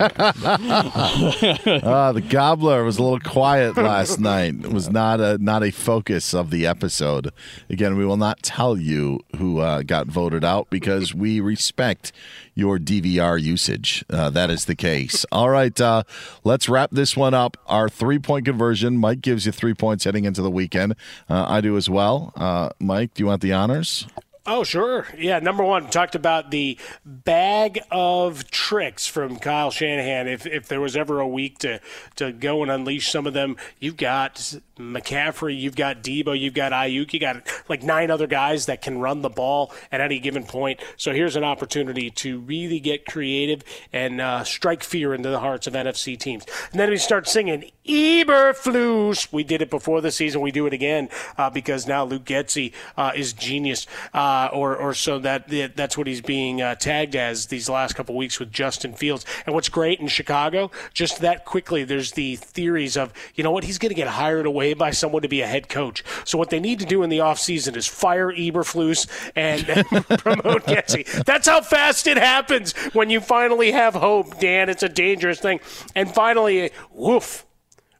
the 2.12 2.24
Gobbler 2.28 2.84
was 2.84 2.98
a 2.98 3.02
little 3.02 3.20
quiet 3.20 3.76
last 3.76 4.20
night. 4.20 4.54
It 4.64 4.72
was 4.72 4.90
not 4.90 5.20
a 5.20 5.38
not 5.38 5.62
a 5.62 5.70
focus 5.70 6.34
of 6.34 6.50
the 6.50 6.66
episode. 6.66 7.32
Again, 7.70 7.96
we 7.96 8.04
will 8.04 8.18
not 8.18 8.42
tell 8.42 8.76
you 8.76 9.20
who 9.36 9.62
got 9.84 10.08
voted 10.08 10.44
out 10.44 10.68
because 10.70 11.05
because 11.06 11.14
we 11.14 11.40
respect 11.40 12.12
your 12.54 12.78
DVR 12.78 13.40
usage. 13.40 14.04
Uh, 14.10 14.30
that 14.30 14.50
is 14.50 14.64
the 14.64 14.74
case. 14.74 15.24
All 15.32 15.50
right, 15.50 15.78
uh, 15.80 16.02
let's 16.42 16.68
wrap 16.68 16.90
this 16.90 17.16
one 17.16 17.34
up. 17.34 17.56
Our 17.66 17.88
three 17.88 18.18
point 18.18 18.44
conversion. 18.44 18.98
Mike 18.98 19.20
gives 19.20 19.46
you 19.46 19.52
three 19.52 19.74
points 19.74 20.04
heading 20.04 20.24
into 20.24 20.42
the 20.42 20.50
weekend. 20.50 20.94
Uh, 21.28 21.46
I 21.48 21.60
do 21.60 21.76
as 21.76 21.88
well. 21.88 22.32
Uh, 22.34 22.70
Mike, 22.80 23.14
do 23.14 23.22
you 23.22 23.26
want 23.26 23.42
the 23.42 23.52
honors? 23.52 24.06
Oh, 24.48 24.62
sure. 24.62 25.06
Yeah, 25.18 25.40
number 25.40 25.64
one, 25.64 25.90
talked 25.90 26.14
about 26.14 26.52
the 26.52 26.78
bag 27.04 27.80
of 27.90 28.48
tricks 28.48 29.04
from 29.04 29.38
Kyle 29.38 29.72
Shanahan. 29.72 30.28
If, 30.28 30.46
if 30.46 30.68
there 30.68 30.80
was 30.80 30.96
ever 30.96 31.18
a 31.18 31.26
week 31.26 31.58
to, 31.58 31.80
to 32.14 32.30
go 32.30 32.62
and 32.62 32.70
unleash 32.70 33.10
some 33.10 33.26
of 33.26 33.32
them, 33.32 33.56
you've 33.80 33.96
got 33.96 34.54
McCaffrey, 34.78 35.58
you've 35.58 35.76
got 35.76 36.02
Debo, 36.02 36.38
you've 36.38 36.54
got 36.54 36.72
Aiyuk, 36.72 37.12
you 37.12 37.20
got 37.20 37.42
like 37.68 37.82
nine 37.82 38.10
other 38.10 38.26
guys 38.26 38.66
that 38.66 38.82
can 38.82 38.98
run 38.98 39.22
the 39.22 39.30
ball 39.30 39.72
at 39.90 40.00
any 40.00 40.18
given 40.18 40.44
point. 40.44 40.80
So 40.96 41.12
here's 41.12 41.34
an 41.34 41.44
opportunity 41.44 42.10
to 42.10 42.40
really 42.40 42.78
get 42.78 43.06
creative 43.06 43.62
and 43.92 44.20
uh, 44.20 44.44
strike 44.44 44.82
fear 44.82 45.14
into 45.14 45.30
the 45.30 45.40
hearts 45.40 45.66
of 45.66 45.72
NFC 45.72 46.18
teams. 46.18 46.44
And 46.70 46.78
then 46.78 46.90
we 46.90 46.98
start 46.98 47.26
singing 47.26 47.70
Eberflus. 47.86 49.32
We 49.32 49.44
did 49.44 49.62
it 49.62 49.70
before 49.70 50.00
the 50.00 50.10
season. 50.10 50.40
We 50.40 50.50
do 50.50 50.66
it 50.66 50.72
again 50.72 51.08
uh, 51.38 51.50
because 51.50 51.86
now 51.86 52.04
Luke 52.04 52.24
Getsy 52.24 52.72
uh, 52.96 53.12
is 53.14 53.32
genius, 53.32 53.86
uh, 54.12 54.48
or 54.52 54.76
or 54.76 54.92
so 54.92 55.18
that 55.20 55.48
that's 55.76 55.96
what 55.96 56.06
he's 56.06 56.20
being 56.20 56.60
uh, 56.60 56.74
tagged 56.74 57.16
as 57.16 57.46
these 57.46 57.68
last 57.68 57.94
couple 57.94 58.16
weeks 58.16 58.38
with 58.38 58.52
Justin 58.52 58.92
Fields. 58.94 59.24
And 59.46 59.54
what's 59.54 59.68
great 59.68 60.00
in 60.00 60.08
Chicago, 60.08 60.70
just 60.92 61.20
that 61.20 61.44
quickly, 61.44 61.84
there's 61.84 62.12
the 62.12 62.36
theories 62.36 62.96
of 62.96 63.12
you 63.34 63.44
know 63.44 63.50
what 63.50 63.64
he's 63.64 63.78
going 63.78 63.90
to 63.90 63.94
get 63.94 64.08
hired 64.08 64.46
away 64.46 64.65
by 64.74 64.90
someone 64.90 65.22
to 65.22 65.28
be 65.28 65.40
a 65.40 65.46
head 65.46 65.68
coach. 65.68 66.04
So 66.24 66.38
what 66.38 66.50
they 66.50 66.60
need 66.60 66.80
to 66.80 66.86
do 66.86 67.02
in 67.02 67.10
the 67.10 67.18
offseason 67.18 67.76
is 67.76 67.86
fire 67.86 68.32
Eberflus 68.32 69.06
and 69.34 69.64
promote 70.18 70.64
Getsy. 70.64 71.06
That's 71.24 71.48
how 71.48 71.60
fast 71.60 72.06
it 72.06 72.16
happens 72.16 72.72
when 72.92 73.10
you 73.10 73.20
finally 73.20 73.72
have 73.72 73.94
hope, 73.94 74.40
Dan. 74.40 74.68
It's 74.68 74.82
a 74.82 74.88
dangerous 74.88 75.40
thing. 75.40 75.60
And 75.94 76.12
finally, 76.12 76.70
woof 76.92 77.46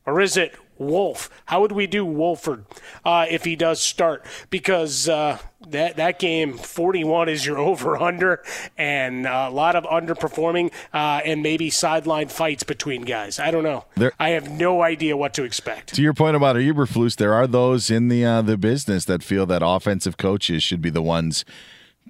or 0.07 0.21
is 0.21 0.37
it 0.37 0.55
Wolf? 0.79 1.31
How 1.47 1.61
would 1.61 1.73
we 1.73 1.87
do 1.87 2.05
Wolford 2.05 2.67
uh, 3.05 3.27
if 3.29 3.45
he 3.45 3.57
does 3.57 3.81
start? 3.81 4.25
Because 4.51 5.09
uh, 5.09 5.39
that 5.69 5.97
that 5.97 6.19
game 6.19 6.57
41 6.59 7.29
is 7.29 7.47
your 7.47 7.59
over 7.67 7.97
under, 7.97 8.43
and 8.77 9.27
uh, 9.27 9.47
a 9.49 9.51
lot 9.51 9.77
of 9.77 9.85
underperforming 9.85 10.73
uh, 10.93 11.21
and 11.25 11.43
maybe 11.43 11.71
sideline 11.71 12.29
fights 12.29 12.63
between 12.63 13.03
guys. 13.03 13.39
I 13.39 13.51
don't 13.51 13.65
know. 13.65 13.85
There, 13.97 14.13
I 14.19 14.31
have 14.31 14.51
no 14.51 14.83
idea 14.83 15.17
what 15.17 15.35
to 15.35 15.45
expect. 15.45 15.95
To 15.95 16.03
your 16.03 16.15
point 16.15 16.37
about 16.37 16.57
Eberflus, 16.57 17.17
there 17.17 17.35
are 17.35 17.47
those 17.47 17.91
in 17.91 18.09
the 18.09 18.25
uh, 18.25 18.43
the 18.43 18.57
business 18.57 19.05
that 19.07 19.23
feel 19.23 19.47
that 19.47 19.63
offensive 19.65 20.17
coaches 20.17 20.63
should 20.63 20.83
be 20.83 20.91
the 20.91 21.03
ones 21.03 21.45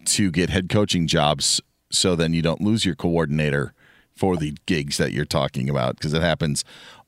to 0.05 0.31
get 0.31 0.51
head 0.51 0.69
coaching 0.69 1.07
jobs, 1.07 1.61
so 1.91 2.15
then 2.15 2.33
you 2.33 2.43
don't 2.43 2.61
lose 2.61 2.85
your 2.85 2.95
coordinator 2.95 3.73
for 4.17 4.37
the 4.37 4.57
gigs 4.65 4.97
that 4.97 5.13
you're 5.13 5.25
talking 5.27 5.69
about 5.69 5.97
because 5.97 6.15
it 6.15 6.23
happens 6.23 6.65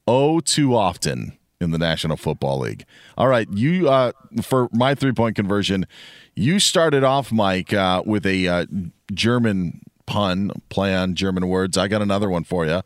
oh 0.06 0.40
too 0.40 0.76
often 0.76 1.37
in 1.60 1.70
the 1.70 1.78
National 1.78 2.16
Football 2.16 2.60
League. 2.60 2.84
All 3.16 3.28
right, 3.28 3.48
you 3.50 3.88
uh, 3.88 4.12
for 4.42 4.68
my 4.72 4.94
three 4.94 5.12
point 5.12 5.36
conversion, 5.36 5.86
you 6.34 6.58
started 6.58 7.04
off, 7.04 7.32
Mike, 7.32 7.72
uh, 7.72 8.02
with 8.06 8.26
a 8.26 8.48
uh, 8.48 8.66
German 9.12 9.80
pun, 10.06 10.52
play 10.68 10.94
on 10.94 11.14
German 11.14 11.48
words. 11.48 11.76
I 11.76 11.88
got 11.88 12.02
another 12.02 12.30
one 12.30 12.44
for 12.44 12.64
you. 12.64 12.82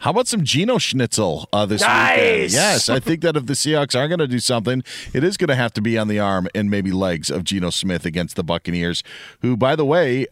How 0.00 0.12
about 0.12 0.28
some 0.28 0.44
Geno 0.44 0.78
Schnitzel 0.78 1.48
uh, 1.52 1.66
this 1.66 1.80
nice. 1.80 2.18
weekend? 2.18 2.52
Yes, 2.52 2.88
I 2.88 3.00
think 3.00 3.20
that 3.22 3.36
if 3.36 3.46
the 3.46 3.54
Seahawks 3.54 3.98
are 3.98 4.06
going 4.06 4.20
to 4.20 4.28
do 4.28 4.38
something, 4.38 4.84
it 5.12 5.24
is 5.24 5.36
going 5.36 5.48
to 5.48 5.56
have 5.56 5.72
to 5.72 5.80
be 5.80 5.98
on 5.98 6.06
the 6.06 6.20
arm 6.20 6.46
and 6.54 6.70
maybe 6.70 6.92
legs 6.92 7.30
of 7.30 7.42
Geno 7.42 7.70
Smith 7.70 8.06
against 8.06 8.36
the 8.36 8.44
Buccaneers, 8.44 9.02
who, 9.40 9.56
by 9.56 9.74
the 9.74 9.84
way, 9.84 10.26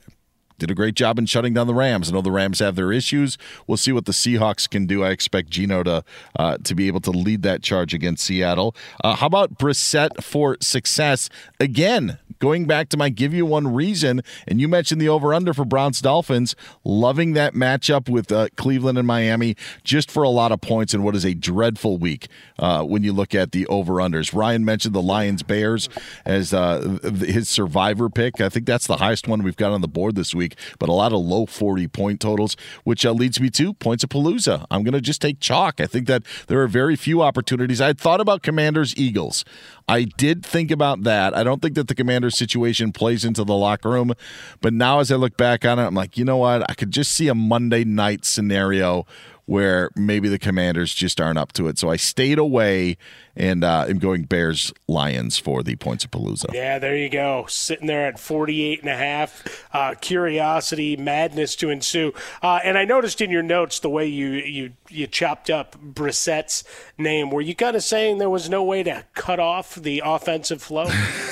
did 0.58 0.70
a 0.70 0.74
great 0.74 0.94
job 0.94 1.18
in 1.18 1.26
shutting 1.26 1.54
down 1.54 1.66
the 1.66 1.74
Rams. 1.74 2.10
I 2.10 2.12
know 2.12 2.22
the 2.22 2.30
Rams 2.30 2.58
have 2.60 2.76
their 2.76 2.92
issues. 2.92 3.36
We'll 3.66 3.76
see 3.76 3.92
what 3.92 4.06
the 4.06 4.12
Seahawks 4.12 4.68
can 4.68 4.86
do. 4.86 5.04
I 5.04 5.10
expect 5.10 5.50
Geno 5.50 5.82
to 5.82 6.04
uh, 6.38 6.58
to 6.58 6.74
be 6.74 6.86
able 6.86 7.00
to 7.00 7.10
lead 7.10 7.42
that 7.42 7.62
charge 7.62 7.94
against 7.94 8.24
Seattle. 8.24 8.74
Uh, 9.02 9.16
how 9.16 9.26
about 9.26 9.58
Brissett 9.58 10.22
for 10.22 10.56
success 10.60 11.28
again? 11.60 12.18
Going 12.38 12.66
back 12.66 12.90
to 12.90 12.98
my 12.98 13.08
give 13.08 13.32
you 13.32 13.46
one 13.46 13.72
reason, 13.72 14.20
and 14.46 14.60
you 14.60 14.68
mentioned 14.68 15.00
the 15.00 15.08
over 15.08 15.32
under 15.32 15.54
for 15.54 15.64
Browns 15.64 16.02
Dolphins. 16.02 16.54
Loving 16.84 17.32
that 17.32 17.54
matchup 17.54 18.10
with 18.10 18.30
uh, 18.30 18.48
Cleveland 18.56 18.98
and 18.98 19.06
Miami, 19.06 19.56
just 19.84 20.10
for 20.10 20.22
a 20.22 20.28
lot 20.28 20.52
of 20.52 20.60
points 20.60 20.92
in 20.92 21.02
what 21.02 21.16
is 21.16 21.24
a 21.24 21.32
dreadful 21.32 21.96
week 21.96 22.28
uh, 22.58 22.82
when 22.82 23.02
you 23.02 23.14
look 23.14 23.34
at 23.34 23.52
the 23.52 23.66
over 23.68 23.94
unders. 23.94 24.34
Ryan 24.34 24.66
mentioned 24.66 24.94
the 24.94 25.00
Lions 25.00 25.42
Bears 25.42 25.88
as 26.26 26.52
uh, 26.52 26.98
his 27.02 27.48
survivor 27.48 28.10
pick. 28.10 28.38
I 28.40 28.50
think 28.50 28.66
that's 28.66 28.86
the 28.86 28.98
highest 28.98 29.28
one 29.28 29.42
we've 29.42 29.56
got 29.56 29.72
on 29.72 29.80
the 29.80 29.88
board 29.88 30.14
this 30.14 30.34
week, 30.34 30.45
but 30.78 30.88
a 30.88 30.92
lot 30.92 31.12
of 31.12 31.20
low 31.20 31.46
40 31.46 31.88
point 31.88 32.20
totals, 32.20 32.56
which 32.84 33.04
uh, 33.04 33.12
leads 33.12 33.40
me 33.40 33.50
to 33.50 33.72
points 33.74 34.04
of 34.04 34.10
Palooza. 34.10 34.64
I'm 34.70 34.82
going 34.82 34.94
to 34.94 35.00
just 35.00 35.20
take 35.20 35.40
chalk. 35.40 35.80
I 35.80 35.86
think 35.86 36.06
that 36.06 36.22
there 36.46 36.60
are 36.62 36.68
very 36.68 36.96
few 36.96 37.22
opportunities. 37.22 37.80
I 37.80 37.92
thought 37.92 38.20
about 38.20 38.42
Commanders 38.42 38.96
Eagles. 38.96 39.44
I 39.88 40.04
did 40.04 40.44
think 40.44 40.70
about 40.70 41.02
that. 41.04 41.34
I 41.36 41.44
don't 41.44 41.62
think 41.62 41.74
that 41.74 41.88
the 41.88 41.94
Commanders 41.94 42.36
situation 42.36 42.92
plays 42.92 43.24
into 43.24 43.44
the 43.44 43.54
locker 43.54 43.90
room, 43.90 44.12
but 44.60 44.72
now 44.72 45.00
as 45.00 45.12
I 45.12 45.16
look 45.16 45.36
back 45.36 45.64
on 45.64 45.78
it, 45.78 45.84
I'm 45.84 45.94
like, 45.94 46.16
you 46.16 46.24
know 46.24 46.38
what? 46.38 46.68
I 46.68 46.74
could 46.74 46.90
just 46.90 47.12
see 47.12 47.28
a 47.28 47.34
Monday 47.34 47.84
night 47.84 48.24
scenario 48.24 49.06
where 49.46 49.90
maybe 49.94 50.28
the 50.28 50.38
commanders 50.38 50.92
just 50.92 51.20
aren't 51.20 51.38
up 51.38 51.52
to 51.52 51.68
it. 51.68 51.78
So 51.78 51.88
I 51.88 51.96
stayed 51.96 52.38
away 52.38 52.98
and 53.36 53.62
uh, 53.62 53.86
am 53.88 53.98
going 53.98 54.24
Bears 54.24 54.72
Lions 54.88 55.38
for 55.38 55.62
the 55.62 55.76
points 55.76 56.04
of 56.04 56.10
Palooza. 56.10 56.52
Yeah, 56.52 56.78
there 56.80 56.96
you 56.96 57.08
go. 57.08 57.46
Sitting 57.48 57.86
there 57.86 58.06
at 58.06 58.18
48 58.18 58.80
and 58.80 58.88
a 58.90 58.96
half. 58.96 59.66
Uh, 59.72 59.94
curiosity, 60.00 60.96
madness 60.96 61.54
to 61.56 61.70
ensue. 61.70 62.12
Uh, 62.42 62.58
and 62.64 62.76
I 62.76 62.84
noticed 62.84 63.20
in 63.20 63.30
your 63.30 63.42
notes 63.42 63.78
the 63.78 63.90
way 63.90 64.06
you, 64.06 64.30
you, 64.30 64.72
you 64.88 65.06
chopped 65.06 65.48
up 65.48 65.78
Brissett's 65.80 66.64
name. 66.98 67.30
Were 67.30 67.40
you 67.40 67.54
kind 67.54 67.76
of 67.76 67.84
saying 67.84 68.18
there 68.18 68.30
was 68.30 68.50
no 68.50 68.64
way 68.64 68.82
to 68.82 69.04
cut 69.14 69.38
off 69.38 69.76
the 69.76 70.02
offensive 70.04 70.60
flow? 70.60 70.86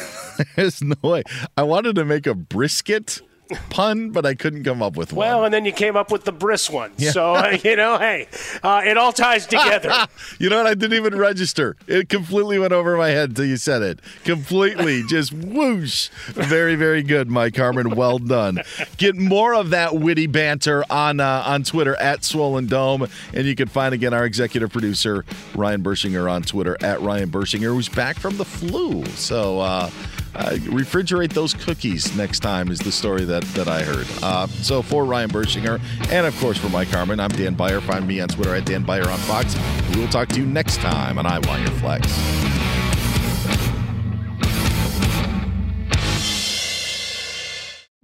There's 0.57 0.83
no 0.83 0.97
way. 1.03 1.25
I 1.57 1.65
wanted 1.65 1.97
to 1.97 2.05
make 2.05 2.27
a 2.27 2.35
brisket 2.35 3.21
pun, 3.71 4.11
but 4.11 4.25
I 4.25 4.35
couldn't 4.35 4.65
come 4.65 4.83
up 4.83 4.97
with 4.97 5.13
one. 5.13 5.27
Well, 5.27 5.45
and 5.45 5.53
then 5.53 5.65
you 5.65 5.73
came 5.73 5.97
up 5.97 6.11
with 6.11 6.25
the 6.25 6.33
bris 6.33 6.71
one. 6.71 6.93
Yeah. 6.97 7.11
So, 7.11 7.35
uh, 7.35 7.57
you 7.63 7.77
know, 7.77 7.99
hey, 7.99 8.29
uh, 8.63 8.83
it 8.85 8.97
all 8.97 9.13
ties 9.13 9.47
together. 9.47 9.93
you 10.39 10.49
know 10.49 10.59
what? 10.59 10.67
I 10.67 10.75
didn't 10.75 10.95
even 10.95 11.17
register. 11.17 11.77
It 11.87 12.09
completely 12.09 12.59
went 12.59 12.73
over 12.73 12.97
my 12.97 13.09
head 13.09 13.31
until 13.31 13.45
you 13.45 13.57
said 13.57 13.83
it. 13.83 14.01
Completely, 14.25 15.03
just 15.09 15.33
whoosh. 15.33 16.09
Very, 16.29 16.77
very 16.77 17.03
good, 17.03 17.29
Mike 17.31 17.57
Harmon. 17.57 17.91
Well 17.95 18.19
done. 18.19 18.63
Get 18.97 19.17
more 19.17 19.55
of 19.55 19.71
that 19.71 19.95
witty 19.97 20.27
banter 20.27 20.85
on 20.91 21.21
uh, 21.21 21.43
on 21.47 21.63
Twitter 21.65 21.97
at 21.97 22.25
Swollen 22.25 22.67
Dome, 22.67 23.09
and 23.33 23.47
you 23.47 23.55
can 23.55 23.69
find 23.69 23.95
again 23.95 24.15
our 24.15 24.25
executive 24.25 24.73
producer 24.73 25.25
Ryan 25.55 25.83
Bershinger 25.83 26.31
on 26.31 26.43
Twitter 26.43 26.77
at 26.81 27.01
Ryan 27.01 27.31
Bershinger, 27.31 27.73
who's 27.75 27.89
back 27.89 28.19
from 28.19 28.37
the 28.37 28.45
flu. 28.45 29.05
So. 29.07 29.91
Uh, 30.35 30.57
refrigerate 30.67 31.33
those 31.33 31.55
cookies 31.55 32.17
next 32.17 32.41
time 32.41 32.71
is 32.71 32.79
the 32.81 32.93
story 32.93 33.25
that, 33.25 33.43
that 33.55 33.69
I 33.69 33.83
heard. 33.83 34.07
Uh, 34.23 34.47
so 34.47 34.83
for 34.83 35.05
Ryan 35.05 35.31
Bershinger 35.31 35.81
and 36.11 36.27
of 36.27 36.37
course 36.39 36.59
for 36.59 36.69
Mike 36.69 36.89
Harmon, 36.89 37.21
I'm 37.21 37.31
Dan 37.31 37.55
Beyer. 37.55 37.81
Find 37.81 38.07
me 38.07 38.21
on 38.21 38.29
Twitter 38.29 38.55
at 38.55 38.65
Dan 38.65 38.83
Beyer 38.83 39.09
on 39.09 39.19
Fox. 39.21 39.57
We 39.95 40.01
will 40.01 40.09
talk 40.09 40.29
to 40.29 40.41
you 40.41 40.47
next 40.47 40.79
time 40.79 41.19
on 41.19 41.27
I 41.27 41.39
Want 41.41 41.63
Your 41.63 41.71
Flex. 41.79 42.09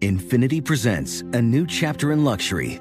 Infiniti 0.00 0.64
presents 0.64 1.20
a 1.34 1.42
new 1.42 1.66
chapter 1.66 2.12
in 2.12 2.24
luxury, 2.24 2.80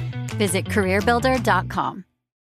Visit 0.41 0.65
CareerBuilder.com. 0.65 2.10